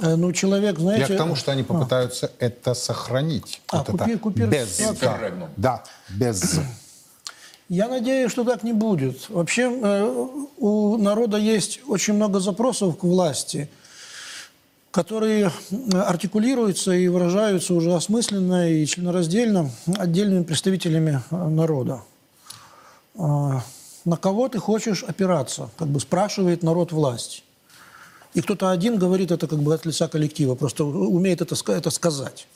Э, 0.00 0.14
ну, 0.16 0.32
человек, 0.32 0.78
знаете... 0.78 1.06
Я 1.12 1.14
к 1.14 1.18
тому, 1.18 1.34
что 1.34 1.52
они 1.52 1.62
попытаются 1.62 2.26
а. 2.26 2.30
это 2.44 2.74
сохранить. 2.74 3.60
А, 3.68 3.78
вот 3.78 3.86
купи, 3.86 4.10
это 4.10 4.18
купи, 4.18 4.42
без. 4.44 4.80
Да, 5.00 5.42
да, 5.56 5.84
без. 6.08 6.60
Я 7.68 7.88
надеюсь, 7.88 8.30
что 8.30 8.44
так 8.44 8.62
не 8.62 8.72
будет. 8.72 9.28
Вообще 9.28 9.70
э, 9.70 10.26
у 10.56 10.96
народа 10.96 11.36
есть 11.36 11.80
очень 11.86 12.14
много 12.14 12.40
запросов 12.40 12.96
к 12.98 13.02
власти, 13.02 13.68
которые 14.90 15.52
артикулируются 15.92 16.92
и 16.92 17.08
выражаются 17.08 17.74
уже 17.74 17.94
осмысленно 17.94 18.70
и 18.70 18.86
членораздельно 18.86 19.70
отдельными 19.98 20.44
представителями 20.44 21.20
э, 21.30 21.48
народа. 21.48 22.02
На 24.04 24.16
кого 24.16 24.48
ты 24.48 24.58
хочешь 24.58 25.02
опираться, 25.02 25.70
как 25.76 25.88
бы 25.88 26.00
спрашивает 26.00 26.62
народ 26.62 26.92
власть. 26.92 27.44
И 28.34 28.40
кто-то 28.40 28.70
один 28.70 28.98
говорит 28.98 29.30
это 29.30 29.46
как 29.46 29.58
бы 29.58 29.74
от 29.74 29.86
лица 29.86 30.08
коллектива, 30.08 30.54
просто 30.54 30.84
умеет 30.84 31.40
это, 31.40 31.56
это 31.72 31.90
сказать. 31.90 32.46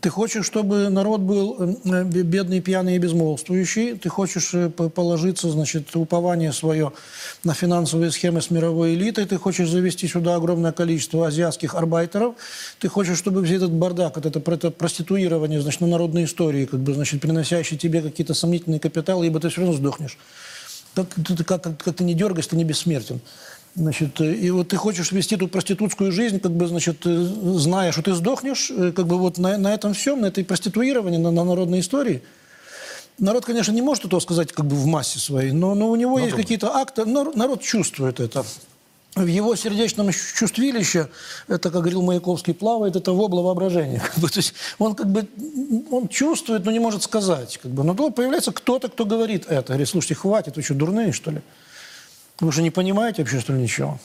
Ты 0.00 0.10
хочешь, 0.10 0.44
чтобы 0.44 0.88
народ 0.90 1.20
был 1.20 1.56
э, 1.58 2.04
бедный, 2.04 2.60
пьяный 2.60 2.96
и 2.96 2.98
безмолвствующий. 2.98 3.96
Ты 3.96 4.08
хочешь 4.08 4.52
э, 4.52 4.68
положиться, 4.68 5.50
значит, 5.50 5.96
упование 5.96 6.52
свое 6.52 6.92
на 7.44 7.54
финансовые 7.54 8.10
схемы 8.10 8.42
с 8.42 8.50
мировой 8.50 8.94
элитой. 8.94 9.24
Ты 9.24 9.38
хочешь 9.38 9.70
завести 9.70 10.06
сюда 10.06 10.36
огромное 10.36 10.72
количество 10.72 11.26
азиатских 11.26 11.74
арбайтеров. 11.74 12.34
Ты 12.78 12.88
хочешь, 12.88 13.18
чтобы 13.18 13.42
весь 13.42 13.56
этот 13.56 13.72
бардак, 13.72 14.18
это, 14.18 14.38
это 14.38 14.70
проституирование, 14.70 15.60
значит, 15.60 15.80
на 15.80 15.86
народной 15.86 16.24
истории, 16.24 16.66
как 16.66 16.80
бы, 16.80 16.92
значит, 16.92 17.20
приносящий 17.22 17.78
тебе 17.78 18.02
какие-то 18.02 18.34
сомнительные 18.34 18.80
капиталы, 18.80 19.26
ибо 19.26 19.40
ты 19.40 19.48
все 19.48 19.62
равно 19.62 19.74
сдохнешь. 19.74 20.18
Как, 20.96 21.08
как, 21.46 21.62
как, 21.62 21.82
как 21.82 21.94
ты 21.94 22.04
не 22.04 22.14
дергаешь, 22.14 22.46
ты 22.46 22.56
не 22.56 22.64
бессмертен. 22.64 23.20
Значит, 23.76 24.18
э, 24.22 24.32
и 24.32 24.50
вот 24.50 24.68
ты 24.68 24.76
хочешь 24.76 25.12
вести 25.12 25.34
эту 25.34 25.48
проститутскую 25.48 26.10
жизнь, 26.10 26.40
как 26.40 26.52
бы, 26.52 26.66
значит, 26.66 27.04
э, 27.04 27.24
зная, 27.56 27.92
что 27.92 28.00
ты 28.00 28.14
сдохнешь, 28.14 28.70
э, 28.70 28.92
как 28.92 29.06
бы 29.06 29.18
вот 29.18 29.36
на, 29.36 29.58
на 29.58 29.74
этом 29.74 29.92
всем, 29.92 30.22
на 30.22 30.26
этой 30.26 30.44
проституировании, 30.44 31.18
на, 31.18 31.30
на 31.30 31.44
народной 31.44 31.80
истории. 31.80 32.22
Народ, 33.18 33.44
конечно, 33.44 33.72
не 33.72 33.82
может 33.82 34.06
этого 34.06 34.20
сказать 34.20 34.52
как 34.52 34.64
бы 34.64 34.76
в 34.76 34.86
массе 34.86 35.18
своей, 35.18 35.52
но, 35.52 35.74
но 35.74 35.90
у 35.90 35.96
него 35.96 36.18
но 36.18 36.24
есть 36.24 36.36
какие-то 36.36 36.74
акты, 36.74 37.04
народ 37.04 37.62
чувствует 37.62 38.18
это. 38.18 38.44
В 39.16 39.24
его 39.24 39.56
сердечном 39.56 40.10
чувствилище, 40.12 41.08
это, 41.48 41.70
как 41.70 41.80
говорил 41.80 42.02
Маяковский, 42.02 42.52
плавает 42.52 42.96
это 42.96 43.12
вобла 43.12 43.40
воображения. 43.40 43.98
Как 44.04 44.18
бы, 44.18 44.28
то 44.28 44.38
есть 44.40 44.52
он 44.78 44.94
как 44.94 45.10
бы 45.10 45.26
он 45.90 46.08
чувствует, 46.08 46.66
но 46.66 46.70
не 46.70 46.80
может 46.80 47.02
сказать. 47.02 47.58
Как 47.62 47.70
бы. 47.70 47.82
Но 47.82 47.94
то 47.94 48.10
появляется 48.10 48.52
кто-то, 48.52 48.90
кто 48.90 49.06
говорит 49.06 49.46
это. 49.48 49.68
Говорит, 49.68 49.88
слушайте, 49.88 50.16
хватит, 50.16 50.56
вы 50.56 50.62
что, 50.62 50.74
дурные, 50.74 51.12
что 51.12 51.30
ли? 51.30 51.40
Вы 52.40 52.52
же 52.52 52.60
не 52.60 52.70
понимаете 52.70 53.22
вообще, 53.22 53.40
что 53.40 53.54
ли, 53.54 53.62
ничего? 53.62 53.98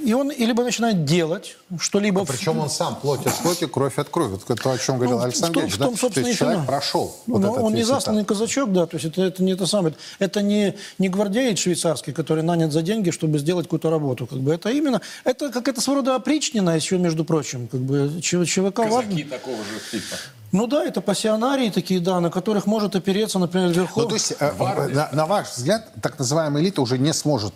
И 0.00 0.14
он 0.14 0.30
либо 0.30 0.64
начинает 0.64 1.04
делать 1.04 1.56
что-либо... 1.78 2.22
А 2.22 2.24
причем 2.24 2.58
он 2.58 2.70
сам 2.70 2.96
плоть 2.96 3.26
от 3.26 3.34
плоти, 3.40 3.66
кровь 3.66 3.98
от 3.98 4.08
крови. 4.08 4.38
Вот 4.46 4.60
то, 4.60 4.70
о 4.70 4.78
чем 4.78 4.96
говорил 4.96 5.18
ну, 5.18 5.24
Александр 5.24 5.60
Ильич. 5.60 5.76
Да? 5.76 5.88
то 5.88 6.20
есть 6.20 6.38
человек 6.38 6.66
прошел 6.66 7.14
ну, 7.26 7.38
вот 7.38 7.58
Он 7.58 7.74
не 7.74 7.82
засланный 7.82 8.24
казачок, 8.24 8.72
да, 8.72 8.86
то 8.86 8.96
есть 8.96 9.06
это, 9.06 9.22
это 9.22 9.42
не 9.42 9.52
это 9.52 9.66
самое. 9.66 9.94
Это 10.18 10.40
не, 10.40 10.76
не 10.98 11.08
гвардеец 11.10 11.58
швейцарский, 11.58 12.14
который 12.14 12.42
нанят 12.42 12.72
за 12.72 12.80
деньги, 12.80 13.10
чтобы 13.10 13.38
сделать 13.38 13.66
какую-то 13.66 13.90
работу. 13.90 14.26
Как 14.26 14.38
бы. 14.38 14.54
Это 14.54 14.70
именно... 14.70 15.02
Это 15.24 15.50
какая-то 15.50 15.82
своего 15.82 16.00
рода 16.00 16.16
опричнина 16.16 16.70
еще, 16.70 16.96
между 16.96 17.24
прочим. 17.24 17.68
Как 17.68 17.80
бы, 17.80 18.20
ЧВК 18.22 18.76
Казаки 18.76 19.24
такого 19.24 19.58
же 19.58 19.90
типа. 19.90 20.16
Ну 20.52 20.66
да, 20.66 20.84
это 20.84 21.00
пассионарии 21.00 21.70
такие, 21.70 22.00
да, 22.00 22.20
на 22.20 22.30
которых 22.30 22.66
может 22.66 22.94
опереться, 22.94 23.38
например, 23.38 23.70
Верхов. 23.70 24.04
Ну, 24.04 24.08
то 24.08 24.14
есть, 24.14 24.34
э, 24.38 24.52
на, 24.88 25.08
на 25.12 25.26
ваш 25.26 25.50
взгляд, 25.52 25.88
так 26.02 26.18
называемая 26.18 26.62
элита 26.62 26.82
уже 26.82 26.98
не 26.98 27.12
сможет 27.14 27.54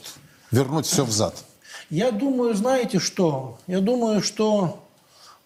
вернуть 0.51 0.87
все 0.87 1.05
взад? 1.05 1.35
Я 1.91 2.11
думаю, 2.11 2.55
знаете 2.55 2.99
что? 2.99 3.59
Я 3.67 3.81
думаю, 3.81 4.21
что 4.23 4.83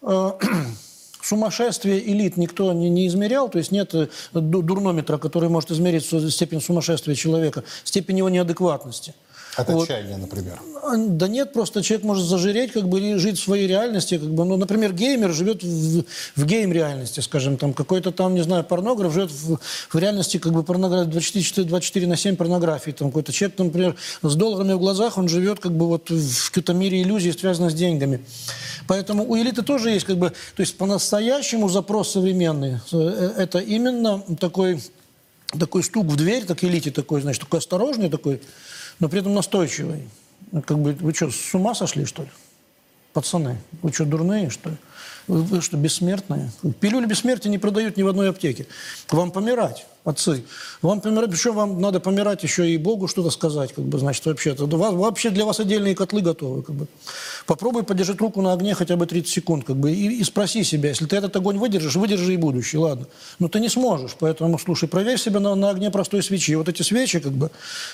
э, 0.01 0.31
сумасшествие 1.21 2.11
элит 2.11 2.37
никто 2.37 2.73
не, 2.73 2.89
не 2.89 3.07
измерял, 3.07 3.47
то 3.49 3.59
есть 3.59 3.71
нет 3.71 3.93
э, 3.93 4.07
дурнометра, 4.33 5.17
который 5.17 5.49
может 5.49 5.71
измерить 5.71 6.05
степень 6.33 6.61
сумасшествия 6.61 7.15
человека, 7.15 7.63
степень 7.83 8.17
его 8.17 8.29
неадекватности. 8.29 9.13
От 9.55 9.69
отчаяния, 9.69 10.17
вот. 10.17 10.21
например. 10.21 10.59
Да 10.97 11.27
нет, 11.27 11.53
просто 11.53 11.83
человек 11.83 12.05
может 12.05 12.25
зажиреть, 12.25 12.71
как 12.71 12.87
бы 12.87 13.17
жить 13.19 13.37
в 13.37 13.43
своей 13.43 13.67
реальности. 13.67 14.17
Как 14.17 14.29
бы, 14.29 14.45
ну, 14.45 14.57
например, 14.57 14.93
геймер 14.93 15.31
живет 15.33 15.63
в, 15.63 16.03
в 16.35 16.45
гейм-реальности, 16.45 17.19
скажем, 17.19 17.57
там 17.57 17.73
какой-то 17.73 18.11
там, 18.11 18.33
не 18.33 18.43
знаю, 18.43 18.63
порнограф 18.63 19.13
живет 19.13 19.31
в, 19.31 19.57
в 19.89 19.95
реальности 19.99 20.37
как 20.37 20.53
бы 20.53 20.63
порнографии 20.63 21.11
24, 21.11 21.67
24 21.67 22.07
на 22.07 22.15
7 22.15 22.35
порнографии. 22.35 22.91
Там 22.91 23.09
какой-то 23.09 23.31
человек, 23.31 23.59
например, 23.59 23.95
с 24.23 24.35
долларами 24.35 24.73
в 24.73 24.79
глазах, 24.79 25.17
он 25.17 25.27
живет 25.27 25.59
как 25.59 25.73
бы 25.73 25.87
вот 25.87 26.09
в 26.09 26.51
каком-то 26.51 26.73
мире 26.73 27.01
иллюзий, 27.01 27.31
связанных 27.33 27.71
с 27.71 27.75
деньгами. 27.75 28.21
Поэтому 28.87 29.25
у 29.29 29.37
элиты 29.37 29.61
тоже 29.61 29.91
есть 29.91 30.05
как 30.05 30.17
бы, 30.17 30.29
то 30.29 30.61
есть 30.61 30.77
по-настоящему 30.77 31.69
запрос 31.69 32.11
современный. 32.11 32.79
Э, 32.91 33.33
это 33.37 33.59
именно 33.59 34.21
такой, 34.39 34.81
такой 35.47 35.83
стук 35.83 36.07
в 36.07 36.15
дверь, 36.15 36.45
так 36.45 36.63
элите 36.63 36.91
такой, 36.91 37.21
значит, 37.21 37.41
такой 37.41 37.59
осторожный 37.59 38.09
такой, 38.09 38.41
но 39.01 39.09
при 39.09 39.19
этом 39.19 39.33
настойчивый. 39.33 40.07
Как 40.65 40.79
бы, 40.79 40.93
вы 40.93 41.13
что, 41.13 41.29
с 41.29 41.53
ума 41.53 41.75
сошли, 41.75 42.05
что 42.05 42.23
ли? 42.23 42.29
Пацаны, 43.13 43.57
вы 43.81 43.91
что, 43.91 44.05
дурные, 44.05 44.49
что 44.49 44.69
ли? 44.69 44.77
Вы, 45.31 45.43
вы 45.43 45.61
что, 45.61 45.77
бессмертные? 45.77 46.51
Пилюли 46.81 47.05
бессмертия 47.05 47.49
не 47.49 47.57
продают 47.57 47.95
ни 47.95 48.03
в 48.03 48.09
одной 48.09 48.29
аптеке. 48.31 48.67
Вам 49.09 49.31
помирать, 49.31 49.85
отцы. 50.03 50.43
Вам 50.81 50.99
помирать, 50.99 51.29
причем 51.31 51.55
вам 51.55 51.79
надо 51.79 52.01
помирать 52.01 52.43
еще 52.43 52.69
и 52.69 52.75
Богу 52.75 53.07
что-то 53.07 53.29
сказать, 53.29 53.71
как 53.71 53.85
бы, 53.85 53.97
значит, 53.97 54.25
вообще-то. 54.25 54.65
Вообще 54.65 55.29
для 55.29 55.45
вас 55.45 55.61
отдельные 55.61 55.95
котлы 55.95 56.21
готовы, 56.21 56.63
как 56.63 56.75
бы. 56.75 56.87
Попробуй 57.45 57.83
подержать 57.83 58.19
руку 58.19 58.41
на 58.41 58.51
огне 58.51 58.75
хотя 58.75 58.97
бы 58.97 59.05
30 59.05 59.31
секунд, 59.31 59.63
как 59.63 59.77
бы, 59.77 59.93
и, 59.93 60.19
и 60.19 60.23
спроси 60.25 60.65
себя, 60.65 60.89
если 60.89 61.05
ты 61.05 61.15
этот 61.15 61.33
огонь 61.37 61.57
выдержишь, 61.57 61.95
выдержи 61.95 62.33
и 62.33 62.37
будущий, 62.37 62.77
ладно. 62.77 63.07
Но 63.39 63.47
ты 63.47 63.61
не 63.61 63.69
сможешь, 63.69 64.17
поэтому, 64.19 64.59
слушай, 64.59 64.89
проверь 64.89 65.17
себя 65.17 65.39
на, 65.39 65.55
на 65.55 65.69
огне 65.69 65.91
простой 65.91 66.23
свечи. 66.23 66.55
Вот 66.55 66.67
эти 66.67 66.81
свечи, 66.81 67.21
как 67.21 67.31
бы, 67.31 67.51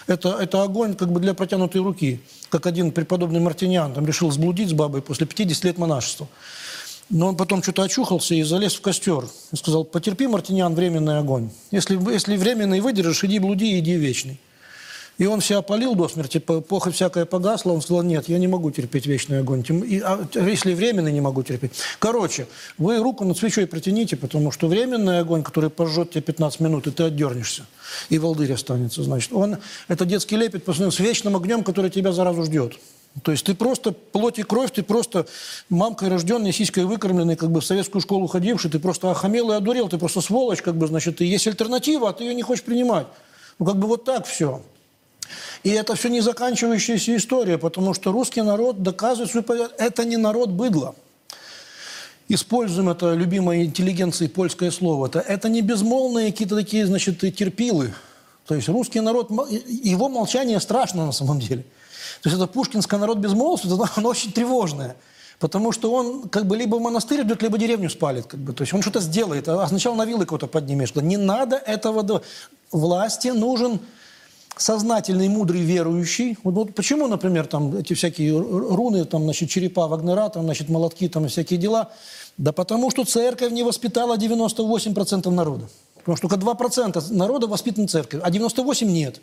это, 0.07 0.29
это 0.41 0.63
огонь, 0.63 0.95
как 0.95 1.11
бы, 1.11 1.19
для 1.19 1.35
протянутой 1.35 1.81
руки. 1.81 2.19
Как 2.49 2.65
один 2.65 2.91
преподобный 2.91 3.41
Мартиниан 3.41 3.93
там 3.93 4.07
решил 4.07 4.31
сблудить 4.31 4.69
с 4.69 4.73
бабой 4.73 5.03
после 5.03 5.27
50 5.27 5.65
лет 5.65 5.77
монашества. 5.77 6.27
Но 7.09 7.27
он 7.27 7.37
потом 7.37 7.63
что-то 7.63 7.83
очухался 7.83 8.35
и 8.35 8.43
залез 8.43 8.75
в 8.75 8.81
костер. 8.81 9.25
И 9.51 9.55
сказал, 9.55 9.85
потерпи, 9.85 10.27
Мартиниан, 10.27 10.75
временный 10.75 11.19
огонь. 11.19 11.49
Если, 11.71 11.95
если 12.11 12.35
временный 12.35 12.81
выдержишь, 12.81 13.23
иди 13.23 13.39
блуди, 13.39 13.79
иди 13.79 13.95
вечный. 13.95 14.39
И 15.17 15.25
он 15.25 15.41
себя 15.41 15.59
опалил 15.59 15.95
до 15.95 16.07
смерти, 16.07 16.37
похоть 16.37 16.93
всякая 16.93 17.25
погасла. 17.25 17.71
Он 17.71 17.81
сказал, 17.81 18.03
нет, 18.03 18.29
я 18.29 18.37
не 18.37 18.47
могу 18.47 18.69
терпеть 18.69 19.07
вечный 19.07 19.39
огонь. 19.39 19.63
И, 19.87 19.99
а, 19.99 20.27
если 20.35 20.75
временный, 20.75 21.11
не 21.11 21.21
могу 21.21 21.41
терпеть. 21.41 21.71
Короче, 21.97 22.47
вы 22.77 22.97
руку 22.97 23.25
над 23.25 23.37
свечой 23.37 23.65
протяните, 23.65 24.15
потому 24.15 24.51
что 24.51 24.67
временный 24.67 25.19
огонь, 25.19 25.41
который 25.41 25.71
пожжет 25.71 26.11
тебе 26.11 26.21
15 26.21 26.59
минут, 26.59 26.85
и 26.85 26.91
ты 26.91 27.03
отдернешься. 27.03 27.65
И 28.09 28.19
волдырь 28.19 28.53
останется, 28.53 29.01
значит. 29.01 29.33
Он, 29.33 29.57
это 29.87 30.05
детский 30.05 30.37
лепет 30.37 30.65
по 30.65 30.73
с 30.73 30.99
вечным 30.99 31.35
огнем, 31.35 31.63
который 31.63 31.89
тебя 31.89 32.11
заразу 32.11 32.43
ждет. 32.43 32.77
То 33.23 33.31
есть 33.31 33.45
ты 33.45 33.55
просто 33.55 33.91
плоть 33.91 34.37
и 34.39 34.43
кровь, 34.43 34.71
ты 34.71 34.83
просто 34.83 35.25
мамкой 35.69 36.09
рожденный, 36.09 36.51
сиськой 36.51 36.85
выкормленный, 36.85 37.35
как 37.35 37.51
бы 37.51 37.61
в 37.61 37.65
советскую 37.65 38.01
школу 38.01 38.27
ходивший, 38.27 38.69
ты 38.69 38.79
просто 38.79 39.09
охамел 39.09 39.51
и 39.51 39.55
одурел, 39.55 39.89
ты 39.89 39.97
просто 39.97 40.21
сволочь, 40.21 40.61
как 40.61 40.75
бы, 40.75 40.87
значит, 40.87 41.21
и 41.21 41.25
есть 41.25 41.47
альтернатива, 41.47 42.09
а 42.09 42.13
ты 42.13 42.25
ее 42.25 42.35
не 42.35 42.43
хочешь 42.43 42.63
принимать. 42.63 43.07
Ну, 43.59 43.65
как 43.65 43.77
бы 43.77 43.87
вот 43.87 44.03
так 44.03 44.25
все. 44.25 44.61
И 45.63 45.69
это 45.69 45.95
все 45.95 46.09
не 46.09 46.21
заканчивающаяся 46.21 47.15
история, 47.15 47.57
потому 47.57 47.93
что 47.93 48.11
русский 48.11 48.41
народ 48.41 48.83
доказывает 48.83 49.31
свою 49.31 49.69
Это 49.77 50.05
не 50.05 50.17
народ 50.17 50.49
быдла. 50.49 50.95
Используем 52.29 52.89
это 52.89 53.13
любимой 53.13 53.63
интеллигенции 53.63 54.27
польское 54.27 54.69
слово. 54.69 55.07
Это, 55.07 55.19
это 55.19 55.49
не 55.49 55.61
безмолвные 55.61 56.31
какие-то 56.31 56.55
такие, 56.55 56.85
значит, 56.85 57.19
терпилы. 57.19 57.93
То 58.47 58.55
есть 58.55 58.69
русский 58.69 59.01
народ, 59.01 59.29
его 59.49 60.09
молчание 60.09 60.59
страшно 60.59 61.05
на 61.05 61.11
самом 61.11 61.39
деле. 61.39 61.63
То 62.21 62.29
есть 62.29 62.35
это 62.35 62.47
пушкинское 62.47 62.99
народ 62.99 63.17
безмолвства, 63.17 63.89
оно 63.95 64.09
очень 64.09 64.31
тревожное. 64.31 64.95
Потому 65.39 65.71
что 65.71 65.93
он 65.93 66.29
как 66.29 66.47
бы 66.47 66.57
либо 66.57 66.77
в 66.77 66.81
монастырь 66.81 67.21
идет, 67.21 67.43
либо 67.43 67.57
деревню 67.59 67.89
спалит. 67.89 68.25
Как 68.25 68.39
бы. 68.39 68.53
То 68.53 68.63
есть 68.63 68.73
он 68.73 68.81
что-то 68.81 69.01
сделает, 69.01 69.47
а 69.47 69.67
сначала 69.67 69.95
на 69.95 70.05
вилы 70.05 70.25
кого-то 70.25 70.47
поднимешь. 70.47 70.95
Не 70.95 71.17
надо 71.17 71.57
этого... 71.57 72.23
Власти 72.69 73.29
нужен 73.29 73.79
сознательный, 74.57 75.29
мудрый, 75.29 75.61
верующий. 75.61 76.37
Вот, 76.43 76.53
вот 76.53 76.75
почему, 76.75 77.07
например, 77.07 77.47
там 77.47 77.77
эти 77.77 77.93
всякие 77.93 78.37
руны, 78.37 79.05
там, 79.05 79.23
значит, 79.23 79.49
черепа 79.49 79.87
Вагнера, 79.87 80.27
там, 80.27 80.43
значит, 80.43 80.67
молотки, 80.67 81.07
там, 81.07 81.27
всякие 81.29 81.59
дела? 81.59 81.91
Да 82.37 82.51
потому 82.51 82.91
что 82.91 83.05
церковь 83.05 83.51
не 83.51 83.63
воспитала 83.63 84.17
98% 84.17 85.29
народа. 85.29 85.69
Потому 86.07 86.15
что 86.15 86.29
только 86.29 86.63
2% 86.63 87.13
народа 87.13 87.47
воспитан 87.47 87.89
церковь, 87.89 88.21
а 88.23 88.29
98% 88.29 88.85
нет. 88.85 89.19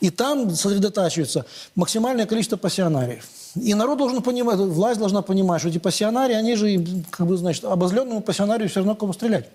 И 0.00 0.10
там 0.10 0.50
сосредотачивается 0.50 1.46
максимальное 1.76 2.26
количество 2.26 2.56
пассионариев. 2.56 3.24
И 3.54 3.72
народ 3.74 3.98
должен 3.98 4.20
понимать, 4.20 4.56
власть 4.56 4.98
должна 4.98 5.22
понимать, 5.22 5.60
что 5.60 5.68
эти 5.68 5.78
пассионарии, 5.78 6.34
они 6.34 6.56
же, 6.56 6.84
как 7.10 7.28
бы, 7.28 7.36
значит, 7.36 7.64
обозленному 7.64 8.20
пассионарию 8.20 8.68
все 8.68 8.80
равно 8.80 8.96
кому 8.96 9.12
стрелять. 9.12 9.48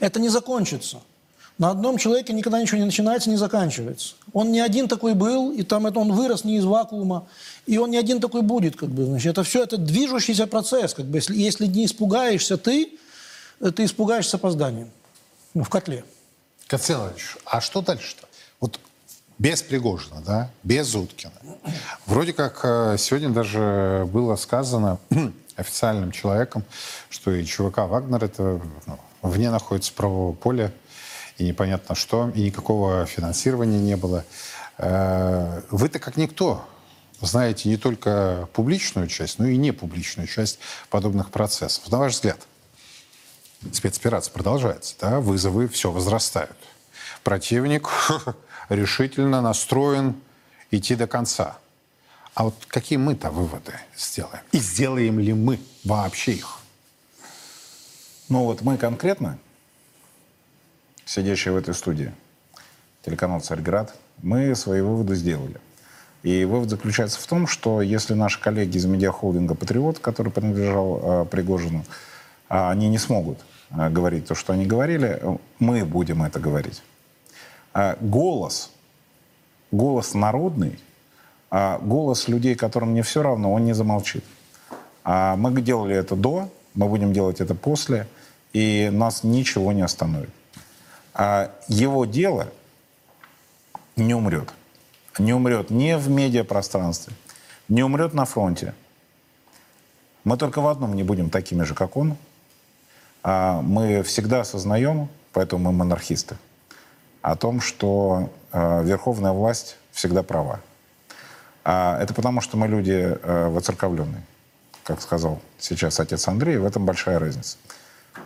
Это 0.00 0.18
не 0.18 0.30
закончится. 0.30 0.96
На 1.58 1.72
одном 1.72 1.98
человеке 1.98 2.32
никогда 2.32 2.58
ничего 2.62 2.78
не 2.78 2.86
начинается, 2.86 3.28
не 3.28 3.36
заканчивается. 3.36 4.14
Он 4.32 4.50
не 4.50 4.60
один 4.60 4.88
такой 4.88 5.12
был, 5.12 5.52
и 5.52 5.62
там 5.62 5.86
это 5.86 6.00
он 6.00 6.10
вырос 6.12 6.44
не 6.44 6.56
из 6.56 6.64
вакуума, 6.64 7.26
и 7.66 7.76
он 7.76 7.90
не 7.90 7.98
один 7.98 8.18
такой 8.22 8.40
будет, 8.40 8.76
как 8.76 8.88
бы, 8.88 9.04
значит, 9.04 9.32
это 9.32 9.42
все 9.42 9.62
это 9.62 9.76
движущийся 9.76 10.46
процесс, 10.46 10.94
как 10.94 11.04
бы, 11.04 11.18
если, 11.18 11.36
если 11.36 11.66
не 11.66 11.84
испугаешься 11.84 12.56
ты, 12.56 12.96
ты 13.60 13.84
испугаешься 13.84 14.38
опозданием 14.38 14.88
ну, 15.54 15.64
в 15.64 15.68
котле. 15.68 16.04
Константин 16.66 17.12
а 17.44 17.60
что 17.60 17.80
дальше-то? 17.80 18.26
Вот 18.60 18.78
без 19.38 19.62
Пригожина, 19.62 20.20
да, 20.20 20.50
без 20.62 20.94
Уткина. 20.94 21.32
Вроде 22.06 22.32
как 22.32 22.60
э, 22.64 22.96
сегодня 22.98 23.30
даже 23.30 24.06
было 24.12 24.36
сказано 24.36 24.98
официальным 25.56 26.10
человеком, 26.12 26.64
что 27.08 27.30
и 27.30 27.44
ЧВК 27.44 27.78
«Вагнер» 27.78 28.24
это 28.24 28.60
ну, 28.86 28.98
вне 29.22 29.50
находится 29.50 29.92
правового 29.92 30.34
поля, 30.34 30.72
и 31.38 31.44
непонятно 31.44 31.94
что, 31.94 32.30
и 32.34 32.42
никакого 32.42 33.06
финансирования 33.06 33.78
не 33.78 33.96
было. 33.96 34.24
Э, 34.76 35.62
вы-то 35.70 36.00
как 36.00 36.16
никто 36.16 36.64
знаете 37.20 37.68
не 37.68 37.76
только 37.76 38.48
публичную 38.52 39.08
часть, 39.08 39.38
но 39.38 39.46
и 39.46 39.56
непубличную 39.56 40.26
часть 40.26 40.58
подобных 40.90 41.30
процессов. 41.30 41.90
На 41.90 41.98
ваш 41.98 42.14
взгляд, 42.14 42.38
спецоперация 43.72 44.32
продолжается, 44.32 44.94
да, 45.00 45.20
вызовы 45.20 45.68
все 45.68 45.90
возрастают. 45.90 46.56
Противник 47.24 47.88
решительно 48.68 49.40
настроен 49.40 50.14
идти 50.70 50.94
до 50.94 51.06
конца. 51.06 51.58
А 52.34 52.44
вот 52.44 52.54
какие 52.68 52.98
мы-то 52.98 53.30
выводы 53.30 53.74
сделаем? 53.96 54.42
И 54.52 54.58
сделаем 54.58 55.18
ли 55.18 55.32
мы 55.32 55.58
вообще 55.84 56.34
их? 56.34 56.58
Ну 58.28 58.44
вот 58.44 58.62
мы 58.62 58.76
конкретно, 58.76 59.38
сидящие 61.04 61.52
в 61.54 61.56
этой 61.56 61.74
студии, 61.74 62.12
телеканал 63.04 63.40
«Царьград», 63.40 63.94
мы 64.22 64.54
свои 64.54 64.82
выводы 64.82 65.14
сделали. 65.14 65.60
И 66.22 66.44
вывод 66.44 66.68
заключается 66.68 67.20
в 67.20 67.26
том, 67.26 67.46
что 67.46 67.80
если 67.80 68.14
наши 68.14 68.40
коллеги 68.40 68.76
из 68.76 68.84
медиахолдинга 68.84 69.54
«Патриот», 69.54 69.98
который 69.98 70.30
принадлежал 70.30 71.00
э, 71.02 71.24
Пригожину, 71.26 71.84
э, 72.48 72.68
они 72.68 72.88
не 72.88 72.98
смогут 72.98 73.38
говорить 73.70 74.26
то, 74.26 74.34
что 74.34 74.52
они 74.52 74.66
говорили, 74.66 75.20
мы 75.58 75.84
будем 75.84 76.22
это 76.22 76.40
говорить. 76.40 76.82
А 77.72 77.96
голос, 78.00 78.70
голос 79.70 80.14
народный, 80.14 80.78
а 81.50 81.78
голос 81.78 82.28
людей, 82.28 82.54
которым 82.54 82.94
не 82.94 83.02
все 83.02 83.22
равно, 83.22 83.52
он 83.52 83.64
не 83.64 83.74
замолчит. 83.74 84.24
А 85.04 85.36
мы 85.36 85.52
делали 85.62 85.94
это 85.96 86.16
до, 86.16 86.50
мы 86.74 86.88
будем 86.88 87.12
делать 87.12 87.40
это 87.40 87.54
после, 87.54 88.06
и 88.52 88.90
нас 88.92 89.24
ничего 89.24 89.72
не 89.72 89.82
остановит. 89.82 90.30
Его 91.68 92.04
дело 92.04 92.48
не 93.96 94.14
умрет. 94.14 94.52
Не 95.18 95.34
умрет 95.34 95.70
ни 95.70 95.94
в 95.94 96.08
медиапространстве, 96.08 97.12
не 97.68 97.82
умрет 97.82 98.14
на 98.14 98.24
фронте. 98.24 98.72
Мы 100.22 100.36
только 100.36 100.60
в 100.60 100.68
одном 100.68 100.94
не 100.94 101.02
будем 101.02 101.28
такими 101.28 101.64
же, 101.64 101.74
как 101.74 101.96
он. 101.96 102.16
А 103.22 103.60
мы 103.62 104.02
всегда 104.02 104.40
осознаем, 104.40 105.08
поэтому 105.32 105.64
мы 105.64 105.72
монархисты– 105.72 106.36
о 107.22 107.36
том, 107.36 107.60
что 107.60 108.30
э, 108.52 108.84
верховная 108.84 109.32
власть 109.32 109.76
всегда 109.92 110.22
права. 110.22 110.60
А 111.64 112.00
это 112.00 112.14
потому, 112.14 112.40
что 112.40 112.56
мы 112.56 112.68
люди 112.68 112.92
э, 112.92 113.48
воцерковленные. 113.48 114.22
Как 114.84 115.02
сказал 115.02 115.40
сейчас 115.58 116.00
отец 116.00 116.26
Андрей, 116.28 116.56
в 116.56 116.64
этом 116.64 116.86
большая 116.86 117.18
разница. 117.18 117.58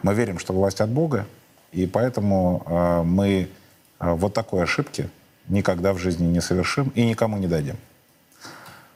Мы 0.03 0.15
верим, 0.15 0.39
что 0.39 0.53
власть 0.53 0.81
от 0.81 0.91
Бога, 0.91 1.27
и 1.73 1.87
поэтому 1.87 2.63
э, 2.67 3.03
мы 3.03 3.51
вот 3.99 4.35
такой 4.35 4.65
ошибки 4.65 5.09
никогда 5.49 5.93
в 5.93 5.99
жизни 5.99 6.27
не 6.27 6.41
совершим 6.41 6.89
и 6.95 7.05
никому 7.05 7.39
не 7.39 7.47
дадим. 7.47 7.77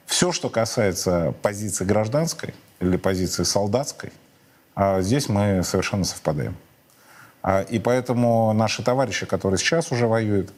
Все, 0.05 0.33
что 0.33 0.49
касается 0.49 1.33
позиции 1.43 1.85
гражданской 1.85 2.55
или 2.81 2.97
позиции 2.97 3.45
солдатской, 3.45 4.13
э, 4.77 5.03
здесь 5.03 5.29
мы 5.29 5.62
совершенно 5.64 6.05
совпадаем. 6.05 6.57
А, 7.47 7.62
и 7.62 7.79
поэтому 7.79 8.53
наши 8.53 8.83
товарищи, 8.83 9.24
которые 9.24 9.59
сейчас 9.59 9.93
уже 9.93 10.09
воюют 10.09 10.53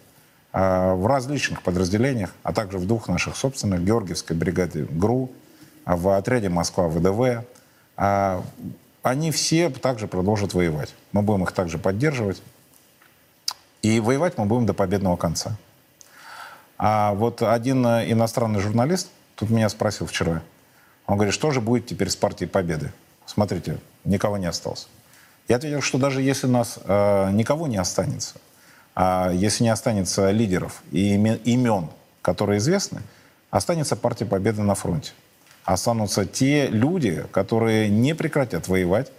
а, 0.54 0.94
в 0.94 1.06
различных 1.06 1.60
подразделениях, 1.60 2.30
а 2.42 2.54
также 2.54 2.78
в 2.78 2.86
двух 2.86 3.08
наших 3.08 3.36
собственных, 3.36 3.84
Георгиевской 3.84 4.34
бригаде 4.34 4.86
ГРУ, 4.90 5.30
а, 5.84 5.96
в 5.96 6.16
отряде 6.16 6.48
Москва 6.48 6.88
ВДВ, 6.88 7.44
они 9.02 9.32
все 9.32 9.68
также 9.70 10.06
продолжат 10.06 10.54
воевать. 10.54 10.94
Мы 11.12 11.20
будем 11.22 11.42
их 11.42 11.52
также 11.52 11.78
поддерживать. 11.78 12.40
И 13.82 14.00
воевать 14.00 14.38
мы 14.38 14.44
будем 14.44 14.66
до 14.66 14.72
победного 14.72 15.16
конца. 15.16 15.56
А 16.78 17.12
вот 17.14 17.42
один 17.42 17.84
иностранный 17.84 18.60
журналист 18.60 19.08
тут 19.34 19.50
меня 19.50 19.68
спросил 19.68 20.06
вчера. 20.06 20.42
Он 21.06 21.16
говорит, 21.16 21.34
что 21.34 21.50
же 21.50 21.60
будет 21.60 21.86
теперь 21.86 22.08
с 22.08 22.16
партией 22.16 22.48
Победы? 22.48 22.92
Смотрите, 23.28 23.78
никого 24.04 24.38
не 24.38 24.46
осталось. 24.46 24.88
Я 25.48 25.56
ответил, 25.56 25.82
что 25.82 25.98
даже 25.98 26.22
если 26.22 26.46
нас 26.46 26.78
э, 26.82 27.30
никого 27.32 27.68
не 27.68 27.76
останется, 27.76 28.36
а 28.94 29.30
если 29.32 29.64
не 29.64 29.70
останется 29.70 30.30
лидеров 30.30 30.82
и 30.90 31.14
имен, 31.14 31.90
которые 32.22 32.58
известны, 32.58 33.02
останется 33.50 33.96
партия 33.96 34.24
Победы 34.24 34.62
на 34.62 34.74
фронте. 34.74 35.12
останутся 35.64 36.24
те 36.24 36.68
люди, 36.68 37.26
которые 37.30 37.90
не 37.90 38.14
прекратят 38.14 38.66
воевать, 38.66 39.12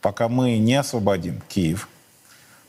пока 0.00 0.28
мы 0.28 0.58
не 0.58 0.74
освободим 0.74 1.40
Киев, 1.48 1.88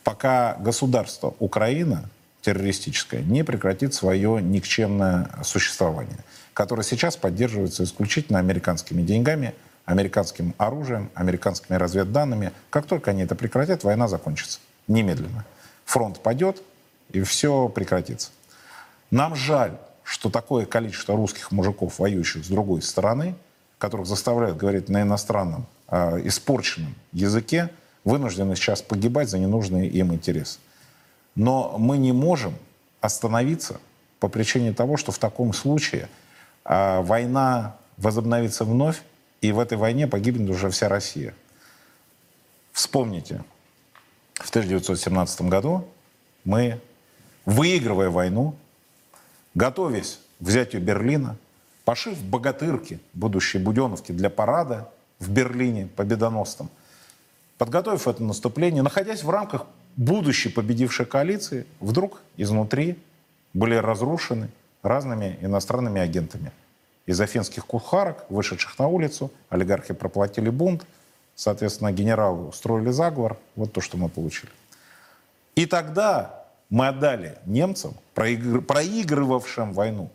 пока 0.03 0.55
государство 0.59 1.33
Украина 1.39 2.03
террористическое 2.41 3.21
не 3.21 3.43
прекратит 3.43 3.95
свое 3.95 4.39
никчемное 4.43 5.27
существование, 5.43 6.19
которое 6.53 6.83
сейчас 6.83 7.17
поддерживается 7.17 7.83
исключительно 7.83 8.37
американскими 8.37 9.01
деньгами, 9.01 9.55
американским 9.85 10.53
оружием, 10.57 11.09
американскими 11.13 11.75
разведданными. 11.75 12.51
Как 12.69 12.85
только 12.85 13.11
они 13.11 13.23
это 13.23 13.35
прекратят, 13.35 13.83
война 13.83 14.07
закончится. 14.07 14.59
Немедленно. 14.87 15.45
Фронт 15.85 16.19
падет, 16.19 16.61
и 17.09 17.21
все 17.21 17.67
прекратится. 17.69 18.31
Нам 19.11 19.35
жаль, 19.35 19.77
что 20.03 20.29
такое 20.29 20.65
количество 20.65 21.15
русских 21.15 21.51
мужиков, 21.51 21.99
воюющих 21.99 22.43
с 22.43 22.47
другой 22.47 22.81
стороны, 22.81 23.35
которых 23.77 24.07
заставляют 24.07 24.57
говорить 24.57 24.89
на 24.89 25.01
иностранном, 25.01 25.65
э, 25.89 26.21
испорченном 26.27 26.95
языке, 27.11 27.69
вынуждены 28.03 28.55
сейчас 28.55 28.81
погибать 28.81 29.29
за 29.29 29.39
ненужные 29.39 29.87
им 29.87 30.13
интересы. 30.13 30.59
Но 31.35 31.75
мы 31.77 31.97
не 31.97 32.11
можем 32.11 32.55
остановиться 33.01 33.79
по 34.19 34.27
причине 34.27 34.73
того, 34.73 34.97
что 34.97 35.11
в 35.11 35.17
таком 35.17 35.53
случае 35.53 36.07
э, 36.65 37.01
война 37.01 37.75
возобновится 37.97 38.65
вновь, 38.65 39.01
и 39.43 39.51
в 39.51 39.59
этой 39.59 39.77
войне 39.77 40.07
погибнет 40.07 40.49
уже 40.49 40.69
вся 40.69 40.87
Россия. 40.87 41.35
Вспомните, 42.71 43.43
в 44.35 44.49
1917 44.49 45.41
году 45.41 45.85
мы, 46.45 46.79
выигрывая 47.45 48.09
войну, 48.09 48.55
готовясь 49.53 50.19
к 50.39 50.43
взятию 50.45 50.81
Берлина, 50.81 51.35
пошив 51.83 52.23
богатырки 52.23 53.01
будущей 53.13 53.57
Буденовки 53.57 54.13
для 54.13 54.29
парада 54.29 54.89
в 55.19 55.29
Берлине 55.29 55.89
победоносном, 55.93 56.69
подготовив 57.57 58.07
это 58.07 58.23
наступление, 58.23 58.81
находясь 58.81 59.23
в 59.23 59.29
рамках 59.29 59.65
будущей 59.97 60.49
победившей 60.49 61.05
коалиции, 61.05 61.67
вдруг 61.81 62.21
изнутри 62.37 62.97
были 63.53 63.75
разрушены 63.75 64.49
разными 64.83 65.37
иностранными 65.41 65.99
агентами. 65.99 66.53
Из 67.05 67.19
афинских 67.19 67.65
кухарок, 67.65 68.25
вышедших 68.29 68.79
на 68.79 68.87
улицу, 68.87 69.31
олигархи 69.49 69.93
проплатили 69.93 70.49
бунт, 70.49 70.85
соответственно, 71.35 71.91
генералы 71.91 72.47
устроили 72.47 72.91
заговор. 72.91 73.37
Вот 73.55 73.73
то, 73.73 73.81
что 73.81 73.97
мы 73.97 74.07
получили. 74.09 74.51
И 75.55 75.65
тогда 75.65 76.45
мы 76.69 76.87
отдали 76.87 77.37
немцам, 77.45 77.93
проигр... 78.13 78.61
проигрывавшим 78.61 79.73
войну, 79.73 80.09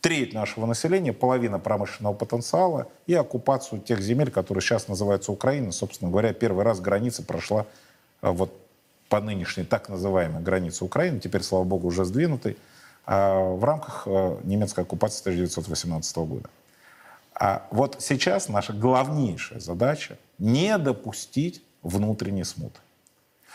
треть 0.00 0.34
нашего 0.34 0.66
населения, 0.66 1.12
половина 1.12 1.58
промышленного 1.58 2.14
потенциала 2.14 2.88
и 3.06 3.14
оккупацию 3.14 3.80
тех 3.80 4.00
земель, 4.00 4.30
которые 4.30 4.62
сейчас 4.62 4.86
называются 4.86 5.32
Украиной. 5.32 5.72
Собственно 5.72 6.10
говоря, 6.10 6.32
первый 6.32 6.64
раз 6.64 6.80
граница 6.80 7.22
прошла 7.22 7.66
э, 8.22 8.30
вот 8.30 8.52
по 9.08 9.20
нынешней 9.20 9.64
так 9.64 9.88
называемой 9.88 10.42
границе 10.42 10.84
Украины, 10.84 11.20
теперь, 11.20 11.42
слава 11.42 11.64
богу, 11.64 11.88
уже 11.88 12.04
сдвинутой, 12.04 12.56
в 13.12 13.64
рамках 13.64 14.04
э, 14.06 14.38
немецкой 14.44 14.80
оккупации 14.80 15.20
1918 15.20 16.16
года. 16.18 16.48
А 17.34 17.66
вот 17.70 17.96
сейчас 17.98 18.48
наша 18.48 18.72
главнейшая 18.72 19.60
задача 19.60 20.18
не 20.38 20.78
допустить 20.78 21.62
внутренней 21.82 22.44
смуты. 22.44 22.80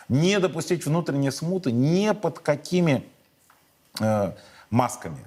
Не 0.07 0.39
допустить 0.39 0.85
внутренней 0.85 1.31
смуты 1.31 1.71
ни 1.71 2.11
под 2.11 2.39
какими 2.39 3.03
э, 3.99 4.33
масками, 4.69 5.25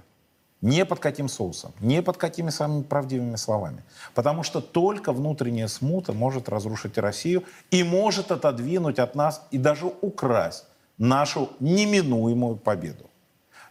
ни 0.60 0.82
под 0.84 1.00
каким 1.00 1.28
соусом, 1.28 1.72
ни 1.80 2.00
под 2.00 2.16
какими 2.16 2.50
самыми 2.50 2.82
правдивыми 2.82 3.36
словами. 3.36 3.82
Потому 4.14 4.42
что 4.42 4.60
только 4.60 5.12
внутренняя 5.12 5.68
смута 5.68 6.12
может 6.12 6.48
разрушить 6.48 6.98
Россию 6.98 7.44
и 7.70 7.82
может 7.82 8.30
отодвинуть 8.30 8.98
от 8.98 9.14
нас 9.14 9.42
и 9.50 9.58
даже 9.58 9.86
украсть 10.00 10.64
нашу 10.98 11.50
неминуемую 11.58 12.56
победу. 12.56 13.10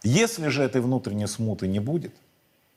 Если 0.02 0.48
же 0.48 0.62
этой 0.62 0.80
внутренней 0.80 1.26
смуты 1.26 1.68
не 1.68 1.78
будет, 1.78 2.14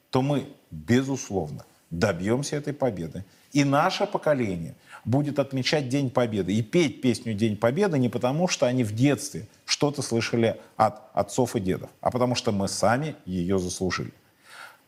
то 0.10 0.22
мы, 0.22 0.48
безусловно, 0.72 1.66
добьемся 1.90 2.56
этой 2.56 2.74
победы. 2.74 3.26
И 3.52 3.64
наше 3.64 4.06
поколение 4.06 4.76
будет 5.06 5.40
отмечать 5.40 5.90
День 5.90 6.10
Победы 6.10 6.54
и 6.54 6.62
петь 6.62 7.02
песню 7.02 7.34
День 7.34 7.58
Победы 7.58 7.98
не 7.98 8.10
потому, 8.10 8.48
что 8.48 8.66
они 8.66 8.84
в 8.84 8.94
детстве 8.94 9.48
что-то 9.66 10.02
слышали 10.02 10.60
от 10.76 11.02
отцов 11.14 11.56
и 11.56 11.60
дедов, 11.60 11.90
а 12.02 12.12
потому 12.12 12.36
что 12.36 12.52
мы 12.52 12.68
сами 12.68 13.16
ее 13.26 13.60
заслужили. 13.60 14.14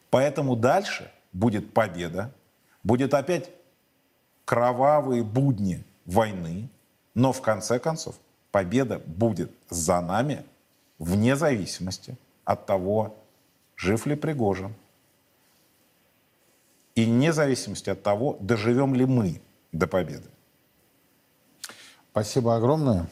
Поэтому 0.09 0.55
дальше 0.55 1.11
будет 1.33 1.73
победа, 1.73 2.33
будет 2.83 3.13
опять 3.13 3.49
кровавые 4.45 5.23
будни 5.23 5.83
войны, 6.05 6.69
но 7.13 7.31
в 7.31 7.41
конце 7.41 7.79
концов 7.79 8.15
победа 8.51 8.99
будет 9.05 9.51
за 9.69 10.01
нами 10.01 10.45
вне 10.99 11.35
зависимости 11.35 12.17
от 12.47 12.65
того, 12.65 13.13
жив 13.75 14.07
ли 14.07 14.15
Пригожин, 14.15 14.73
и 16.95 17.05
вне 17.05 17.33
зависимости 17.33 17.89
от 17.89 18.01
того, 18.01 18.37
доживем 18.39 18.95
ли 18.95 19.05
мы 19.05 19.41
до 19.73 19.85
победы. 19.85 20.29
Спасибо 22.11 22.55
огромное. 22.55 23.07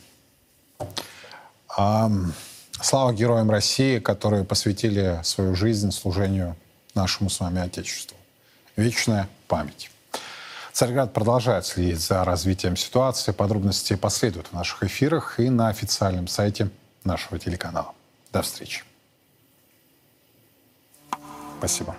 Слава 1.67 3.13
героям 3.13 3.51
России, 3.51 3.99
которые 3.99 4.45
посвятили 4.45 5.19
свою 5.23 5.53
жизнь 5.53 5.91
служению 5.91 6.55
нашему 6.95 7.29
с 7.29 7.41
вами 7.41 7.59
Отечеству. 7.59 8.17
Вечная 8.77 9.27
память. 9.47 9.91
Царьград 10.71 11.13
продолжает 11.13 11.65
следить 11.65 11.99
за 11.99 12.23
развитием 12.23 12.77
ситуации. 12.77 13.33
Подробности 13.33 13.95
последуют 13.95 14.47
в 14.47 14.53
наших 14.53 14.83
эфирах 14.83 15.39
и 15.41 15.49
на 15.49 15.67
официальном 15.67 16.27
сайте 16.27 16.69
нашего 17.03 17.37
телеканала. 17.37 17.93
До 18.31 18.41
встречи. 18.41 18.83
Спасибо. 21.59 21.95